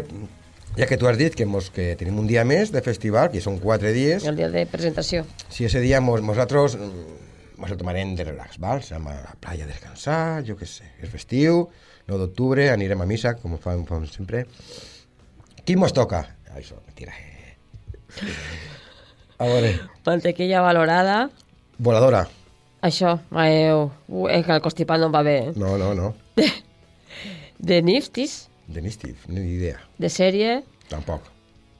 ja 0.78 0.88
que 0.88 0.96
tu 0.98 1.10
has 1.10 1.18
dit 1.20 1.36
que, 1.36 1.46
mos, 1.46 1.68
que 1.76 1.98
tenim 2.00 2.20
un 2.22 2.28
dia 2.30 2.46
més 2.48 2.72
de 2.72 2.80
festival, 2.82 3.28
que 3.34 3.42
són 3.44 3.60
quatre 3.60 3.92
dies, 3.92 4.24
El 4.24 4.38
dia 4.40 4.48
de 4.50 4.64
presentació. 4.66 5.26
si 5.50 5.66
ese 5.66 5.82
dia 5.82 6.00
mos, 6.00 6.22
nosaltres 6.24 6.78
mm, 6.78 7.58
mos 7.58 7.70
el 7.72 7.78
tomarem 7.78 8.16
de 8.16 8.24
relax, 8.24 8.58
val? 8.60 8.80
Anem 8.92 9.08
a 9.12 9.16
la 9.26 9.36
playa 9.42 9.66
a 9.66 9.68
descansar, 9.68 10.42
jo 10.48 10.56
què 10.56 10.66
sé, 10.66 10.88
és 11.04 11.10
festiu, 11.12 11.68
9 12.08 12.18
d'octubre, 12.24 12.70
anirem 12.72 13.02
a 13.02 13.06
missa, 13.06 13.36
com 13.36 13.58
fem, 13.60 13.84
fem 13.86 14.08
sempre. 14.08 14.46
Qui 15.66 15.76
mos 15.76 15.92
toca? 15.92 16.24
Això, 16.56 16.80
mentira. 16.88 17.12
A 19.38 19.46
veure, 19.46 19.80
Mantequilla 20.06 20.62
valorada. 20.62 21.30
voladora. 21.78 22.28
Això, 22.82 23.20
eh, 23.38 23.72
uh, 23.74 24.28
és 24.30 24.46
que 24.46 24.54
el 24.54 24.62
constipat 24.62 25.00
no 25.00 25.08
em 25.10 25.14
va 25.14 25.22
bé. 25.24 25.38
Eh? 25.50 25.54
No, 25.56 25.78
no, 25.78 25.94
no. 25.94 26.14
De 27.60 27.82
Niftis, 27.82 28.50
De 28.68 28.82
Nistiv, 28.82 29.18
ni 29.28 29.42
idea. 29.54 29.80
de 29.98 30.10
sèrie, 30.10 30.64
Tampoc, 30.90 31.22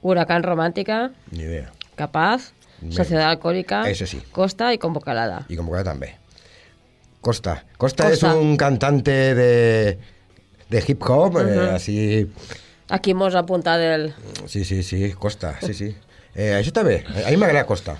Huracán 0.02 0.44
Romàntica, 0.44 1.12
ni 1.32 1.44
idea. 1.44 1.72
Capaz, 1.96 2.54
Bé. 2.82 2.92
Sociedad 2.96 3.30
Alcohòlica, 3.30 3.84
Ese 3.90 4.08
sí. 4.08 4.22
Costa 4.32 4.74
i 4.74 4.80
Convocalada. 4.80 5.46
Y 5.50 5.56
convocada 5.56 5.84
también. 5.84 6.16
Costa. 7.22 7.64
Costa. 7.78 8.10
Costa. 8.10 8.30
es 8.30 8.36
un 8.36 8.58
cantante 8.58 9.36
de, 9.36 10.00
de 10.70 10.84
hip 10.88 11.02
hop, 11.08 11.38
eh, 11.48 11.70
así... 11.76 12.32
Aquí 12.90 13.14
mos 13.14 13.36
apunta 13.36 13.78
del... 13.78 14.14
Sí, 14.48 14.66
sí, 14.66 14.82
sí, 14.82 15.14
Costa, 15.14 15.58
sí, 15.62 15.74
sí. 15.76 15.96
Eh, 16.36 16.54
això 16.56 16.72
està 16.72 16.84
bé, 16.88 17.02
a 17.26 17.30
mi 17.30 17.38
m'agrada 17.38 17.66
Costa. 17.68 17.98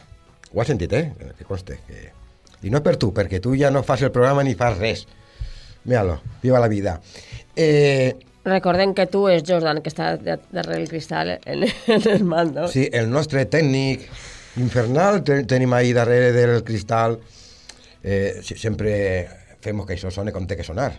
Ho 0.54 0.62
has 0.62 0.68
sentit, 0.72 0.92
eh? 0.94 1.12
Que 1.38 1.46
conste. 1.48 1.80
Que... 1.88 2.10
I 2.64 2.70
no 2.70 2.82
per 2.86 2.96
tu, 3.02 3.10
perquè 3.16 3.40
tu 3.42 3.56
ja 3.58 3.72
no 3.74 3.82
fas 3.84 4.02
el 4.06 4.12
programa 4.12 4.44
ni 4.44 4.54
fas 4.56 4.78
res. 4.78 5.06
Míralo, 5.84 6.20
viva 6.44 6.60
la 6.62 6.68
vida. 6.70 7.00
Eh, 7.56 8.16
Recordem 8.46 8.94
que 8.98 9.06
tu 9.06 9.28
és 9.30 9.44
Jordan, 9.46 9.82
que 9.86 9.90
està 9.92 10.16
de- 10.18 10.40
darrere 10.52 10.82
el 10.82 10.90
cristal 10.90 11.36
en, 11.46 11.64
en 11.88 12.08
el 12.10 12.24
mando. 12.24 12.68
sí, 12.68 12.88
el 12.92 13.10
nostre 13.10 13.46
tècnic 13.46 14.08
infernal 14.58 15.24
te, 15.24 15.44
tenim 15.46 15.74
ahí 15.74 15.94
darrere 15.94 16.32
del 16.34 16.64
cristal. 16.64 17.20
Eh, 18.04 18.42
sempre 18.44 19.28
fem 19.62 19.78
que 19.86 19.94
això 19.94 20.10
sone 20.10 20.34
com 20.34 20.48
té 20.50 20.58
que 20.58 20.64
sonar. 20.66 20.92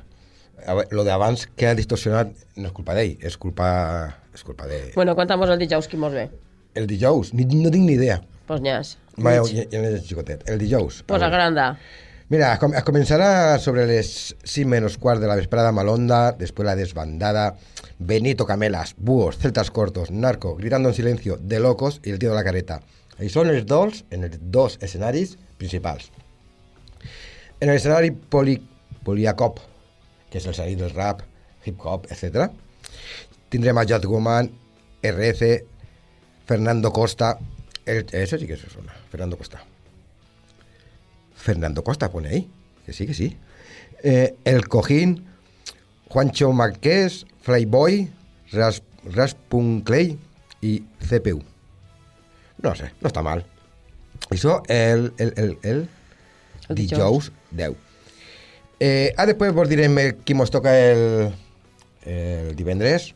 A 0.66 0.76
lo 0.94 1.02
d'abans 1.02 1.48
que 1.58 1.66
ha 1.66 1.74
distorsionat 1.74 2.30
no 2.56 2.68
és 2.70 2.74
culpa 2.76 2.94
d'ell, 2.94 3.16
és 3.26 3.34
culpa, 3.36 3.68
és 4.34 4.44
culpa 4.46 4.68
de... 4.70 4.92
Bueno, 4.94 5.16
contamos 5.18 5.50
el 5.50 5.58
dijous 5.58 5.88
qui 5.90 5.98
mos 5.98 6.12
ve. 6.14 6.28
El 6.74 6.86
dijous, 6.86 7.32
ni, 7.34 7.44
no 7.44 7.70
tinc 7.70 7.84
ni 7.86 7.94
idea. 7.98 8.22
Pues 8.46 8.60
nyas. 8.60 8.96
Va, 9.18 9.34
ja, 9.36 9.66
ja 9.70 9.82
n'és 9.82 10.06
xicotet. 10.08 10.46
El 10.48 10.58
dijous. 10.58 11.02
Pues 11.06 11.22
A 11.22 11.28
granda. 11.28 11.78
Mira, 12.32 12.54
com- 12.58 12.72
es 12.72 12.82
comenzará 12.82 13.58
sobre 13.58 13.86
les 13.86 14.34
6 14.42 14.66
menos 14.66 14.96
cuart 14.96 15.20
de 15.20 15.26
la 15.28 15.34
vesprada 15.36 15.70
Malonda, 15.70 16.32
después 16.32 16.64
la 16.64 16.74
desbandada, 16.74 17.56
Benito 17.98 18.46
Camelas, 18.46 18.94
Búhos, 18.96 19.36
Celtas 19.36 19.70
Cortos, 19.70 20.10
Narco, 20.10 20.56
Gritando 20.56 20.88
en 20.88 20.94
Silencio, 20.94 21.36
De 21.36 21.60
Locos 21.60 22.00
y 22.02 22.10
El 22.10 22.18
Tío 22.18 22.30
de 22.30 22.36
la 22.36 22.44
Careta. 22.44 22.80
Ahí 23.20 23.28
són 23.28 23.50
els 23.52 23.66
dos, 23.68 24.06
en 24.10 24.24
els 24.24 24.38
dos 24.40 24.78
escenaris 24.80 25.36
principals. 25.60 26.08
En 27.60 27.68
el 27.68 27.76
escenari 27.76 28.10
poli, 28.10 28.56
Poliacop, 29.04 29.60
que 30.32 30.40
és 30.40 30.46
el 30.48 30.54
escenari 30.56 30.74
del 30.80 30.90
rap, 30.96 31.20
hip-hop, 31.68 32.08
etc. 32.10 32.48
tindrem 33.52 33.76
a 33.78 33.84
Jad 33.84 34.06
Woman, 34.08 34.48
RC, 35.04 35.50
Fernando 36.52 36.92
Costa. 36.92 37.38
El, 37.86 38.04
eso 38.12 38.36
sí 38.36 38.46
que 38.46 38.52
eso 38.52 38.68
suena. 38.68 38.92
Fernando 39.10 39.38
Costa. 39.38 39.64
Fernando 41.34 41.82
Costa 41.82 42.10
pone 42.10 42.28
ahí. 42.28 42.50
Que 42.84 42.92
sí, 42.92 43.06
que 43.06 43.14
sí. 43.14 43.38
Eh, 44.02 44.34
el 44.44 44.68
Cojín, 44.68 45.24
Juancho 46.10 46.52
Marqués, 46.52 47.24
Flyboy, 47.40 48.12
Ras, 48.50 48.82
Raspunclay 49.04 50.18
y 50.60 50.80
CPU. 51.08 51.42
No 52.58 52.74
sé, 52.74 52.92
no 53.00 53.08
està 53.08 53.24
mal. 53.24 53.46
Això 54.28 54.60
el, 54.68 55.08
el, 55.16 55.32
el, 55.40 55.56
el, 55.64 55.80
El 56.68 56.76
dijous 56.76 57.32
10. 57.56 57.80
Eh, 58.78 59.14
ah, 59.16 59.24
després 59.24 59.56
vos 59.56 59.72
direm 59.72 59.96
qui 60.20 60.36
mos 60.36 60.52
toca 60.52 60.76
el, 60.76 61.32
el 62.04 62.52
divendres. 62.60 63.14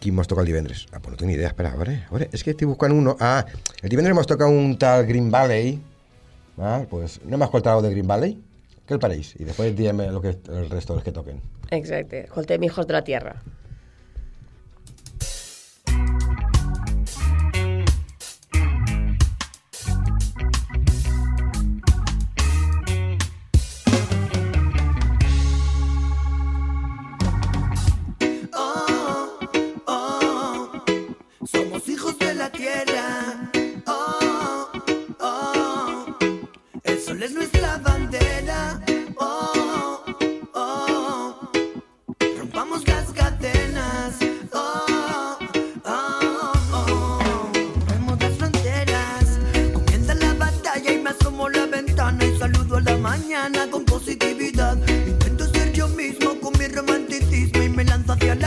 Qui 0.00 0.12
mos 0.16 0.28
toca 0.28 0.40
el 0.40 0.48
divendres? 0.48 0.86
Ah, 0.92 0.98
pues 0.98 1.12
no 1.12 1.18
tinc 1.20 1.28
ni 1.28 1.34
idea, 1.36 1.50
espera, 1.52 1.74
a 1.74 1.76
veure, 1.76 1.98
a 2.08 2.12
veure, 2.14 2.30
és 2.32 2.42
que 2.42 2.54
estic 2.54 2.68
buscant 2.68 2.94
uno. 2.96 3.16
Ah, 3.20 3.44
el 3.82 3.92
divendres 3.92 4.16
mos 4.16 4.28
toca 4.28 4.48
un 4.48 4.78
tal 4.80 5.04
Green 5.06 5.28
Valley. 5.30 5.74
Ah, 6.56 6.80
pues 6.88 7.18
anem 7.26 7.44
a 7.44 7.50
escoltar 7.50 7.74
algo 7.74 7.84
de 7.86 7.92
Green 7.92 8.08
Valley. 8.08 8.38
Què 8.88 8.96
el 8.96 9.02
pareix? 9.02 9.34
I 9.38 9.46
després 9.46 9.76
diem 9.76 10.00
el, 10.02 10.16
que, 10.24 10.32
el 10.48 10.70
resto 10.72 10.96
dels 10.96 11.04
que 11.04 11.12
toquen. 11.14 11.42
Exacte. 11.70 12.24
Escoltem 12.24 12.64
Hijos 12.64 12.88
de 12.88 12.96
la 12.96 13.04
Tierra. 13.04 13.36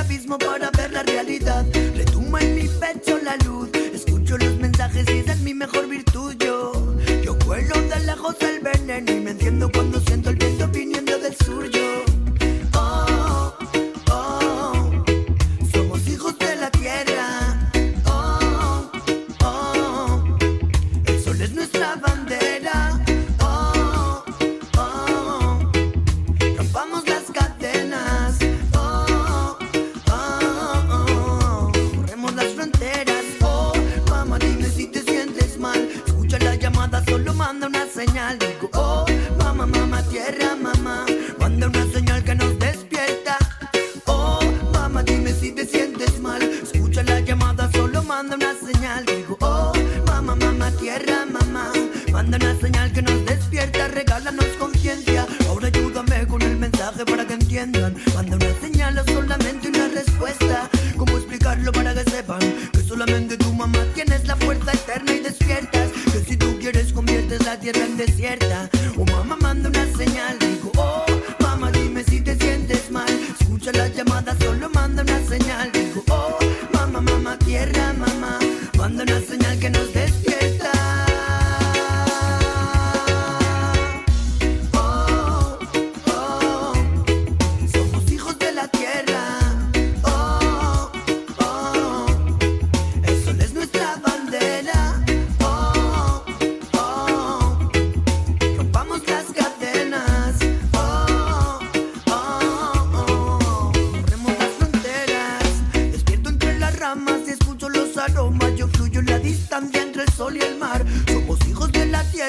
Abismo 0.04 0.38
para 0.38 0.70
ver 0.72 0.92
la 0.92 1.04
realidad. 1.04 1.66
Retuma 1.96 2.40
en 2.42 2.56
mi 2.56 2.68
pecho 2.68 3.18
la 3.24 3.36
luz. 3.38 3.73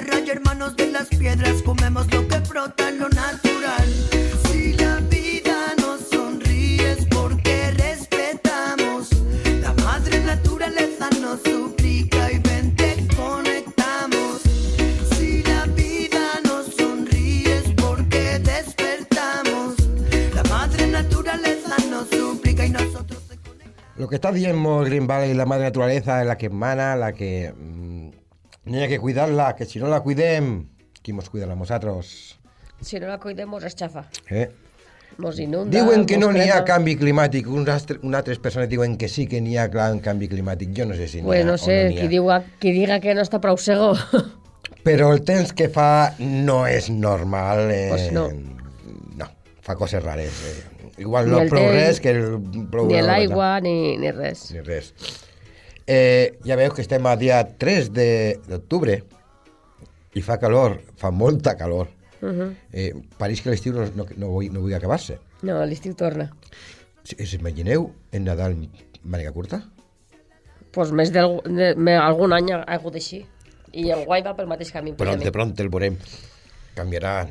Tierra 0.01 0.21
y 0.21 0.31
hermanos 0.31 0.77
de 0.77 0.91
las 0.91 1.07
piedras. 1.07 1.63
Comemos 1.63 2.13
lo 2.13 2.27
que 2.27 2.39
brota 2.41 2.91
lo 2.91 3.09
natural. 3.11 3.89
Si 4.49 4.73
la 4.73 4.97
vida 5.09 5.75
nos 5.81 6.09
sonríe 6.09 6.93
es 6.93 7.07
porque 7.07 7.71
respetamos. 7.71 9.11
La 9.61 9.73
madre 9.85 10.19
naturaleza 10.21 11.09
nos 11.21 11.41
suplica 11.43 12.33
y 12.33 12.39
vente 12.39 13.07
conectamos. 13.17 14.43
Si 15.17 15.45
la 15.45 15.67
vida 15.67 16.41
nos 16.45 16.75
sonríe 16.75 17.59
es 17.59 17.73
porque 17.77 18.41
despertamos. 18.41 19.77
La 20.35 20.43
madre 20.45 20.89
naturaleza 20.89 21.77
nos 21.89 22.09
suplica 22.09 22.67
y 22.67 22.71
nosotros. 22.71 23.23
Lo 23.97 24.09
que 24.09 24.17
está 24.17 24.33
diciendo 24.33 24.81
Green 24.81 25.07
Valley, 25.07 25.35
la 25.35 25.47
madre 25.47 25.65
naturaleza, 25.67 26.21
es 26.21 26.27
la 26.27 26.37
que 26.37 26.47
emana, 26.47 26.97
la 26.97 27.13
que... 27.13 27.55
hay 28.67 28.89
que 28.89 28.99
cuidarla, 28.99 29.55
que 29.57 29.65
si 29.67 29.79
no 29.79 29.89
la 29.89 30.01
cuidem, 30.01 30.69
¿quién 31.03 31.17
nos 31.17 31.31
cuida 31.31 31.51
a 31.51 31.55
nosotros? 31.55 32.39
Si 32.81 32.99
no 33.01 33.07
la 33.09 33.19
cuidem, 33.19 33.49
mos 33.49 33.65
esxafa. 33.65 34.09
Eh? 34.31 34.51
Mos 35.19 35.39
inunda. 35.39 35.71
Diuen 35.71 36.07
que 36.07 36.17
mos 36.19 36.27
no 36.27 36.33
n'hi 36.33 36.51
ha 36.51 36.65
canvi 36.67 36.97
climàtic, 36.99 37.47
uns 37.47 37.69
altres, 37.71 38.01
unes 38.03 38.19
altres 38.19 38.41
persones 38.43 38.69
diuen 38.69 38.97
que 38.99 39.09
sí 39.09 39.29
que 39.31 39.41
n'hi 39.41 39.57
ha 39.57 39.69
clar 39.71 39.93
canvi 40.03 40.29
climàtic. 40.29 40.73
Jo 40.77 40.87
no 40.87 40.97
sé 40.99 41.07
si 41.09 41.21
n'hi 41.21 41.29
Pues 41.29 41.45
ha 41.45 41.47
no 41.47 41.59
sé, 41.59 41.77
o 41.77 41.83
no 41.85 41.91
n'hi 41.91 42.01
qui, 42.01 42.09
diga, 42.09 42.41
qui 42.59 42.73
diga 42.73 42.99
que 43.01 43.15
no 43.15 43.23
està 43.23 43.41
prou 43.41 43.57
sego. 43.61 43.93
Però 44.85 45.13
el 45.15 45.23
temps 45.25 45.53
que 45.57 45.69
fa 45.73 46.15
no 46.19 46.65
és 46.67 46.91
normal. 46.91 47.71
Eh, 47.71 47.87
Pues 47.91 48.11
no. 48.13 48.29
No, 49.17 49.29
fa 49.63 49.77
coses 49.77 50.03
rares. 50.03 50.33
Eh. 50.51 50.91
Igual 50.99 51.27
Ni 51.27 51.33
no 51.33 51.39
plou 51.51 51.63
temps, 51.63 51.75
res 51.75 52.01
que 52.01 52.11
el 52.15 52.27
plou 52.71 52.87
ni 52.87 53.01
l'aigua, 53.03 53.61
ni, 53.65 53.97
ni 53.99 54.11
res. 54.15 54.51
Ni 54.55 54.61
res. 54.67 54.93
Eh, 55.87 56.39
ja 56.45 56.57
veu 56.57 56.73
que 56.73 56.81
estem 56.83 57.05
a 57.07 57.17
dia 57.17 57.43
3 57.59 57.91
de- 57.93 58.39
d'octubre 58.49 59.03
i 60.15 60.23
fa 60.23 60.39
calor, 60.39 60.81
fa 60.97 61.11
molta 61.11 61.57
calor. 61.57 61.89
Uh 62.23 62.29
-huh. 62.29 62.55
Eh, 62.73 62.95
pareix 63.19 63.43
que 63.43 63.51
l'estiu 63.51 63.73
no, 63.75 63.85
no, 63.95 64.07
no, 64.17 64.29
vull, 64.29 64.51
no 64.53 64.61
vull 64.61 64.73
acabar-se. 64.75 65.19
No, 65.43 65.65
l'estiu 65.67 65.95
torna. 65.95 66.31
Si- 67.03 67.17
Us 67.21 67.35
imagineu 67.35 67.93
en 68.13 68.25
Nadal 68.25 68.57
màniga 69.05 69.33
curta? 69.33 69.63
Pues 70.73 70.91
més 70.91 71.13
del, 71.13 71.41
de, 71.45 71.75
me, 71.77 71.95
algun 71.97 72.33
any 72.33 72.51
ha 72.53 72.63
hagut 72.67 72.95
així. 72.95 73.27
I 73.73 73.91
el 73.91 74.05
guai 74.07 74.23
va 74.23 74.35
pel 74.35 74.47
mateix 74.47 74.73
camí. 74.73 74.93
Pronte, 74.93 75.05
precisament. 75.05 75.33
pronte 75.33 75.63
el 75.63 75.69
veurem. 75.69 75.99
Canviarà. 76.75 77.29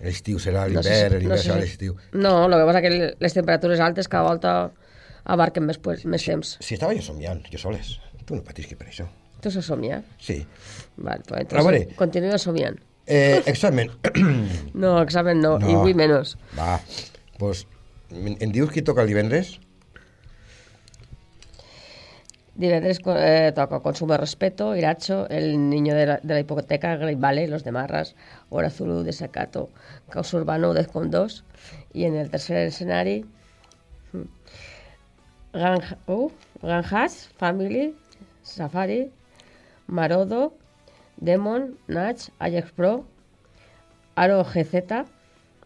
L'estiu 0.00 0.38
serà 0.38 0.66
No 0.68 0.82
sé 0.82 0.90
l'hivern, 0.90 1.12
si- 1.12 1.18
l'hivern 1.18 1.28
no 1.28 1.36
sé 1.36 1.48
serà 1.48 1.54
si- 1.54 1.60
l'estiu. 1.60 1.96
No, 2.12 2.46
el 2.46 2.52
que 2.52 2.64
passa 2.66 2.80
que 2.82 3.14
les 3.18 3.32
temperatures 3.34 3.80
altes 3.80 4.08
cada 4.08 4.24
volta 4.28 4.70
abarquen 5.24 5.66
més, 5.66 5.78
pues, 5.78 6.04
més 6.06 6.24
temps. 6.24 6.56
Si 6.60 6.74
estava 6.74 6.94
jo 6.94 7.02
somiant, 7.02 7.42
jo 7.52 7.58
soles. 7.58 7.98
Tu 8.26 8.34
no 8.36 8.42
patisqui 8.46 8.76
per 8.76 8.88
això. 8.88 9.06
Tu 9.40 9.50
s'ho 9.50 9.62
somia? 9.62 10.02
Sí. 10.20 10.46
Vale, 10.96 11.22
pues, 11.26 11.46
A 11.52 11.62
veure. 11.62 11.76
entonces, 11.78 11.96
continua 11.96 12.38
somiant. 12.38 12.78
Eh, 13.06 13.42
examen. 13.46 13.90
No, 14.74 15.00
examen 15.02 15.40
no, 15.40 15.58
No. 15.58 15.68
i 15.70 15.74
avui 15.74 15.94
menys. 15.94 16.36
Va, 16.58 16.80
pues, 17.38 17.66
em 18.10 18.36
em 18.38 18.52
dius 18.52 18.70
qui 18.70 18.82
toca 18.82 19.02
el 19.02 19.08
divendres? 19.08 19.58
Divendres 22.54 22.98
eh, 23.06 23.52
toca 23.54 23.80
Consumo 23.80 24.16
Respeto, 24.18 24.76
Iracho, 24.76 25.26
El 25.30 25.70
Niño 25.70 25.94
de 25.94 26.06
la, 26.06 26.20
de 26.22 26.34
la 26.34 26.40
Hipoteca, 26.40 26.96
Great 26.96 27.18
Valley, 27.18 27.46
Los 27.46 27.64
de 27.64 27.72
Marras, 27.72 28.14
Hora 28.50 28.68
Zulu, 28.70 29.02
Desacato, 29.02 29.70
Caos 30.10 30.34
Urbano, 30.34 30.74
Defcon 30.74 31.10
2, 31.10 31.44
i 31.94 32.04
en 32.04 32.16
el 32.16 32.28
tercer 32.30 32.66
escenari 32.68 33.24
hmm, 34.12 34.26
Granja, 35.52 35.98
uh, 36.06 36.30
Granjas, 36.62 37.28
Family, 37.38 37.94
Safari, 38.42 39.10
Marodo, 39.86 40.54
Demon, 41.16 41.76
Natch, 41.88 42.28
Ajax 42.38 42.72
Pro, 42.72 43.04
Aro 44.16 44.44
GZ 44.44 45.04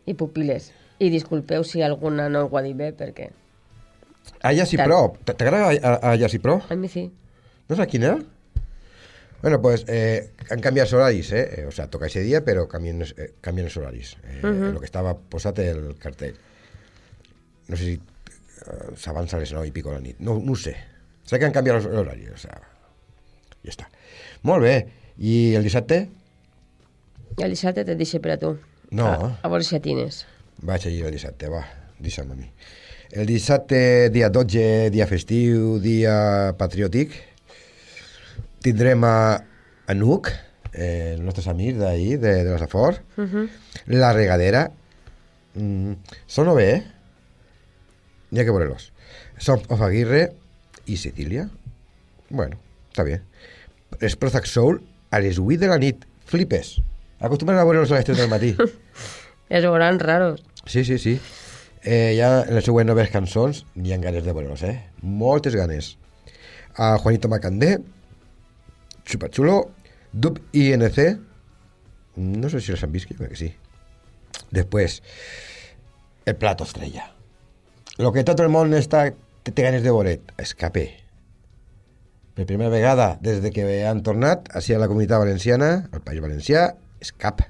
i 0.07 0.15
Pupiles. 0.15 0.73
I 0.99 1.11
disculpeu 1.11 1.65
si 1.65 1.83
alguna 1.83 2.29
no 2.29 2.45
ho 2.47 2.57
ha 2.59 2.63
dit 2.63 2.77
bé, 2.77 2.93
perquè 2.93 3.31
y 4.73 4.77
Tal. 4.77 4.87
Pro. 4.87 5.13
¿Te, 5.25 5.35
te 5.35 5.45
agrada 5.45 5.71
a- 5.71 5.95
a- 6.09 6.11
Ayas 6.13 6.33
y 6.35 6.39
Pro? 6.39 6.63
a 6.69 6.75
mi 6.77 6.89
sí. 6.89 7.13
¿No 7.69 7.77
quién 7.87 8.05
era? 8.05 8.19
Bueno, 9.43 9.61
pues 9.61 9.85
eh, 9.89 10.31
han 10.51 10.61
cambiado 10.61 10.87
los 10.87 10.93
horarios, 10.95 11.31
¿eh? 11.33 11.61
Eh, 11.63 11.67
O 11.67 11.71
sea, 11.71 11.89
toca 11.91 12.07
ese 12.07 12.21
día, 12.21 12.45
pero 12.45 12.67
cambian, 12.69 12.99
los- 13.01 13.15
eh, 13.19 13.35
cambian 13.43 13.67
los 13.67 13.77
horarios. 13.77 14.17
Eh, 14.25 14.41
Lo 14.43 14.81
que 14.81 14.87
estaba 14.87 15.17
posate 15.19 15.69
el 15.69 15.97
cartel. 15.99 16.37
No 17.69 17.77
sé 17.77 17.85
si 17.85 18.01
s'avança 18.97 19.39
a 19.39 19.43
les 19.43 19.53
9 19.55 19.69
i 19.69 19.73
pico 19.75 19.93
de 19.93 19.99
la 19.99 20.05
nit. 20.05 20.21
No, 20.21 20.39
no 20.41 20.55
ho 20.55 20.59
sé. 20.59 20.75
Sé 21.25 21.39
que 21.41 21.49
han 21.49 21.55
canviat 21.55 21.81
els 21.81 21.89
horaris, 21.89 22.31
o 22.35 22.41
sea, 22.41 22.59
ja 23.65 23.73
està. 23.73 23.89
Molt 24.45 24.65
bé. 24.65 24.77
I 25.19 25.55
el 25.59 25.67
dissabte? 25.67 26.05
El 27.41 27.55
dissabte 27.55 27.85
te'n 27.87 27.99
deixo 27.99 28.21
per 28.23 28.35
a 28.35 28.39
tu. 28.41 28.55
No. 28.95 29.11
A, 29.11 29.31
a 29.43 29.51
veure 29.51 29.67
si 29.67 29.77
atines. 29.79 30.25
Vaig 30.65 30.87
allí 30.87 31.03
el 31.03 31.15
dissabte, 31.15 31.51
va, 31.51 31.65
deixa'm 32.03 32.31
a 32.35 32.39
mi. 32.39 32.49
El 33.15 33.29
dissabte, 33.31 34.11
dia 34.15 34.31
12, 34.33 34.91
dia 34.95 35.07
festiu, 35.07 35.79
dia 35.83 36.15
patriòtic, 36.59 37.15
tindrem 38.65 39.05
a, 39.07 39.19
a 39.87 39.95
Nuc, 39.95 40.31
eh, 40.73 41.15
els 41.15 41.23
nostres 41.23 41.47
amics 41.51 41.79
d'ahir, 41.79 42.17
de, 42.23 42.33
de 42.47 42.51
la 42.51 42.59
Safor, 42.63 42.99
La 43.93 44.13
Regadera, 44.17 44.65
mm, 45.55 46.17
sona 46.27 46.57
bé, 46.59 46.69
eh? 46.75 46.94
Ha 48.35 48.45
que 48.45 48.51
veure-los. 48.51 48.91
Son 49.39 49.63
of 49.69 49.83
Aguirre 49.83 50.33
i 50.87 50.97
Sicília. 50.97 51.49
Bueno, 52.31 52.59
bé. 52.97 53.21
Els 54.01 54.17
Prozac 54.19 54.47
Soul 54.51 54.81
a 55.11 55.21
les 55.23 55.39
8 55.39 55.61
de 55.61 55.71
la 55.71 55.79
nit. 55.79 56.05
Flipes. 56.27 56.81
Acostumen 57.21 57.57
a 57.57 57.65
veure-los 57.65 57.93
a 57.93 58.01
les 58.01 58.11
3 58.11 58.19
del 58.25 58.33
matí. 58.33 58.55
Es 59.55 59.63
veuran 59.63 60.01
raros. 60.01 60.43
Sí, 60.65 60.85
sí, 60.85 60.97
sí. 60.99 61.21
Eh, 61.85 62.17
ja 62.17 62.47
en 62.49 62.57
les 62.57 62.65
següents 62.65 62.89
noves 62.89 63.11
cançons 63.13 63.61
n'hi 63.77 63.93
ha 63.93 63.99
ganes 64.01 64.25
de 64.25 64.33
veure-los, 64.33 64.63
eh? 64.65 64.89
Moltes 65.05 65.55
ganes. 65.55 65.99
A 66.81 66.97
Juanito 66.99 67.29
Macandé, 67.29 67.77
Chupachulo, 69.05 69.71
Dub 70.11 70.41
INC, 70.53 70.99
no 72.17 72.49
sé 72.49 72.61
si 72.61 72.73
los 72.73 72.83
han 72.83 72.91
vist, 72.91 73.11
yo 73.11 73.17
creo 73.17 73.29
que 73.29 73.37
sí. 73.37 73.55
Después, 74.51 75.03
el 76.25 76.37
plato 76.37 76.65
estrella. 76.65 77.14
Lo 77.99 78.11
que 78.13 78.25
tot 78.27 78.41
el 78.43 78.51
món 78.51 78.75
està, 78.75 79.07
té, 79.47 79.53
té 79.55 79.63
ganes 79.63 79.85
de 79.85 79.93
veure, 79.93 80.17
Escape. 80.43 80.89
Per 82.35 82.47
primera 82.49 82.71
vegada 82.73 83.13
des 83.23 83.39
de 83.45 83.53
que 83.55 83.85
han 83.87 84.01
tornat 84.03 84.49
així 84.59 84.75
a 84.75 84.81
la 84.83 84.89
comunitat 84.91 85.23
valenciana, 85.23 85.69
al 85.95 86.03
País 86.03 86.19
Valencià, 86.25 86.73
Escap. 86.99 87.45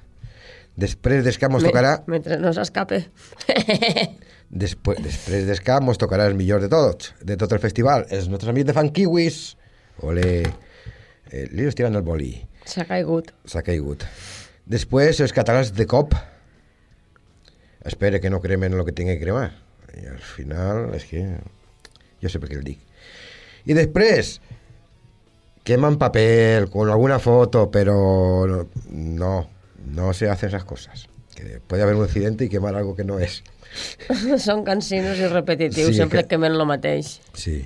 Després 0.76 1.22
d'Escap 1.24 1.52
mos 1.54 1.64
tocarà 1.64 1.94
Mentre 2.10 2.36
no 2.42 2.52
s'escape. 2.52 2.98
Després, 4.64 5.00
després 5.02 5.46
d'Escap 5.48 5.82
mos 5.82 5.98
tocarà 5.98 6.28
el 6.28 6.36
millor 6.38 6.60
de 6.62 6.68
tots, 6.70 7.14
de 7.24 7.38
tot 7.40 7.50
el 7.56 7.62
festival, 7.62 8.04
els 8.12 8.28
nostres 8.28 8.52
amics 8.52 8.68
de 8.68 8.74
Fan 8.76 8.92
Kiwis. 8.94 9.38
Ole, 10.04 10.26
eh, 10.44 11.46
li 11.50 11.66
tirant 11.72 11.96
el 11.96 12.04
boli, 12.06 12.34
S'ha 12.68 12.84
caigut. 12.84 13.32
s'ha 13.46 13.62
caigut. 13.64 14.04
Després 14.66 15.18
els 15.24 15.32
catalans 15.32 15.72
de 15.74 15.86
cop, 15.86 16.14
espera 17.84 18.20
que 18.20 18.30
no 18.30 18.40
cremen 18.40 18.74
el 18.74 18.84
que 18.84 18.92
tingui 18.92 19.16
que 19.16 19.24
cremar. 19.24 19.63
I 20.02 20.06
al 20.10 20.18
final, 20.18 20.88
és 20.96 21.04
que... 21.06 21.22
Jo 22.22 22.30
sé 22.32 22.40
per 22.40 22.48
què 22.50 22.56
el 22.58 22.64
dic. 22.66 22.80
I 23.68 23.74
després, 23.76 24.38
queman 25.64 25.98
paper 26.00 26.68
con 26.72 26.90
alguna 26.90 27.18
foto, 27.18 27.70
pero 27.70 28.68
no, 28.90 29.34
no, 29.86 30.12
se 30.12 30.28
hacen 30.28 30.48
esas 30.48 30.64
cosas. 30.64 31.06
Que 31.34 31.60
puede 31.66 31.82
haber 31.82 31.96
un 31.96 32.04
accidente 32.04 32.44
y 32.44 32.48
quemar 32.48 32.74
algo 32.74 32.94
que 32.96 33.04
no 33.04 33.18
es. 33.18 33.42
Són 34.38 34.62
cansinos 34.62 35.18
i 35.18 35.26
repetitius, 35.26 35.88
Sí, 35.90 35.98
sempre 35.98 36.22
que- 36.22 36.28
quemen 36.36 36.54
el 36.54 36.62
mateix. 36.68 37.16
Sí. 37.34 37.56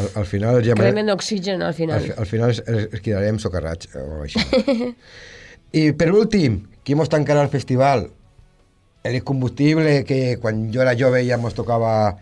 Al, 0.00 0.06
al 0.22 0.26
final 0.26 0.62
ja... 0.64 0.74
Cremen 0.78 1.10
oxigen 1.12 1.60
al 1.62 1.74
final. 1.74 2.00
Al, 2.00 2.14
al 2.24 2.26
final 2.26 2.50
es, 2.54 2.62
es, 2.66 2.88
es 2.96 3.00
quedarem 3.04 3.38
socarrats 3.42 3.90
o 3.98 4.22
així. 4.24 4.40
I 5.78 5.90
per 6.00 6.08
últim, 6.16 6.62
qui 6.86 6.96
mos 6.96 7.10
tancarà 7.12 7.42
el 7.44 7.50
festival? 7.52 8.06
El 9.08 9.22
combustible 9.24 10.04
que 10.04 10.36
quan 10.42 10.66
jo 10.72 10.82
era 10.84 10.96
jove 10.98 11.24
ja 11.26 11.38
mos 11.40 11.54
tocava... 11.56 12.18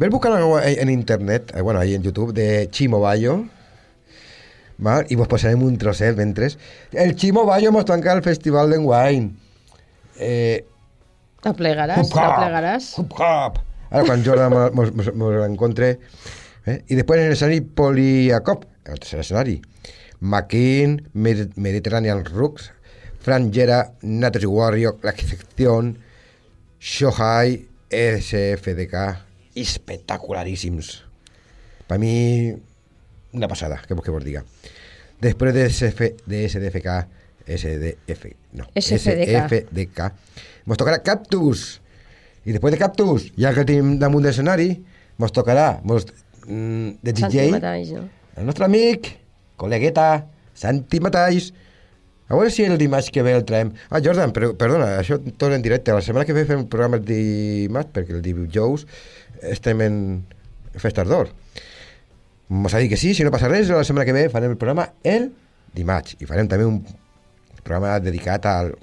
Ves 0.00 0.10
buscar 0.10 0.32
en, 0.38 0.78
en 0.78 0.90
internet, 0.90 1.52
eh, 1.54 1.60
bueno, 1.60 1.80
ahí 1.80 1.94
en 1.94 2.02
YouTube, 2.02 2.32
de 2.32 2.68
Chimo 2.70 3.00
Bayo, 3.00 3.44
¿vale? 4.78 5.04
i 5.10 5.16
vos 5.18 5.28
posarem 5.28 5.60
un 5.62 5.76
trosset 5.76 6.16
mentre. 6.16 6.48
El 6.92 7.14
Chimo 7.16 7.44
Bayo 7.44 7.72
mos 7.72 7.84
tanca 7.84 8.14
el 8.16 8.22
festival 8.24 8.70
d'enguany. 8.72 9.28
Eh, 10.16 10.64
La 11.44 11.52
plegaràs? 11.56 12.00
Hip 12.06 12.16
La 12.16 12.24
hop, 12.28 12.38
plegaràs? 12.38 12.88
hip 13.00 13.12
hop. 13.18 13.60
Ara, 13.90 14.04
quan 14.06 14.24
Jordan 14.24 14.52
mos, 14.76 14.94
mos, 14.94 15.34
l'encontre... 15.40 15.98
Eh? 16.68 16.78
I 16.92 16.96
després 16.98 17.22
en 17.22 17.30
l'escenari 17.32 17.60
Poliacop, 17.64 18.66
el 18.86 18.98
tercer 19.00 19.22
escenari. 19.22 19.58
McKean, 20.20 20.98
Med 21.12 21.56
Mediterranean 21.56 22.24
Rooks, 22.28 22.70
Fran 23.20 23.52
Gera, 23.52 23.92
Natos 24.02 24.42
y 24.42 24.46
Warrior, 24.46 24.98
La 25.02 25.10
Excepción, 25.10 25.98
Shohai, 26.80 27.68
SFDK, 27.90 28.94
espectacularíssims. 29.54 31.02
Per 31.86 31.98
mi, 31.98 32.52
una 33.36 33.48
passada, 33.50 33.80
què 33.84 33.96
vols 33.96 34.06
que 34.06 34.14
vos 34.14 34.24
diga. 34.24 34.44
Després 35.20 35.52
de, 35.52 35.66
SF, 35.68 36.08
de 36.30 36.42
SDFK, 36.48 36.96
SDF, 37.50 38.30
no, 38.56 38.68
SFDK. 38.72 39.42
SFDK, 39.42 40.10
mos 40.70 40.80
tocarà 40.80 41.02
Cactus. 41.04 41.80
I 42.46 42.54
després 42.56 42.72
de 42.72 42.80
Cactus, 42.80 43.28
ja 43.36 43.52
que 43.52 43.66
tenim 43.68 43.98
damunt 44.00 44.24
de 44.24 44.30
l'escenari, 44.30 44.70
mos 45.20 45.34
tocarà 45.36 45.74
mos, 45.84 46.06
mm, 46.46 47.00
de 47.02 47.16
Santi 47.18 47.36
DJ, 47.36 47.90
no? 47.98 48.06
el 48.40 48.46
nostre 48.48 48.64
amic, 48.64 49.10
col·legueta, 49.60 50.06
Santi 50.56 51.02
Matalls. 51.04 51.50
A 52.30 52.36
veure 52.38 52.50
si 52.54 52.62
el 52.62 52.78
dimarts 52.78 53.10
que 53.10 53.24
ve 53.26 53.32
el 53.34 53.42
traiem... 53.42 53.72
Ah, 53.90 53.98
Jordan, 53.98 54.30
però, 54.30 54.52
perdona, 54.54 54.92
això 55.00 55.16
tot 55.18 55.50
en 55.50 55.64
directe. 55.64 55.90
La 55.90 56.02
setmana 56.06 56.22
que 56.28 56.36
ve 56.36 56.44
fem 56.46 56.60
un 56.62 56.68
programa 56.70 57.00
el 57.00 57.06
dimarts, 57.08 57.90
perquè 57.96 58.14
el 58.14 58.22
dijous 58.22 58.86
estem 59.50 59.82
en 59.82 59.96
Festa 60.78 61.02
Ardor. 61.02 61.32
Mos 62.54 62.74
ha 62.74 62.82
dit 62.82 62.90
que 62.92 62.98
sí, 63.00 63.16
si 63.18 63.26
no 63.26 63.32
passa 63.34 63.50
res, 63.50 63.72
la 63.74 63.82
setmana 63.82 64.06
que 64.06 64.14
ve 64.14 64.28
farem 64.30 64.54
el 64.54 64.60
programa 64.60 64.92
el 65.02 65.32
dimarts. 65.74 66.14
I 66.22 66.28
farem 66.30 66.46
també 66.50 66.68
un 66.68 66.84
programa 67.64 67.96
dedicat 68.02 68.46
al, 68.46 68.76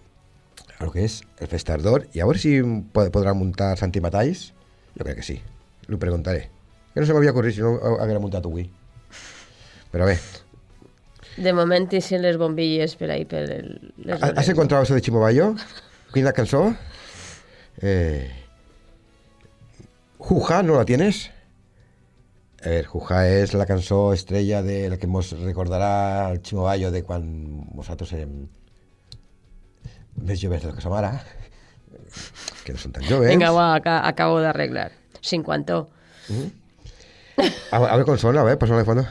a 0.76 0.84
lo 0.84 0.92
que 0.92 1.06
és 1.08 1.22
el 1.40 1.48
Festa 1.52 1.78
Ardor. 1.78 2.10
I 2.12 2.24
a 2.24 2.28
veure 2.28 2.44
si 2.44 2.58
pod 2.92 3.14
podrà 3.16 3.32
muntar 3.32 3.78
Santi 3.80 4.04
Matalls. 4.04 4.50
Jo 4.98 5.08
crec 5.08 5.22
que 5.22 5.28
sí. 5.28 5.38
Li 5.88 6.00
preguntaré. 6.04 6.50
Que 6.92 7.00
no 7.00 7.08
se 7.08 7.16
m'havia 7.16 7.32
ocorrit 7.32 7.56
si 7.56 7.64
no 7.64 7.78
haguera 7.96 8.20
muntat 8.20 8.44
avui. 8.44 8.68
Però 9.94 10.08
bé, 10.10 10.20
De 11.38 11.54
moment 11.54 11.86
ixen 11.94 12.24
les 12.26 12.38
bombilles 12.42 12.96
per 12.98 13.12
ahí, 13.14 13.26
per 13.30 13.44
el, 13.46 13.68
les 14.02 14.24
¿Has 14.24 14.50
encontrado 14.50 14.84
eso 14.84 14.96
de 14.96 15.02
Chimo 15.02 15.20
Bayo? 15.22 15.54
¿Quién 16.12 16.26
la 16.26 16.34
cansó? 16.34 16.76
Eh, 17.82 18.32
Juja, 20.18 20.64
¿no 20.64 20.76
la 20.76 20.86
tienes? 20.86 21.30
A 22.66 22.70
ver, 22.70 22.86
Juja 22.86 23.28
es 23.30 23.54
la 23.54 23.68
cançó 23.68 24.14
estrella 24.14 24.64
de 24.64 24.90
la 24.90 24.98
que 24.98 25.06
nos 25.06 25.32
recordarà 25.40 26.32
el 26.32 26.42
Chimo 26.42 26.64
Bayo 26.64 26.90
de 26.92 27.04
quan 27.06 27.24
nosaltres 27.78 28.16
érem 28.18 28.48
més 30.18 30.42
joves 30.42 30.66
del 30.66 30.74
que 30.74 30.82
som 30.82 30.96
ara, 30.98 31.12
que 32.66 32.74
no 32.74 32.82
són 32.82 32.98
tan 32.98 33.06
joves. 33.06 33.30
Vinga, 33.30 33.54
va, 33.54 33.76
aca 33.78 34.00
acabo 34.10 34.42
d'arreglar. 34.42 34.90
50. 35.22 35.78
A, 37.38 37.78
a 37.78 37.96
ver 37.96 38.06
con 38.06 38.18
sona, 38.18 38.42
a 38.42 38.44
ver, 38.44 38.58
pásame 38.58 38.80
de 38.82 38.90
fondo. 38.90 39.06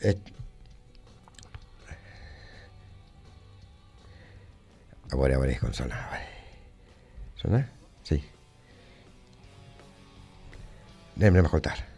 Eh, 0.00 0.16
a 5.10 5.16
veure, 5.16 5.34
a 5.34 5.38
veure, 5.38 5.58
con 5.58 5.74
sona, 5.74 6.06
a 6.06 6.10
veure. 6.10 6.26
Sona? 7.42 7.62
Sí. 8.04 8.22
Anem, 11.16 11.34
anem 11.34 11.97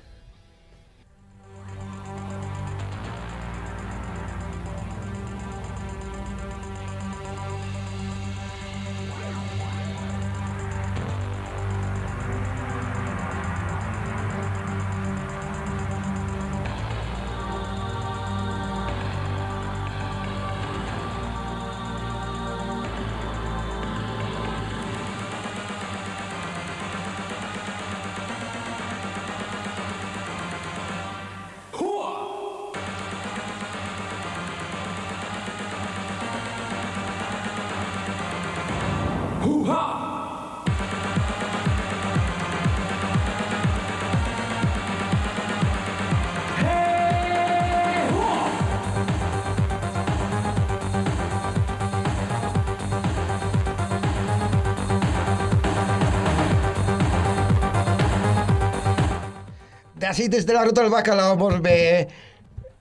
así 60.11 60.29
desde 60.29 60.53
la 60.53 60.65
ruta 60.65 60.83
del 60.83 60.91
bacalao 60.91 61.37
vos 61.37 61.61
ve 61.63 62.09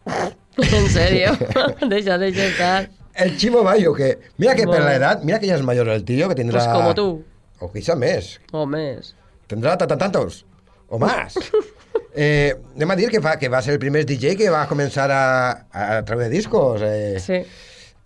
En 0.57 0.89
serio. 0.89 1.37
deja, 1.89 2.17
deja 2.17 2.45
estar. 2.45 2.89
el 3.15 3.37
Chimo 3.37 3.63
Bayo, 3.63 3.93
que 3.93 4.19
mira 4.37 4.55
que 4.55 4.63
per 4.63 4.67
Bueno. 4.81 4.85
la 4.85 4.95
edad, 4.95 5.21
mira 5.23 5.39
que 5.39 5.47
ya 5.47 5.55
es 5.55 5.61
mayor 5.63 5.87
el 5.89 6.03
tío, 6.03 6.27
que 6.29 6.35
tendrá... 6.35 6.59
Pues 6.59 6.73
como 6.73 6.93
tú. 6.95 7.23
O 7.59 7.67
quizá 7.71 7.95
més. 7.95 8.39
O 8.55 8.65
més. 8.65 9.13
Tendrá 9.47 9.77
tantos. 9.77 10.45
O 10.87 10.97
más. 10.97 11.35
eh, 12.15 12.55
anem 12.75 12.91
a 12.91 12.95
dir 12.95 13.09
que, 13.11 13.19
fa, 13.19 13.35
que 13.37 13.49
va 13.51 13.59
ser 13.61 13.73
el 13.75 13.79
primer 13.83 14.05
DJ 14.07 14.37
que 14.39 14.47
va 14.49 14.61
començar 14.69 15.09
a, 15.11 15.23
a 15.71 15.99
treure 16.07 16.29
discos. 16.31 16.81
Eh, 16.83 17.19
Sí. 17.19 17.41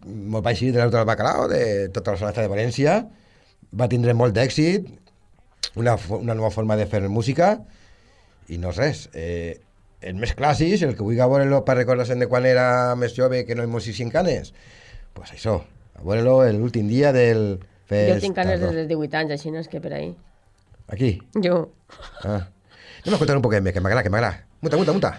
molt 0.03 0.43
va 0.45 0.51
així 0.51 0.71
de 0.73 0.81
l'Auto 0.81 0.97
del 0.97 1.05
Bacalao, 1.07 1.45
de 1.47 1.87
tota 1.93 2.11
la 2.11 2.17
zona 2.19 2.33
de 2.35 2.49
València. 2.51 2.97
Va 3.79 3.87
tindre 3.87 4.13
molt 4.17 4.33
d'èxit, 4.35 4.89
una, 5.79 5.93
una 6.17 6.33
nova 6.35 6.49
forma 6.51 6.75
de 6.75 6.85
fer 6.89 7.05
música, 7.07 7.53
i 8.49 8.59
no 8.59 8.71
res. 8.71 9.07
Eh, 9.13 9.59
el 10.03 10.17
més 10.19 10.33
clàssic, 10.35 10.81
el 10.83 10.95
que 10.97 11.05
vull 11.05 11.19
a 11.21 11.29
veure-lo 11.31 11.63
per 11.67 11.77
recordar-se'n 11.79 12.19
de 12.19 12.27
quan 12.31 12.45
era 12.45 12.95
més 12.99 13.15
jove 13.15 13.45
que 13.47 13.55
no 13.55 13.63
hem 13.63 13.79
5 13.79 14.11
canes, 14.11 14.53
pues 15.13 15.31
això, 15.31 15.61
a 15.95 16.03
veure-lo 16.03 16.41
l'últim 16.51 16.89
dia 16.91 17.13
del 17.15 17.59
fest. 17.87 18.15
Jo 18.15 18.19
tinc 18.27 18.35
canes 18.35 18.59
des 18.59 18.75
dels 18.75 18.89
18 18.89 19.21
anys, 19.21 19.35
així 19.37 19.51
no 19.51 19.61
és 19.63 19.69
que 19.71 19.81
per 19.81 19.93
ahí. 19.93 20.13
Aquí. 20.87 21.15
Jo. 21.43 21.69
Ah. 22.23 22.49
Anem 23.03 23.13
a 23.13 23.17
escoltar 23.17 23.37
un 23.37 23.45
poquet 23.45 23.63
més, 23.63 23.75
que 23.75 23.83
m'agrada, 23.83 24.03
que 24.03 24.11
m'agrada. 24.11 24.43
Muta, 24.63 24.77
muta, 24.79 24.93
muta. 24.95 25.13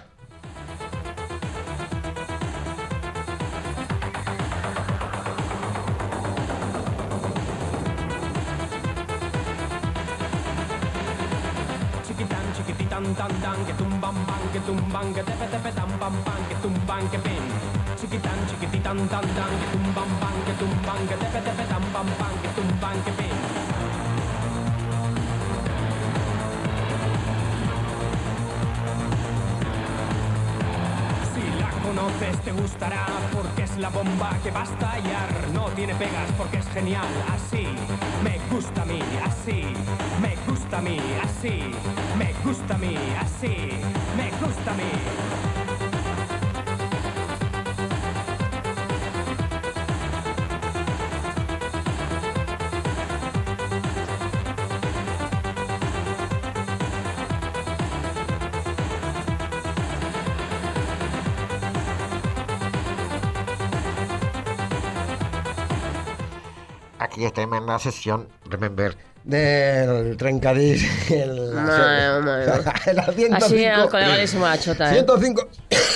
Aquí 67.25 67.41
estem 67.41 67.53
en 67.55 67.65
la 67.65 67.79
sessió, 67.79 68.27
remember, 68.51 68.95
del 69.23 70.15
trencadís. 70.15 70.83
El, 71.09 71.53
Madre 71.55 72.21
mía. 72.21 72.61
el 72.85 72.99
105. 73.01 73.37
Així 73.39 73.63
al 73.65 73.87
col·lega 73.89 74.17
li 74.19 74.27
sembla 74.29 74.51
la 74.51 74.59
xota, 74.61 74.89
eh? 74.93 74.99
105. 74.99 75.45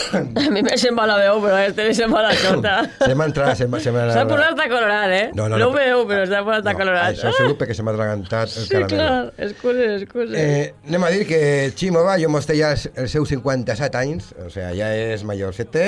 A 0.42 0.46
mi 0.50 0.64
me 0.66 0.74
sembla 0.82 1.06
la 1.06 1.18
veu, 1.20 1.38
però 1.44 1.60
a 1.60 1.68
este 1.68 1.86
li 1.86 1.94
sembla 1.94 2.24
la 2.26 2.32
xota. 2.34 2.72
Se 3.04 3.14
m'ha 3.14 3.28
entrat, 3.30 3.60
se 3.60 3.68
m'ha... 3.70 3.78
Se 3.84 3.94
m'ha 3.94 4.08
S'ha 4.16 4.24
posat 4.26 4.56
hasta 4.56 4.66
colorat, 4.72 5.14
eh? 5.14 5.28
No, 5.38 5.46
no, 5.46 5.60
no 5.60 5.60
no, 5.62 5.68
ho 5.70 5.76
veu, 5.76 6.02
però 6.10 6.24
s'ha 6.26 6.40
posat 6.48 6.64
hasta 6.64 6.74
no, 6.74 6.80
colorat. 6.80 7.12
Això 7.14 7.34
segur 7.38 7.60
perquè 7.60 7.76
se 7.78 7.86
m'ha 7.86 7.94
atragantat 7.94 8.56
el 8.56 8.66
Sí, 8.66 8.72
caramel. 8.74 8.96
clar, 8.96 9.46
excuses, 9.52 9.94
excuses. 10.08 10.34
Eh, 10.34 10.72
anem 10.90 11.06
a 11.06 11.12
dir 11.14 11.28
que 11.30 11.44
Ximo 11.78 12.02
Bayo 12.10 12.34
mos 12.34 12.50
té 12.50 12.58
ja 12.58 12.74
els, 12.74 12.90
seus 13.14 13.30
57 13.36 14.02
anys, 14.02 14.34
o 14.34 14.50
sigui, 14.50 14.82
ja 14.82 14.90
és 15.14 15.22
majorcete, 15.30 15.86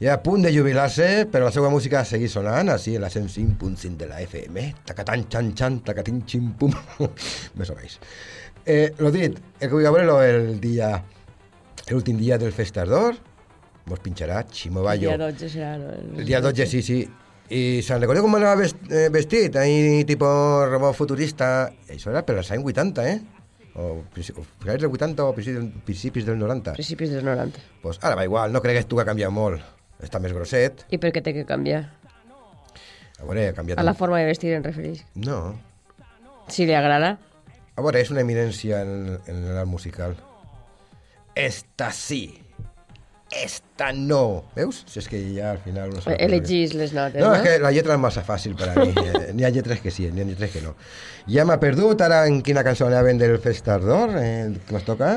ja 0.00 0.14
a 0.14 0.22
punt 0.22 0.44
de 0.46 0.52
jubilar-se, 0.54 1.26
però 1.32 1.48
la 1.48 1.54
seva 1.54 1.70
música 1.72 2.04
segueix 2.06 2.34
sonant, 2.36 2.70
així, 2.74 2.96
en 2.96 3.02
la 3.02 3.10
105.5 3.10 3.96
de 3.98 4.06
la 4.10 4.20
FM, 4.22 4.66
tacatan, 4.86 5.24
xan, 5.30 5.52
xan, 5.58 5.80
tacatin, 5.86 6.20
xim, 6.26 6.52
pum, 6.58 6.74
més 7.58 7.70
o 7.72 7.78
menys. 7.78 7.98
Eh, 8.64 8.92
lo 8.98 9.10
dit, 9.10 9.38
el 9.58 9.64
que 9.66 9.72
vull 9.74 9.88
veure 9.88 10.28
el 10.28 10.60
dia, 10.60 10.92
l'últim 11.90 12.18
dia 12.20 12.38
del 12.38 12.52
Festardor, 12.52 13.16
mos 13.88 14.02
pinxarà 14.04 14.42
Ximo 14.52 14.82
El 14.82 14.86
Bayo. 14.90 15.08
dia 15.08 15.18
12 15.18 15.48
serà, 15.48 15.72
no? 15.80 15.94
El 16.20 16.26
dia 16.28 16.42
12, 16.44 16.66
sí, 16.68 16.82
sí. 16.84 16.98
I 17.48 17.80
se'n 17.80 18.02
recorda 18.02 18.20
com 18.20 18.36
anava 18.36 18.66
eh, 18.66 19.06
vestit? 19.08 19.56
Ahí, 19.56 20.04
tipo 20.04 20.28
robot 20.68 20.92
futurista. 20.98 21.70
Això 21.88 22.12
era 22.12 22.20
per 22.26 22.36
als 22.36 22.50
anys 22.52 22.68
80, 22.74 23.06
eh? 23.08 23.16
O, 23.78 24.02
finals 24.12 24.82
del 24.82 24.90
80 24.90 25.24
o 25.24 25.32
principis, 25.32 25.72
principis 25.86 26.28
del 26.28 26.36
90. 26.36 26.76
Principis 26.76 27.14
dels 27.14 27.24
90. 27.24 27.64
Pues 27.80 28.02
ara 28.02 28.18
va 28.18 28.28
igual, 28.28 28.52
no 28.52 28.60
cregues 28.60 28.84
tu 28.84 28.98
que 29.00 29.06
ha 29.06 29.08
canviat 29.08 29.32
molt. 29.32 29.77
Està 30.04 30.20
més 30.22 30.32
grosset. 30.32 30.84
I 30.94 30.98
per 31.02 31.10
què 31.14 31.22
té 31.24 31.32
que 31.34 31.44
canviar? 31.48 31.84
A 33.18 33.24
veure, 33.26 33.48
ha 33.50 33.54
canviat... 33.56 33.80
A 33.80 33.86
la 33.86 33.94
forma 33.98 34.20
de 34.20 34.28
vestir 34.28 34.52
en 34.54 34.62
refereix. 34.66 35.00
No. 35.18 35.56
Si 36.48 36.66
li 36.68 36.74
agrada. 36.78 37.16
A 37.74 37.82
veure, 37.82 38.00
és 38.02 38.10
una 38.14 38.22
eminència 38.22 38.82
en, 38.86 39.16
en 39.30 39.40
l'art 39.54 39.66
musical. 39.70 40.14
Esta 41.34 41.90
sí. 41.94 42.22
Esta 43.30 43.90
no. 43.92 44.44
Veus? 44.56 44.84
Si 44.88 44.98
és 45.02 45.08
que 45.10 45.18
ja 45.34 45.50
al 45.52 45.58
final... 45.62 45.90
No 45.92 46.00
sap 46.00 46.14
Elegís 46.18 46.72
les 46.78 46.94
notes, 46.96 47.20
No, 47.20 47.28
no? 47.32 47.34
és 47.36 47.42
que 47.44 47.58
la 47.60 47.70
lletra 47.74 47.98
és 47.98 48.00
massa 48.00 48.22
fàcil 48.26 48.54
per 48.58 48.70
a 48.72 48.78
mi. 48.78 48.94
Eh, 49.28 49.32
N'hi 49.36 49.44
ha 49.44 49.50
lletres 49.52 49.82
que 49.84 49.90
sí, 49.92 50.06
n'hi 50.14 50.22
ha 50.22 50.28
lletres 50.30 50.54
que 50.54 50.62
no. 50.64 50.72
Ja 51.28 51.44
m'ha 51.44 51.58
perdut 51.60 52.00
ara 52.06 52.22
en 52.30 52.38
quina 52.46 52.62
cançó 52.64 52.86
anaven 52.88 53.18
del 53.20 53.36
Festardor, 53.44 54.14
eh, 54.16 54.54
que 54.66 54.72
nos 54.78 54.86
toca. 54.86 55.10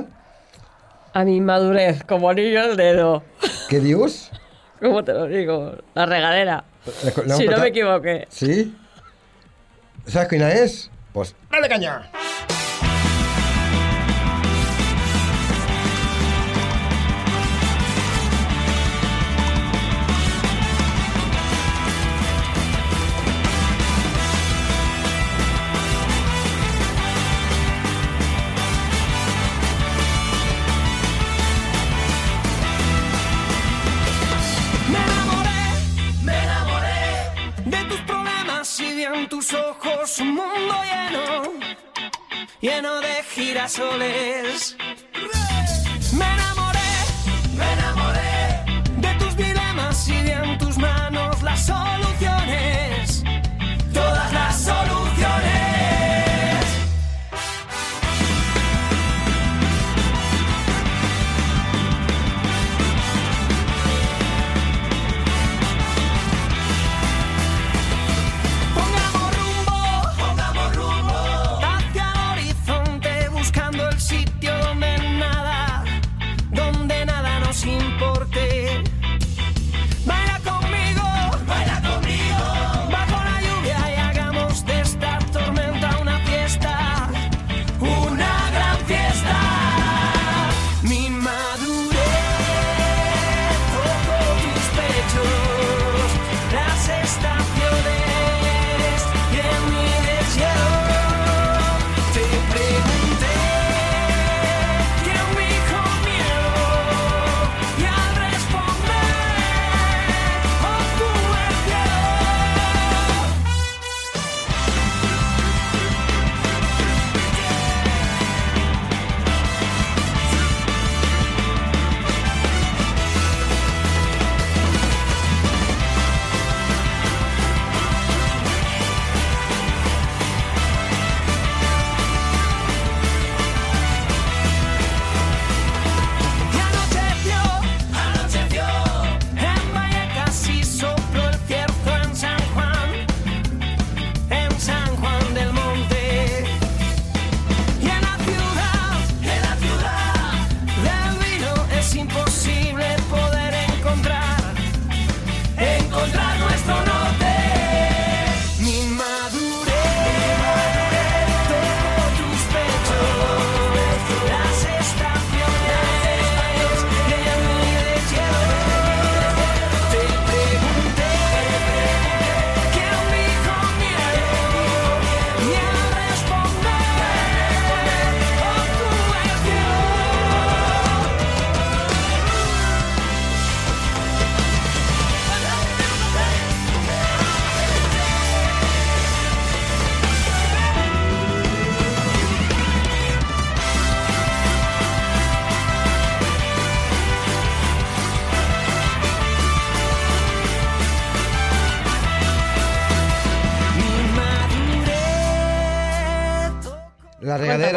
A 1.14 1.24
mi 1.24 1.40
madurez, 1.40 2.04
como 2.04 2.30
anillo 2.30 2.60
al 2.66 2.76
dedo. 2.78 3.24
Què 3.70 3.80
dius? 3.84 4.26
¿Cómo 4.82 5.04
te 5.04 5.14
lo 5.14 5.28
digo? 5.28 5.76
La 5.94 6.06
regadera. 6.06 6.64
La- 7.04 7.24
la 7.26 7.36
Si 7.36 7.48
no 7.48 7.58
me 7.60 7.68
equivoqué. 7.68 8.26
Sí? 8.30 8.76
Saps 10.08 10.28
quina 10.32 10.50
és? 10.52 10.90
Pues, 11.14 11.36
dale 11.52 11.70
caña! 11.70 12.10
Ojos 40.12 40.20
un 40.20 40.36
mundo 40.36 40.76
lleno, 40.84 41.44
lleno 42.62 43.02
de 43.02 43.24
girasoles. 43.34 44.76
Me 46.14 46.26
enamoré, 46.26 46.80
me 47.56 47.74
enamoré 47.74 48.64
de 48.98 49.14
tus 49.20 49.36
dilemas 49.36 50.08
y 50.08 50.22
vi 50.24 50.32
en 50.32 50.58
tus 50.58 50.78
manos 50.78 51.42
las 51.44 51.66
soluciones, 51.66 52.11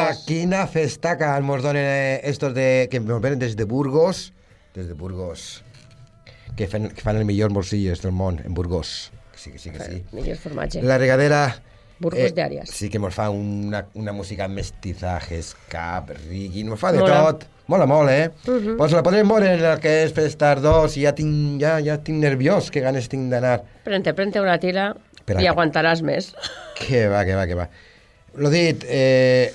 Cuéntanos. 0.07 0.27
quina 0.27 0.67
festaca 0.67 1.41
nos 1.41 1.63
donen 1.63 1.85
eh, 1.85 2.21
estos 2.25 2.55
de, 2.55 2.89
que 2.91 3.01
nos 3.01 3.21
venen 3.21 3.39
des 3.39 3.57
de 3.57 3.65
Burgos, 3.65 4.33
des 4.75 4.89
de 4.89 4.95
Burgos, 4.95 5.63
que 6.57 6.67
fan, 6.69 6.89
que 6.91 7.01
fan 7.01 7.17
el 7.17 7.25
millor 7.25 7.51
morcilles 7.51 8.03
del 8.03 8.13
món, 8.13 8.41
en 8.45 8.55
Burgos. 8.55 9.13
Que 9.33 9.39
sí, 9.39 9.51
que 9.53 9.59
sí, 9.59 9.71
que 9.71 9.81
sí. 9.81 10.05
Millor 10.13 10.37
formatge. 10.37 10.83
La 10.83 10.99
regadera... 10.99 11.57
eh, 11.57 11.75
Burgos 11.99 12.35
de 12.35 12.43
Àries. 12.43 12.71
Sí 12.71 12.91
que 12.91 12.99
ens 12.99 13.15
fa 13.15 13.29
una, 13.31 13.87
una 13.95 14.13
música 14.13 14.49
mestizaje, 14.49 15.41
cap, 15.71 16.11
rigui, 16.27 16.65
ens 16.67 16.81
fa 16.81 16.93
de 16.93 17.01
Mola. 17.01 17.21
tot. 17.23 17.47
Mola 17.67 17.87
molt, 17.87 18.11
eh? 18.11 18.31
Uh 18.47 18.53
-huh. 18.53 18.77
Pues 18.77 18.93
la 18.93 19.03
podrem 19.03 19.29
veure 19.29 19.55
en 19.55 19.65
el 19.65 19.81
que 19.81 20.05
és 20.05 20.13
Festar 20.13 20.61
2 20.61 20.97
i 20.99 21.05
ja 21.05 21.15
tinc, 21.15 21.61
ja, 21.63 21.81
ja 21.81 21.97
tinc 21.97 22.19
nerviós, 22.19 22.71
que 22.71 22.81
ganes 22.81 23.09
tinc 23.09 23.31
d'anar. 23.31 23.63
Prente, 23.85 24.13
prente 24.13 24.41
una 24.41 24.59
tila 24.59 24.97
Espera, 25.17 25.41
i 25.41 25.47
aguantaràs 25.47 26.03
més. 26.03 26.35
Que 26.75 27.09
va, 27.09 27.25
que 27.25 27.35
va, 27.35 27.47
que 27.47 27.55
va. 27.55 27.69
Lo 28.37 28.51
dit, 28.51 28.85
eh, 28.87 29.53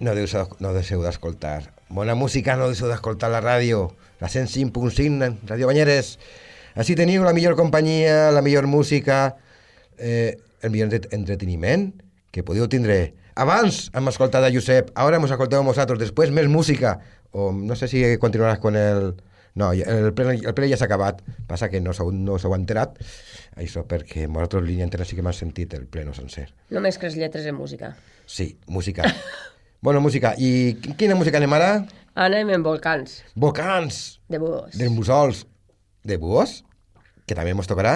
no, 0.00 0.14
deixeu, 0.14 0.48
no 0.60 0.72
deixeu 0.74 1.02
d'escoltar. 1.02 1.72
Bona 1.88 2.14
música, 2.14 2.56
no 2.56 2.68
deixeu 2.68 2.88
d'escoltar 2.90 3.30
la 3.32 3.40
ràdio. 3.44 3.88
La 4.20 4.28
105.5, 4.28 5.46
Ràdio 5.46 5.68
Banyeres. 5.70 6.16
Així 6.78 6.94
teniu 6.98 7.22
la 7.26 7.32
millor 7.34 7.56
companyia, 7.58 8.30
la 8.34 8.42
millor 8.42 8.66
música, 8.66 9.36
eh, 9.96 10.38
el 10.62 10.70
millor 10.70 10.92
entre- 10.92 11.08
entreteniment 11.16 11.92
que 12.30 12.42
podeu 12.42 12.68
tindre. 12.68 13.14
Abans 13.38 13.88
hem 13.94 14.08
escoltat 14.10 14.42
a 14.44 14.50
Josep, 14.50 14.90
ara 14.98 15.16
ens 15.18 15.30
escolteu 15.30 15.62
vosaltres, 15.62 15.98
després 16.02 16.30
més 16.34 16.48
música. 16.50 16.98
O 17.32 17.52
no 17.52 17.76
sé 17.76 17.88
si 17.88 18.02
continuaràs 18.18 18.58
con 18.58 18.76
el... 18.76 19.14
No, 19.58 19.72
el 19.72 20.12
ple, 20.14 20.36
el 20.38 20.54
ple 20.54 20.68
ja 20.70 20.76
s'ha 20.78 20.86
acabat. 20.86 21.22
Passa 21.48 21.66
que 21.68 21.80
no 21.82 21.90
s'heu 21.94 22.12
no 22.14 22.36
s'heu 22.38 22.54
enterat. 22.54 22.94
Això 23.58 23.82
perquè 23.90 24.28
vosaltres 24.30 24.62
línia 24.66 24.84
entera 24.86 25.04
sí 25.08 25.16
que 25.18 25.22
m'han 25.26 25.34
sentit 25.34 25.74
el 25.74 25.86
ple 25.90 26.04
no 26.06 26.14
sencer. 26.14 26.48
No 26.70 26.80
mescles 26.84 27.16
lletres 27.18 27.46
en 27.46 27.56
música. 27.58 27.96
Sí, 28.26 28.56
música. 28.66 29.02
Bona 29.80 30.00
música. 30.00 30.34
I 30.38 30.74
qui- 30.82 30.94
quina 30.98 31.14
música 31.14 31.38
anem 31.38 31.52
ara? 31.54 31.86
Anem 32.14 32.50
en 32.50 32.62
volcans, 32.62 33.22
Vocants 33.36 34.20
de 34.28 34.38
búhos. 34.38 34.74
dels 34.76 34.90
mussols 34.90 35.46
de 36.02 36.16
Buos, 36.16 36.64
que 37.26 37.34
també 37.34 37.50
ens 37.54 37.68
tocarà 37.70 37.94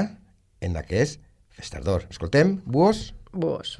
en 0.60 0.76
aquest 0.76 1.20
festardor. 1.50 2.06
Escoltem, 2.10 2.60
Buos. 2.64 3.14
Búhos. 3.32 3.78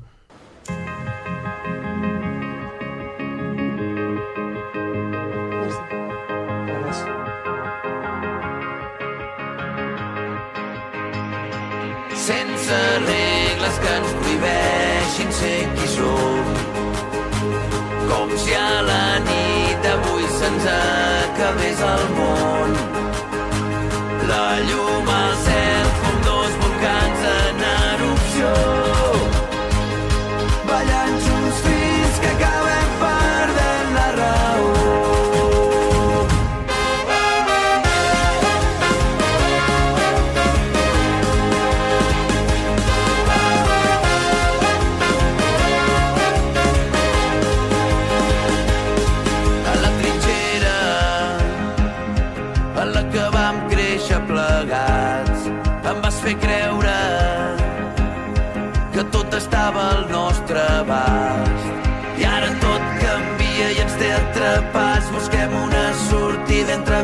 sense 12.14 12.76
regles 13.07 13.78
que 13.82 13.90
ens 13.98 14.12
prohibeixin 14.20 15.32
ser 15.40 15.59
qui 15.76 15.88
som. 15.96 16.72
Si 18.43 18.53
a 18.55 18.82
la 18.82 19.20
nit 19.26 19.76
d'avui 19.84 20.24
se'ns 20.38 20.64
acabés 20.72 21.80
el 21.93 22.05
món. 22.16 22.70
La 24.30 24.49
llum 24.68 25.07
al 25.20 25.34
cel 25.45 25.82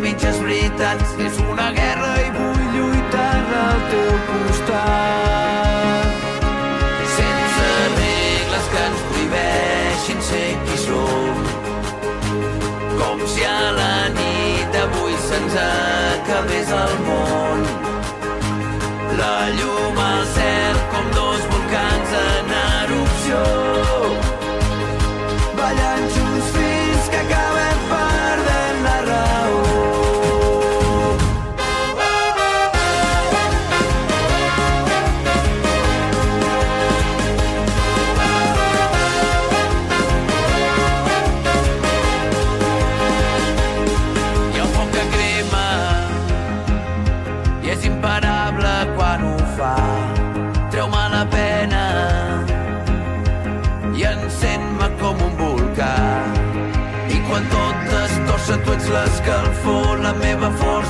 mitges 0.00 0.38
veritats. 0.42 1.14
És 1.26 1.38
una 1.44 1.68
guerra 1.76 2.12
i 2.22 2.28
vull 2.36 2.64
lluitar 2.74 3.36
al 3.62 3.80
teu 3.92 4.12
costat. 4.28 6.10
Sense 7.16 7.70
regles 7.96 8.68
que 8.74 8.84
ens 8.90 9.00
prohibeixin 9.08 10.22
ser 10.30 10.50
qui 10.66 10.78
som. 10.84 11.42
Com 13.00 13.26
si 13.34 13.42
a 13.48 13.72
la 13.80 13.96
nit 14.20 14.76
d'avui 14.76 15.18
se'ns 15.30 15.58
acabés 15.64 16.68
el 16.84 16.96
món. 17.08 17.66
La 19.18 19.36
llum 19.58 19.77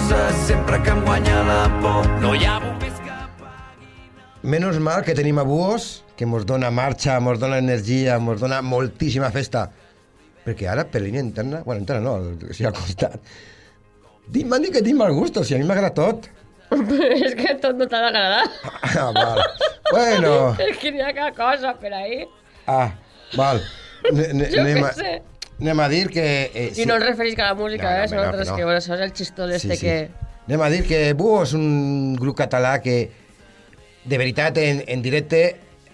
força, 0.08 0.32
sempre 0.46 0.78
que 0.82 0.90
em 0.90 1.00
guanya 1.04 1.42
la 1.44 1.68
por. 1.82 2.06
No 2.22 2.34
hi 2.34 2.44
ha 2.46 2.58
bombers 2.60 2.98
que 3.00 3.16
Menos 4.42 4.78
mal 4.78 5.02
que 5.04 5.14
tenim 5.14 5.38
a 5.38 5.42
Buos, 5.42 6.04
que 6.16 6.24
mos 6.26 6.46
dona 6.46 6.70
marxa, 6.70 7.18
mos 7.20 7.38
dona 7.38 7.58
energia, 7.58 8.18
mos 8.18 8.40
dona 8.40 8.62
moltíssima 8.62 9.30
festa. 9.30 9.68
Perquè 10.44 10.68
ara, 10.70 10.84
per 10.88 11.02
línia 11.02 11.20
interna... 11.20 11.60
Bueno, 11.64 11.80
interna 11.80 12.00
no, 12.00 12.14
al- 12.14 12.54
sí, 12.54 12.64
al 12.64 12.72
costat. 12.72 13.18
M'han 14.32 14.62
dit 14.62 14.72
que 14.72 14.82
tinc 14.82 14.96
mal 14.96 15.12
gust, 15.12 15.36
si 15.44 15.54
a 15.54 15.58
mi 15.58 15.64
m'agrada 15.68 15.92
tot. 15.94 16.28
és 16.70 17.34
que 17.34 17.54
tot 17.60 17.76
no 17.76 17.86
t'ha 17.88 18.00
d'agradar. 18.06 18.46
Ah, 18.94 19.10
val. 19.16 19.42
Bueno, 19.90 20.32
És 20.68 20.78
que 20.78 20.92
n'hi 20.92 21.00
ha 21.02 21.12
cada 21.16 21.32
cosa 21.36 21.74
per 21.80 21.92
ahí. 21.96 22.22
ah, 22.66 22.92
val. 23.36 23.60
Ne- 24.12 24.32
ne- 24.32 24.48
Jo 24.54 24.60
anem 24.62 24.78
què 24.84 24.88
a- 24.88 24.94
sé. 24.94 25.12
Anem 25.60 25.80
a 25.82 25.88
dir 25.90 26.08
que... 26.08 26.24
Eh, 26.54 26.72
I 26.78 26.86
no 26.86 26.94
ens 26.98 27.06
referís 27.06 27.38
a 27.38 27.48
la 27.50 27.54
música, 27.58 27.90
No, 27.90 27.96
no, 27.98 28.04
eh? 28.04 28.08
Són 28.08 28.18
no, 28.20 28.26
altres 28.30 28.48
no. 28.50 28.56
que, 28.56 28.64
bueno, 28.64 28.78
això 28.78 28.94
és 28.94 29.00
el 29.08 29.14
xistó 29.14 29.48
este 29.50 29.78
que... 29.80 29.94
Anem 30.48 30.62
a 30.64 30.68
dir 30.72 30.84
que 30.86 31.00
Buo 31.18 31.42
és 31.44 31.52
un 31.58 32.14
grup 32.16 32.38
català 32.38 32.78
que, 32.80 33.10
de 34.08 34.20
veritat, 34.20 34.56
en, 34.62 34.84
en 34.86 35.02
directe, 35.02 35.42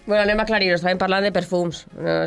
Bueno, 0.06 0.20
anem 0.20 0.36
a 0.36 0.44
aclarir-ho, 0.44 0.76
estàvem 0.76 0.98
parlant 1.00 1.24
de 1.24 1.30
perfums. 1.32 1.86
No 1.96 2.18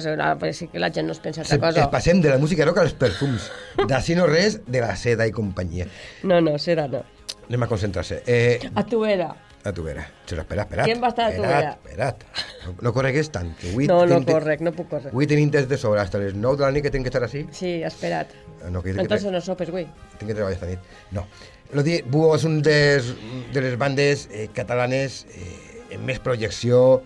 pues 0.41 0.57
sí 0.57 0.67
que 0.67 0.79
la 0.81 0.89
gent 0.89 1.05
no 1.05 1.13
es 1.13 1.19
pensa 1.21 1.43
se, 1.43 1.53
altra 1.53 1.69
cosa. 1.69 1.83
es 1.83 1.91
passem 1.93 2.21
de 2.23 2.31
la 2.31 2.39
música 2.41 2.65
rock 2.65 2.79
als 2.81 2.95
perfums. 2.97 3.51
D'ací 3.85 4.15
no 4.17 4.25
res, 4.25 4.63
de 4.65 4.81
la 4.81 4.95
seda 4.97 5.27
i 5.29 5.31
companyia. 5.31 5.85
No, 6.23 6.41
no, 6.41 6.55
serà 6.57 6.87
no. 6.89 7.03
Anem 7.47 7.63
a 7.63 7.67
concentrar-se. 7.69 8.23
Eh, 8.25 8.71
A 8.73 8.83
tu 8.83 9.03
era. 9.05 9.29
A 9.69 9.73
tu 9.73 9.83
vera. 9.83 10.03
Espera, 10.25 10.41
espera, 10.43 10.63
espera. 10.63 10.83
Qui 10.87 10.93
va 11.01 11.09
estar 11.13 11.25
a 11.31 11.35
tu 11.35 11.41
vera? 11.41 11.71
Espera't, 11.83 12.23
No, 12.67 12.73
no 12.81 12.91
corregues 12.93 13.29
tant. 13.31 13.53
Que 13.57 13.69
avui 13.71 13.87
No, 13.87 14.05
no 14.05 14.17
tinc- 14.21 14.31
correc, 14.31 14.61
no 14.61 14.71
puc 14.75 14.89
córrer. 14.89 15.11
Avui 15.13 15.27
tenim 15.27 15.49
test 15.51 15.69
de 15.69 15.77
sobre, 15.77 16.01
hasta 16.01 16.19
les 16.19 16.33
9 16.35 16.57
de 16.57 16.63
la 16.65 16.71
nit 16.75 16.83
que 16.83 16.91
tinc 16.91 17.03
que 17.05 17.09
estar 17.13 17.23
així. 17.23 17.45
Sí, 17.51 17.81
espera't. 17.83 18.27
No, 18.71 18.81
que, 18.83 18.91
Entonces 18.91 19.31
no 19.31 19.39
sopes, 19.41 19.69
güey. 19.69 19.85
tinc 20.17 20.27
que 20.29 20.33
treballar 20.35 20.53
esta 20.57 20.65
nit. 20.67 20.79
No. 21.11 21.25
Lo 21.73 21.83
dir, 21.83 22.03
Buo 22.07 22.35
és 22.35 22.43
un 22.47 22.61
des, 22.61 23.13
de 23.53 23.61
les 23.61 23.77
bandes 23.77 24.27
eh, 24.31 24.47
catalanes 24.53 25.25
eh, 25.35 25.95
amb 25.95 26.05
més 26.07 26.19
projecció. 26.19 27.03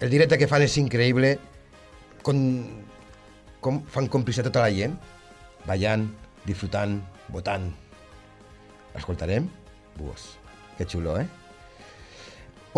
El 0.00 0.10
directe 0.10 0.36
que 0.38 0.46
fan 0.48 0.62
és 0.62 0.76
increïble. 0.78 1.38
Com, 2.22 2.38
com 3.60 3.82
fan 3.88 4.08
còmplice 4.12 4.42
tota 4.44 4.60
la 4.60 4.70
gent. 4.70 4.96
Ballant, 5.66 6.08
disfrutant, 6.44 7.00
votant. 7.32 7.70
Escoltarem? 8.94 9.48
Buos. 9.96 10.36
Que 10.78 10.84
xulo, 10.84 11.18
eh? 11.20 11.26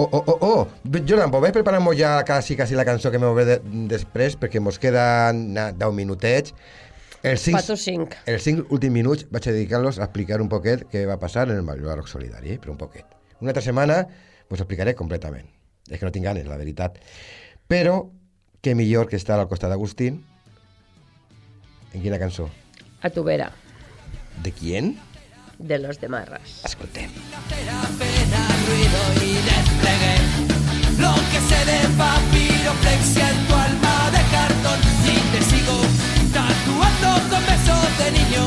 Oh, 0.00 0.08
oh, 0.12 0.22
oh, 0.28 0.38
oh! 0.40 0.68
Jordan, 1.08 1.28
pues 1.32 1.42
ves 1.42 1.52
preparant 1.56 1.88
ja 1.98 2.22
quasi, 2.24 2.54
quasi 2.54 2.76
la 2.76 2.84
cançó 2.84 3.10
que 3.10 3.18
me 3.18 3.32
ve 3.34 3.44
de, 3.44 3.56
després, 3.90 4.36
perquè 4.38 4.60
mos 4.62 4.78
queden 4.78 5.40
na, 5.56 5.72
10 5.72 5.90
minutets. 5.92 6.54
Els 7.26 7.42
cinc, 7.42 7.56
Pa 7.58 7.64
tu 7.66 7.74
cinc. 7.76 8.14
els 8.30 8.44
cinc 8.46 8.70
últims 8.70 8.94
minuts 8.94 9.26
vaig 9.28 9.48
a 9.48 9.54
dedicar-los 9.56 9.98
a 9.98 10.04
explicar 10.06 10.38
un 10.40 10.46
poquet 10.48 10.84
què 10.92 11.02
va 11.08 11.16
passar 11.18 11.48
en 11.48 11.56
el 11.56 11.64
Mallorca 11.66 11.96
Rock 11.96 12.12
Solidari, 12.12 12.52
eh? 12.54 12.60
però 12.62 12.76
un 12.76 12.78
poquet. 12.78 13.10
Una 13.40 13.50
altra 13.50 13.64
setmana 13.64 14.04
us 14.48 14.60
explicaré 14.62 14.94
completament. 14.94 15.50
És 15.90 15.98
que 15.98 16.06
no 16.06 16.14
tinc 16.14 16.30
ganes, 16.30 16.46
la 16.46 16.60
veritat. 16.62 17.02
Però, 17.66 17.98
què 18.62 18.76
millor 18.78 19.10
que 19.10 19.18
estar 19.18 19.40
al 19.40 19.50
costat 19.50 19.74
d'Agustín, 19.74 20.22
En 21.90 22.02
quina 22.04 22.18
cançó? 22.20 22.50
A 23.02 23.10
tu 23.10 23.24
vera, 23.24 23.50
De 24.44 24.52
quién? 24.52 24.98
de 25.58 25.78
los 25.78 26.00
de 26.00 26.08
Marras. 26.08 26.62
Escoltem. 26.64 27.10
pena, 27.48 28.48
ruido 28.66 29.26
y 29.26 29.67
Lo 30.98 31.14
que 31.30 31.40
sé 31.48 31.60
de 31.70 31.80
papiroflexia 31.96 33.30
en 33.30 33.46
tu 33.46 33.54
alma 33.54 34.10
de 34.14 34.22
cartón. 34.34 34.78
Y 35.04 35.16
te 35.32 35.40
sigo 35.50 35.76
tatuando 36.32 37.10
con 37.30 37.42
besos 37.46 37.98
de 38.00 38.12
niño 38.18 38.44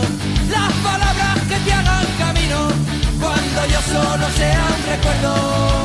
las 0.50 0.72
palabras 0.88 1.38
que 1.50 1.58
te 1.66 1.74
hagan 1.74 2.06
camino. 2.20 2.60
Cuando 3.20 3.60
yo 3.74 3.80
solo 3.94 4.26
sea 4.38 4.64
un 4.76 4.82
recuerdo 4.92 5.81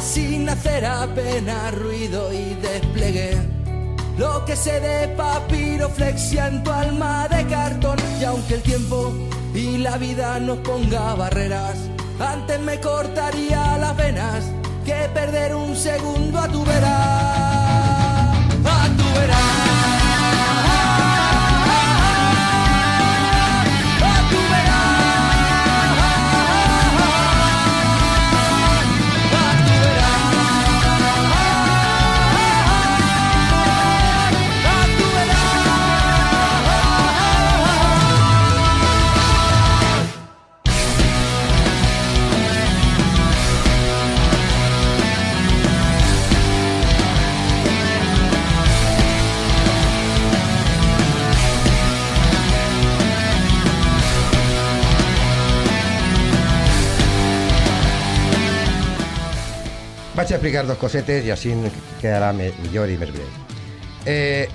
sin 0.00 0.48
hacer 0.48 0.84
apenas 0.86 1.74
ruido 1.74 2.32
y 2.32 2.54
desplegué 2.54 3.36
lo 4.18 4.44
que 4.44 4.56
sé 4.56 4.80
de 4.80 5.08
papiroflexia 5.08 6.48
en 6.48 6.62
tu 6.62 6.70
alma 6.70 7.28
de 7.28 7.46
cartón. 7.46 7.98
Y 8.20 8.24
aunque 8.24 8.54
el 8.54 8.62
tiempo 8.62 9.12
y 9.54 9.78
la 9.78 9.96
vida 9.98 10.38
nos 10.40 10.58
ponga 10.58 11.14
barreras, 11.14 11.76
antes 12.18 12.60
me 12.60 12.80
cortaría 12.80 13.78
las 13.78 13.96
venas 13.96 14.44
que 14.84 15.08
perder 15.14 15.54
un 15.54 15.76
segundo 15.76 16.38
a 16.38 16.48
tu 16.48 16.64
vera. 16.64 17.49
Vaig 60.30 60.36
a 60.36 60.46
explicar 60.46 60.62
dos 60.62 60.78
cosetes 60.78 61.24
i 61.26 61.30
així 61.34 61.50
quedarà 61.98 62.28
millor 62.30 62.86
i 62.86 62.94
més 63.00 63.08
breu. 63.10 63.30
Eh, 64.06 64.46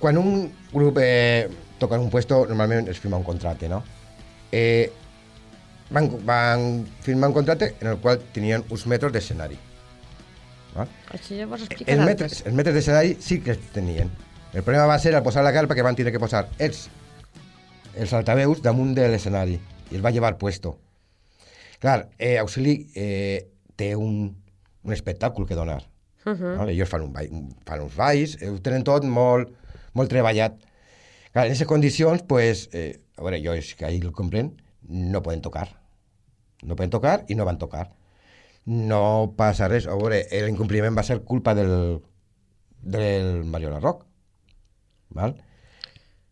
quan 0.00 0.18
un 0.18 0.48
grup 0.72 0.98
eh, 0.98 1.46
toca 1.78 1.94
en 1.94 2.08
un 2.08 2.10
puesto, 2.10 2.40
normalment 2.50 2.90
es 2.90 2.98
firma 2.98 3.20
un 3.22 3.28
contracte, 3.28 3.70
no? 3.70 3.84
Eh, 4.50 4.90
van, 5.94 6.10
van 6.26 6.66
firmar 7.06 7.30
un 7.30 7.38
contracte 7.38 7.70
en 7.78 7.92
el 7.92 8.02
qual 8.02 8.18
tenien 8.34 8.66
uns 8.66 8.88
metres 8.90 9.14
d'escenari. 9.14 9.62
¿val? 10.74 10.90
Així 11.14 11.38
Els 11.46 12.02
metres, 12.02 12.42
els 12.42 12.58
metres 12.58 12.80
d'escenari 12.80 13.20
sí 13.22 13.38
que 13.46 13.54
els 13.54 13.72
tenien. 13.78 14.10
El 14.50 14.64
problema 14.64 14.90
va 14.90 14.98
ser 14.98 15.14
al 15.14 15.22
posar 15.22 15.46
la 15.46 15.54
carpa 15.54 15.78
que 15.78 15.86
van 15.86 15.94
tenir 15.94 16.10
que 16.10 16.26
posar 16.26 16.48
els, 16.58 16.88
els 17.94 18.12
altaveus 18.24 18.58
damunt 18.58 18.96
de 18.98 19.06
l'escenari 19.06 19.60
i 19.60 20.00
els 20.00 20.02
va 20.02 20.10
llevar 20.10 20.34
puesto. 20.34 20.80
Clar, 21.78 22.08
eh, 22.18 22.40
Auxili 22.42 22.80
eh, 22.96 23.52
té 23.76 23.94
un, 23.96 24.36
un 24.82 24.92
espectacle 24.92 25.46
que 25.46 25.54
donar. 25.54 25.82
Uh 26.24 26.32
-huh. 26.32 26.56
no? 26.56 26.68
Ells 26.68 26.88
fan, 26.88 27.02
un 27.02 27.12
ball, 27.12 27.28
un- 27.30 27.56
fan 27.64 27.80
uns 27.80 27.96
balls, 27.96 28.36
eh, 28.42 28.48
ho 28.50 28.60
tenen 28.60 28.82
tot 28.84 29.04
molt, 29.04 29.52
molt 29.94 30.08
treballat. 30.10 30.56
Clar, 31.32 31.44
en 31.46 31.50
aquestes 31.52 31.66
condicions, 31.68 32.22
pues, 32.22 32.68
eh, 32.72 33.00
a 33.16 33.22
veure, 33.22 33.40
jo 33.44 33.52
és 33.54 33.74
que 33.74 33.84
ahir 33.84 34.04
el 34.04 34.12
comprenc, 34.12 34.54
no 34.88 35.22
poden 35.22 35.40
tocar. 35.40 35.68
No 36.62 36.74
poden 36.76 36.90
tocar 36.90 37.24
i 37.28 37.34
no 37.34 37.44
van 37.44 37.58
tocar. 37.58 37.92
No 38.64 39.34
passa 39.36 39.68
res. 39.68 39.86
A 39.86 39.94
veure, 39.94 40.26
l'incompliment 40.46 40.96
va 40.96 41.02
ser 41.02 41.20
culpa 41.22 41.54
del, 41.54 42.00
del 42.82 43.44
Mariola 43.44 43.80
Rock. 43.80 44.04
Val? 45.10 45.36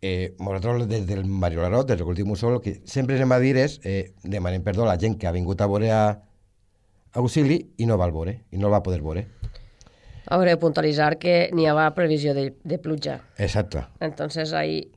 Eh, 0.03 0.35
nosaltres, 0.39 0.89
des 0.89 1.07
del 1.07 1.25
Mariola 1.25 1.69
Rock, 1.71 1.89
des 1.89 1.99
de 1.99 2.05
l'últim 2.05 2.35
sol, 2.37 2.61
que 2.61 2.81
sempre 2.85 3.17
anem 3.17 3.33
a 3.33 3.39
dir 3.39 3.57
és 3.57 3.81
eh, 3.85 4.13
demanem 4.23 4.63
perdó 4.63 4.83
a 4.83 4.87
la 4.93 4.99
gent 5.01 5.17
que 5.19 5.27
ha 5.27 5.33
vingut 5.33 5.61
a 5.61 5.67
veure 5.67 5.91
a 5.93 6.03
Auxili 7.15 7.61
i 7.79 7.87
no 7.87 7.99
va 8.01 8.09
al 8.09 8.15
veure, 8.15 8.41
i 8.51 8.59
no 8.59 8.69
el 8.69 8.75
va 8.75 8.83
poder 8.83 9.01
veure. 9.03 9.27
Hauré 10.35 10.55
de 10.55 10.61
puntualitzar 10.61 11.15
que 11.21 11.51
n'hi 11.53 11.67
havia 11.69 11.91
previsió 11.95 12.35
de, 12.35 12.51
de 12.65 12.79
pluja. 12.79 13.21
Exacte. 13.39 13.85
Entonces 14.01 14.53
ahí 14.53 14.91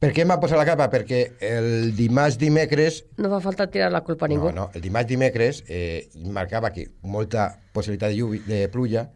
Per 0.00 0.14
què 0.16 0.24
m'ha 0.24 0.38
posat 0.40 0.56
la 0.56 0.64
capa? 0.64 0.86
Perquè 0.88 1.18
el 1.44 1.90
dimarts, 1.92 2.38
dimecres, 2.40 3.02
no 3.20 3.28
fa 3.28 3.40
falta 3.44 3.66
tirar 3.68 3.90
la 3.92 4.00
culpa 4.00 4.24
a 4.24 4.30
ningú. 4.32 4.48
No, 4.48 4.54
no, 4.56 4.64
el 4.72 4.80
dimarts, 4.80 5.10
dimecres 5.10 5.58
eh, 5.68 6.08
marcava 6.32 6.70
que 6.72 6.86
molta 7.04 7.50
possibilitat 7.74 8.14
de, 8.14 8.16
lluvi, 8.16 8.40
de 8.46 8.62
pluja 8.72 9.10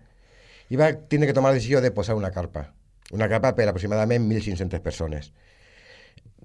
i 0.68 0.76
va 0.76 0.90
tindre 0.92 1.30
que 1.30 1.36
tomar 1.36 1.54
la 1.54 1.56
decisió 1.56 1.80
de 1.80 1.88
posar 1.90 2.18
una 2.20 2.28
carpa. 2.36 2.66
Una 3.16 3.30
carpa 3.32 3.54
per 3.56 3.70
aproximadament 3.70 4.28
1.500 4.28 4.84
persones. 4.84 5.30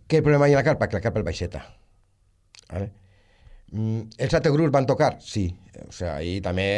Què 0.08 0.24
problema 0.24 0.48
hi 0.48 0.56
ha 0.56 0.62
a 0.62 0.64
la 0.64 0.68
carpa? 0.72 0.88
Que 0.88 1.02
la 1.02 1.04
carpa 1.04 1.20
és 1.20 1.28
baixeta. 1.28 1.66
¿vale? 2.72 2.94
Mm, 3.72 4.10
els 4.18 4.34
altres 4.34 4.54
grups 4.56 4.74
van 4.74 4.88
tocar? 4.90 5.16
Sí. 5.22 5.50
O 5.86 5.92
sigui, 5.94 6.10
ahí 6.10 6.38
també 6.46 6.70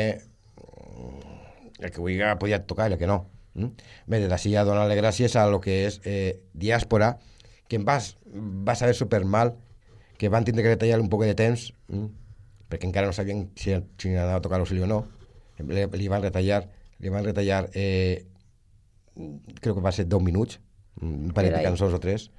mm, 0.59 1.35
el 1.79 1.91
que 1.91 2.01
vulgui 2.01 2.31
podia 2.39 2.61
tocar 2.67 2.89
i 2.89 2.95
el 2.95 2.99
que 3.01 3.09
no. 3.09 3.23
Mm? 3.55 3.75
Bé, 4.07 4.21
des 4.23 4.31
d'ací 4.31 4.53
a 4.55 4.65
donar-li 4.67 4.97
gràcies 4.99 5.35
a 5.39 5.47
lo 5.51 5.61
que 5.63 5.85
és 5.87 5.99
eh, 6.07 6.41
Diàspora, 6.53 7.13
que 7.67 7.79
em 7.79 7.85
vas, 7.87 8.15
va 8.27 8.75
saber 8.75 8.95
super 8.95 9.23
mal, 9.25 9.55
que 10.19 10.29
van 10.29 10.45
tindre 10.47 10.63
que 10.63 10.75
retallar 10.75 10.99
un 11.01 11.09
poc 11.11 11.23
de 11.25 11.35
temps, 11.37 11.71
mm? 11.87 12.09
perquè 12.71 12.87
encara 12.87 13.09
no 13.09 13.15
sabien 13.15 13.47
si, 13.59 13.75
si 13.97 14.13
anava 14.13 14.39
a 14.39 14.43
tocar 14.43 14.59
l'auxili 14.61 14.83
o 14.83 14.89
no. 14.89 15.03
Li, 15.61 15.85
li 15.85 16.11
van 16.11 16.23
retallar, 16.23 16.65
li 16.99 17.11
van 17.13 17.25
retallar, 17.27 17.65
eh, 17.77 18.27
crec 19.15 19.73
que 19.75 19.83
va 19.83 19.95
ser 19.95 20.07
10 20.09 20.23
minuts, 20.27 20.59
mm, 20.99 21.31
un 21.31 21.35
parell 21.35 21.55
de 21.55 21.63
cançons 21.65 21.95
o 21.95 21.99
tres. 22.03 22.29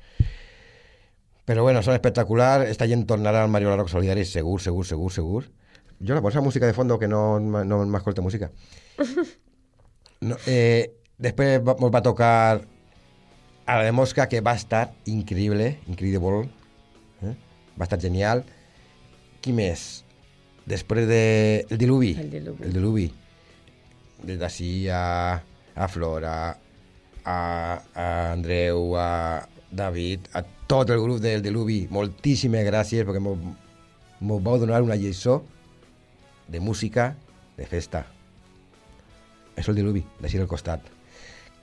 Però 1.48 1.64
bueno, 1.66 1.82
són 1.82 1.96
espectacular, 1.96 2.68
esta 2.70 2.86
gent 2.86 3.02
tornarà 3.10 3.42
al 3.42 3.50
Mario 3.50 3.74
Rock 3.74 3.90
Solidari 3.90 4.24
segur, 4.28 4.60
segur, 4.62 4.84
segur, 4.86 5.10
segur. 5.10 5.44
Jo 6.02 6.14
la 6.14 6.22
posa 6.22 6.40
música 6.40 6.66
de 6.66 6.74
fondo 6.74 6.98
que 6.98 7.08
no, 7.10 7.40
no 7.40 7.84
m'escolta 7.86 8.24
música. 8.24 8.52
No, 10.22 10.36
eh, 10.46 10.86
després 11.18 11.56
va, 11.66 11.74
va 11.74 11.98
tocar 11.98 12.60
a 13.66 13.78
la 13.78 13.82
de 13.82 13.90
Mosca, 13.90 14.28
que 14.28 14.38
va 14.40 14.54
estar 14.54 14.92
increïble, 15.10 15.78
increïble. 15.90 16.44
Eh? 17.26 17.34
Va 17.74 17.88
estar 17.88 17.98
genial. 17.98 18.44
Qui 19.42 19.50
més? 19.50 20.04
Després 20.70 21.08
de... 21.10 21.22
El 21.70 21.80
Diluvi. 21.82 22.12
El 22.22 22.30
Diluvi. 22.30 22.66
El 22.68 22.76
Diluvi. 22.76 23.06
Des 24.22 24.38
d'ací 24.38 24.86
a, 24.94 25.02
a 25.74 25.88
Flora, 25.90 26.36
a, 27.26 27.34
a 27.34 28.06
Andreu, 28.30 28.94
a 28.94 29.08
David, 29.72 30.28
a 30.36 30.44
tot 30.68 30.90
el 30.92 31.00
grup 31.00 31.20
del 31.24 31.42
Diluvi. 31.42 31.86
Moltíssimes 31.90 32.66
gràcies 32.68 33.06
perquè 33.08 33.22
mos 33.22 34.42
vau 34.44 34.58
donar 34.60 34.82
una 34.84 34.98
lliçó 35.00 35.40
de 36.48 36.60
música, 36.60 37.14
de 37.56 37.66
festa. 37.66 38.04
És 39.56 39.68
el 39.68 39.80
Diluvi, 39.80 40.04
d'ací 40.20 40.38
al 40.38 40.50
costat. 40.50 40.84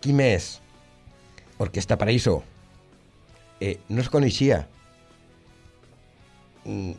Qui 0.02 0.14
més? 0.16 0.58
Orquesta 1.62 1.98
Paraíso. 2.02 2.40
Eh, 3.60 3.78
no 3.90 4.02
es 4.02 4.10
coneixia. 4.10 4.64
Mm, 6.66 6.94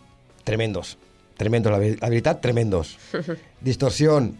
tremendos. 0.44 0.96
Tremendos, 1.40 1.72
la, 1.72 1.78
la 1.80 2.12
veritat, 2.12 2.42
tremendos. 2.44 2.98
Distorsión. 3.66 4.34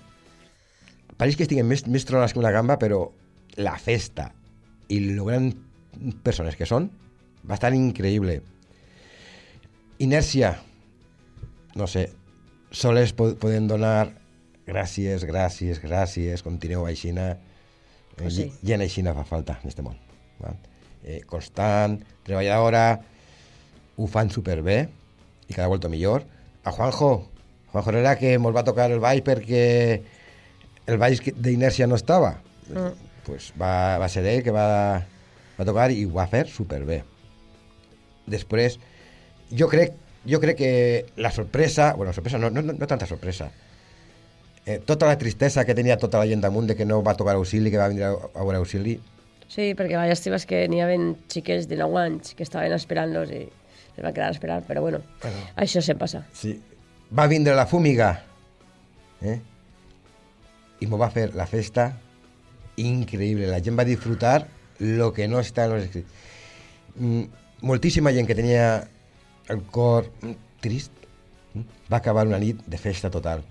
Pareix 1.17 1.37
que 1.37 1.45
estiguen 1.49 1.67
més, 1.69 1.87
més 1.89 2.07
tronats 2.09 2.33
que 2.37 2.41
una 2.41 2.53
gamba, 2.55 2.79
però 2.81 3.09
la 3.61 3.75
festa 3.81 4.31
i 4.91 5.01
lo 5.13 5.27
gran 5.27 5.51
persones 6.23 6.57
que 6.57 6.67
són 6.69 6.91
va 7.49 7.57
estar 7.57 7.73
increïble. 7.75 8.41
Inèrcia. 10.01 10.55
No 11.77 11.87
sé, 11.87 12.09
soles 12.75 13.13
po 13.17 13.31
podem 13.41 13.69
donar 13.71 14.11
gràcies, 14.67 15.25
gràcies, 15.29 15.81
gràcies, 15.83 16.43
continueu 16.47 16.87
aixina. 16.89 17.33
Eh, 17.33 17.47
Pues 18.21 18.35
sí. 18.37 18.49
Gent 18.67 18.83
aixina 18.85 19.15
fa 19.17 19.25
falta 19.25 19.59
en 19.63 19.69
este 19.71 19.81
món. 19.83 19.97
Va? 20.43 20.51
Eh, 21.05 21.23
constant, 21.27 21.95
treballadora, 22.27 23.01
ho 23.97 24.07
fan 24.11 24.29
superbé 24.31 24.83
i 25.49 25.55
cada 25.55 25.69
volta 25.73 25.89
millor. 25.89 26.27
A 26.65 26.73
Juanjo, 26.73 27.29
Juanjo 27.73 27.91
Herrera 27.91 28.17
que 28.21 28.35
ens 28.35 28.53
va 28.57 28.65
tocar 28.67 28.91
el 28.91 29.01
ball 29.01 29.23
perquè 29.25 30.03
el 30.87 30.99
que- 31.21 31.33
d'inèrcia 31.33 31.87
no 31.87 31.95
estava. 31.97 32.43
Mm. 32.69 32.93
Pues 33.25 33.53
va, 33.61 33.97
va 33.99 34.09
ser 34.09 34.27
ell 34.27 34.43
que 34.43 34.51
va, 34.51 35.07
va 35.61 35.67
tocar 35.69 35.91
i 35.93 36.05
ho 36.09 36.13
va 36.17 36.27
fer 36.31 36.47
superbé. 36.49 37.03
Després, 38.31 38.79
jo 39.53 39.69
crec, 39.69 39.95
jo 40.29 40.41
crec 40.41 40.57
que 40.59 40.71
la 41.21 41.31
sorpresa, 41.35 41.93
bueno, 41.97 42.13
sorpresa 42.17 42.39
no, 42.39 42.51
no, 42.51 42.63
no, 42.63 42.87
tanta 42.87 43.07
sorpresa, 43.07 43.51
eh, 44.67 44.79
tota 44.87 45.07
la 45.09 45.17
tristesa 45.19 45.65
que 45.65 45.75
tenia 45.75 45.97
tota 45.99 46.19
la 46.21 46.27
gent 46.31 46.43
damunt 46.45 46.69
de 46.71 46.77
que 46.79 46.85
no 46.87 47.01
va 47.03 47.17
tocar 47.19 47.35
auxili, 47.37 47.71
que 47.73 47.81
va 47.81 47.89
venir 47.89 48.05
a, 48.09 48.13
a 48.15 48.45
veure 48.45 48.61
auxili, 48.63 48.99
Sí, 49.51 49.73
perquè 49.75 49.97
la 49.99 50.05
llàstima 50.07 50.37
és 50.39 50.45
que 50.47 50.61
n'hi 50.71 50.79
havia 50.79 51.09
xiquets 51.27 51.65
de 51.67 51.75
9 51.75 51.97
anys 51.99 52.37
que 52.39 52.45
estaven 52.47 52.71
esperant-los 52.71 53.33
i 53.35 53.41
es 53.51 53.97
van 53.99 54.13
quedar 54.15 54.29
a 54.29 54.35
esperar, 54.37 54.61
però 54.63 54.79
bueno, 54.85 55.01
Bueno. 55.25 55.41
això 55.59 55.83
sempre 55.83 56.05
passa. 56.05 56.21
sí, 56.33 56.53
va 57.11 57.27
vindre 57.27 57.57
la 57.59 57.65
fúmiga 57.67 58.13
eh? 59.21 59.41
i 60.79 60.87
m'ho 60.87 61.01
va 61.03 61.11
fer 61.11 61.33
la 61.35 61.49
festa 61.51 61.89
increïble, 62.79 63.49
la 63.51 63.59
gent 63.59 63.75
va 63.75 63.83
disfrutar 63.89 64.47
lo 64.81 65.13
que 65.13 65.29
no 65.29 65.41
està 65.41 65.67
en 65.67 65.77
los 65.77 65.85
escrits. 65.85 66.09
Mm, 66.97 67.25
moltíssima 67.63 68.13
gent 68.17 68.27
que 68.27 68.35
tenia 68.35 68.89
el 69.53 69.63
cor 69.71 70.09
trist 70.65 70.93
mm, 71.55 71.93
va 71.93 72.01
acabar 72.01 72.27
una 72.27 72.41
nit 72.41 72.65
de 72.67 72.81
festa 72.81 73.11
total. 73.13 73.45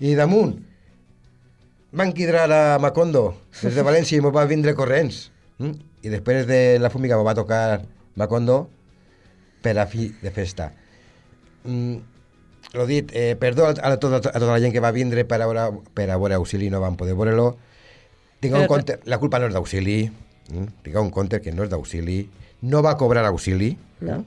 I 0.00 0.14
damunt 0.18 0.58
van 1.92 2.12
quidrar 2.16 2.50
a 2.52 2.78
Macondo 2.80 3.34
des 3.60 3.74
de 3.76 3.84
València 3.84 4.18
i 4.18 4.22
m'ho 4.24 4.32
va 4.32 4.46
vindre 4.50 4.76
corrents. 4.78 5.30
Mm? 5.58 5.74
I 6.02 6.12
després 6.12 6.46
de 6.46 6.78
la 6.82 6.90
fúmiga 6.90 7.20
va 7.20 7.36
tocar 7.38 7.82
Macondo 8.16 8.66
per 9.62 9.78
a 9.78 9.86
fi 9.86 10.10
de 10.20 10.30
festa. 10.34 10.72
Lo 12.72 12.86
dit, 12.86 13.10
eh, 13.12 13.36
perdó 13.38 13.66
a, 13.66 13.74
tota, 13.74 14.16
a 14.16 14.40
tota 14.40 14.52
la 14.52 14.60
gent 14.60 14.72
que 14.72 14.80
va 14.80 14.90
vindre 14.90 15.24
per 15.28 15.42
a 15.42 15.46
veure, 15.46 15.68
per 15.94 16.08
a 16.10 16.16
veure 16.16 16.34
Auxili, 16.40 16.70
no 16.72 16.80
van 16.80 16.96
poder 16.96 17.14
veure-lo. 17.14 17.52
Tingueu 18.40 18.64
en 18.64 18.70
compte, 18.70 18.98
la 19.04 19.20
culpa 19.22 19.38
no 19.38 19.46
és 19.46 19.54
d'Auxili? 19.54 20.10
Tingueu 20.82 21.02
en 21.04 21.10
compte 21.10 21.40
que 21.40 21.52
no 21.52 21.64
és 21.64 21.70
d'Auxili, 21.72 22.20
no 22.62 22.82
va 22.84 22.96
cobrar 23.00 23.24
Auxili, 23.26 23.74
No? 24.02 24.24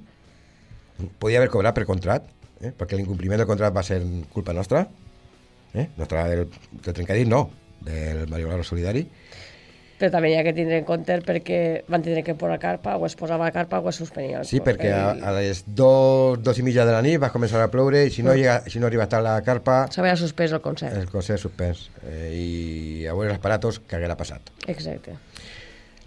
podia 1.20 1.40
haver 1.42 1.50
cobrat 1.52 1.76
per 1.76 1.86
contrat, 1.86 2.24
eh? 2.62 2.72
perquè 2.72 2.96
l'incompliment 2.96 3.42
del 3.42 3.48
contrat 3.50 3.74
va 3.76 3.84
ser 3.84 4.02
culpa 4.32 4.54
nostra, 4.56 4.86
eh? 5.76 5.90
nostra 5.98 6.28
del, 6.32 6.46
del 6.86 6.94
trencadís, 6.96 7.28
no, 7.28 7.50
del 7.84 8.28
Mario 8.32 8.48
Laro 8.54 8.64
Solidari. 8.64 9.04
Però 9.96 10.10
també 10.12 10.28
hi 10.32 10.36
ha 10.36 10.42
que 10.44 10.52
tindre 10.52 10.82
en 10.82 10.84
compte 10.88 11.16
perquè 11.24 11.58
van 11.88 12.02
tindre 12.04 12.20
que 12.28 12.34
posar 12.36 12.58
carpa, 12.60 12.98
o 13.00 13.06
es 13.08 13.14
posava 13.16 13.48
carpa 13.56 13.80
o 13.80 13.88
es 13.92 13.96
suspenia. 14.02 14.42
Sí, 14.44 14.58
cor. 14.60 14.66
perquè 14.74 14.90
a, 14.92 15.12
El- 15.14 15.22
a 15.24 15.32
les 15.38 15.62
dos, 15.68 16.42
dos 16.44 16.60
i 16.60 16.66
mitja 16.68 16.84
de 16.88 16.92
la 16.92 17.00
nit 17.06 17.16
va 17.24 17.30
començar 17.32 17.62
a 17.64 17.70
ploure 17.72 18.02
i 18.04 18.12
si 18.12 18.24
no, 18.24 18.34
llega, 18.36 18.58
si 18.68 18.80
no 18.84 18.88
arriba 18.90 19.06
a 19.06 19.08
estar 19.08 19.22
la 19.24 19.38
carpa, 19.44 19.86
S'havia 19.96 20.18
suspès 20.20 20.52
el 20.52 20.60
concert. 20.64 20.98
el 21.00 21.08
concert 21.12 21.40
suspens. 21.40 21.86
Eh, 22.04 22.28
I 22.36 23.08
a 23.08 23.14
veure 23.16 23.32
els 23.32 23.40
aparatos, 23.40 23.80
què 23.88 23.96
haguera 23.96 24.18
passat. 24.20 24.52
Exacte. 24.68 25.16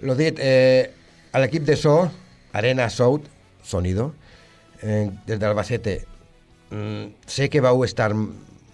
Lo 0.00 0.14
dit, 0.14 0.38
eh, 0.38 0.92
a 1.32 1.40
de 1.40 1.76
so, 1.76 2.10
Arena 2.52 2.88
Sound, 2.88 3.26
Sonido, 3.62 4.14
eh, 4.82 5.10
des 5.26 5.38
d'Albacete, 5.38 6.06
mm, 6.70 7.26
sé 7.26 7.48
que 7.50 7.60
vau 7.60 7.82
estar, 7.84 8.14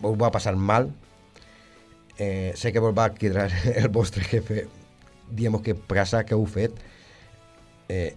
vau 0.01 0.16
va 0.16 0.31
passar 0.31 0.57
mal, 0.57 0.91
eh, 2.18 2.53
sé 2.57 2.72
que 2.72 2.79
vos 2.79 2.93
va 2.93 3.14
quedar 3.14 3.51
el 3.75 3.89
vostre 3.89 4.22
jefe, 4.25 4.68
digamos 5.31 5.62
que 5.62 5.75
casa 5.75 6.25
que 6.25 6.35
heu 6.35 6.47
eh, 7.89 8.14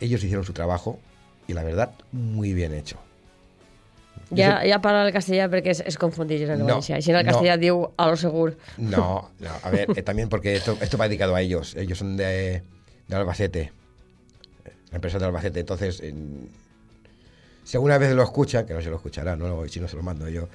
ellos 0.00 0.22
hicieron 0.22 0.44
su 0.44 0.52
trabajo 0.52 0.98
y 1.46 1.52
la 1.54 1.62
verdad, 1.62 1.94
muy 2.12 2.52
bien 2.52 2.74
hecho. 2.74 3.07
Ja, 4.34 4.60
ja 4.66 4.80
parla 4.82 5.06
el 5.06 5.12
castellà 5.12 5.48
perquè 5.48 5.70
es, 5.72 5.80
es 5.86 5.96
confundeix 5.98 6.42
en 6.42 6.50
el 6.54 6.58
No, 6.60 6.66
valencià. 6.66 7.00
Si 7.02 7.10
en 7.10 7.16
el 7.18 7.26
no. 7.26 7.32
castellà 7.32 7.56
diu 7.56 7.82
a 7.96 8.08
lo 8.10 8.16
segur. 8.16 8.56
No, 8.78 9.30
no, 9.40 9.50
a 9.62 9.70
ver, 9.70 9.88
eh, 9.96 10.02
también 10.02 10.28
porque 10.28 10.56
esto, 10.56 10.76
esto 10.80 10.98
va 10.98 11.08
dedicado 11.08 11.34
a 11.34 11.40
ellos. 11.40 11.74
Ellos 11.76 11.98
son 11.98 12.16
de, 12.16 12.62
de 13.08 13.16
Albacete, 13.16 13.72
la 14.90 14.96
empresa 14.96 15.18
de 15.18 15.24
Albacete. 15.26 15.60
Entonces, 15.60 16.00
en- 16.00 16.48
si 17.64 17.76
alguna 17.76 17.98
vez 17.98 18.14
lo 18.14 18.22
escuchan, 18.22 18.64
que 18.66 18.72
no 18.74 18.80
se 18.80 18.88
lo 18.90 18.96
escuchará, 18.96 19.36
no 19.36 19.68
si 19.68 19.78
no 19.80 19.88
se 19.88 19.96
lo 19.96 20.02
mando 20.02 20.28
yo, 20.28 20.48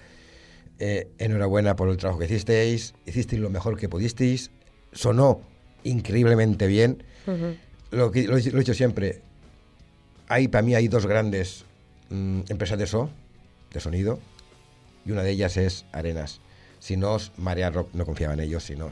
eh, 0.79 1.07
enhorabuena 1.19 1.75
por 1.75 1.89
el 1.89 1.97
trabajo 1.97 2.17
que 2.19 2.25
hicisteis, 2.25 2.95
hicisteis 3.05 3.39
lo 3.41 3.49
mejor 3.51 3.77
que 3.77 3.87
pudisteis, 3.87 4.49
sonó 4.91 5.41
increíblemente 5.83 6.65
bien. 6.65 7.03
Ujú. 7.27 7.55
Lo, 7.91 8.11
que, 8.11 8.23
lo, 8.23 8.37
he- 8.37 8.49
lo 8.51 8.57
he 8.57 8.59
dicho 8.61 8.73
siempre, 8.73 9.21
hay 10.27 10.47
para 10.47 10.63
mí 10.63 10.73
hay 10.73 10.87
dos 10.87 11.05
grandes 11.05 11.65
mm, 12.09 12.41
empresas 12.49 12.79
de 12.79 12.87
so, 12.87 13.09
de 13.73 13.79
sonido, 13.79 14.19
y 15.05 15.11
una 15.11 15.23
de 15.23 15.31
ellas 15.31 15.57
es 15.57 15.85
Arenas. 15.91 16.39
Si 16.79 16.97
no, 16.97 17.17
Marea 17.37 17.69
Rock 17.69 17.89
no 17.93 18.05
confiaba 18.05 18.33
en 18.33 18.41
ellos, 18.41 18.63
si 18.63 18.75
no, 18.75 18.89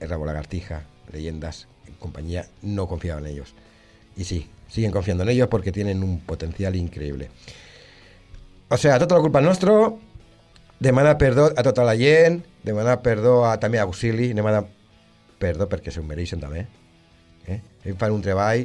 el 0.00 0.08
Rabo 0.08 0.26
Lagartija, 0.26 0.84
Leyendas, 1.12 1.68
compañía, 1.98 2.46
no 2.62 2.86
confiaba 2.86 3.20
en 3.20 3.26
ellos. 3.26 3.54
Y 4.16 4.24
sí, 4.24 4.48
siguen 4.68 4.92
confiando 4.92 5.22
en 5.24 5.30
ellos 5.30 5.48
porque 5.48 5.72
tienen 5.72 6.02
un 6.02 6.20
potencial 6.20 6.76
increíble. 6.76 7.30
O 8.68 8.76
sea, 8.76 8.98
tota 8.98 9.16
la 9.16 9.22
culpa 9.22 9.40
és 9.42 9.46
nostra, 9.46 9.74
demanar 10.80 11.18
perdó 11.20 11.50
a 11.54 11.62
tota 11.62 11.84
la 11.84 11.94
gent, 11.96 12.42
demanar 12.64 13.02
perdó 13.04 13.44
a, 13.46 13.58
també 13.60 13.78
a 13.78 13.84
Auxili, 13.84 14.32
demanar 14.34 14.64
perdó 15.38 15.68
perquè 15.68 15.92
s'ho 15.92 16.02
mereixen 16.02 16.40
també. 16.42 16.64
Eh? 17.46 17.60
Ells 17.84 18.00
fan 18.00 18.16
un 18.16 18.24
treball 18.24 18.64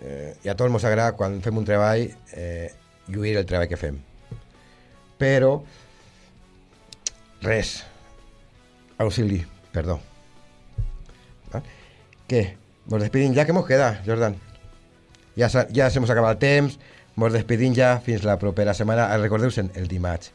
eh, 0.00 0.34
a 0.48 0.56
tots 0.56 0.72
ens 0.72 0.86
agrada 0.88 1.14
quan 1.18 1.38
fem 1.44 1.60
un 1.60 1.68
treball 1.68 2.08
eh, 2.32 2.72
el 3.10 3.46
treball 3.46 3.68
que 3.68 3.76
fem. 3.76 4.00
Però 5.20 5.60
res, 7.44 7.84
auxili, 8.98 9.44
perdó. 9.72 10.00
¿Va? 11.54 11.62
¿Qué? 12.26 12.56
Nos 12.86 13.00
despedimos 13.02 13.36
ya 13.36 13.44
que 13.44 13.50
hemos 13.52 13.66
quedado, 13.66 13.96
Jordan. 14.06 14.36
Sa- 15.48 15.68
ya 15.68 15.90
se 15.90 16.00
nos 16.00 16.10
acaba 16.10 16.30
el 16.32 16.38
temps. 16.38 16.78
Mos 17.16 17.32
despedim 17.32 17.74
ja 17.74 17.98
fins 18.00 18.24
la 18.24 18.38
propera 18.38 18.72
setmana. 18.74 19.08
Recordeu-se'n 19.18 19.70
el 19.74 19.88
dimarts. 19.88 20.32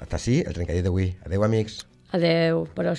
Hasta 0.00 0.16
així, 0.16 0.40
el 0.46 0.54
trencadit 0.56 0.84
d'avui. 0.86 1.10
Adeu, 1.26 1.44
amics. 1.44 1.82
Adeu, 2.16 2.66
bona 2.76 2.94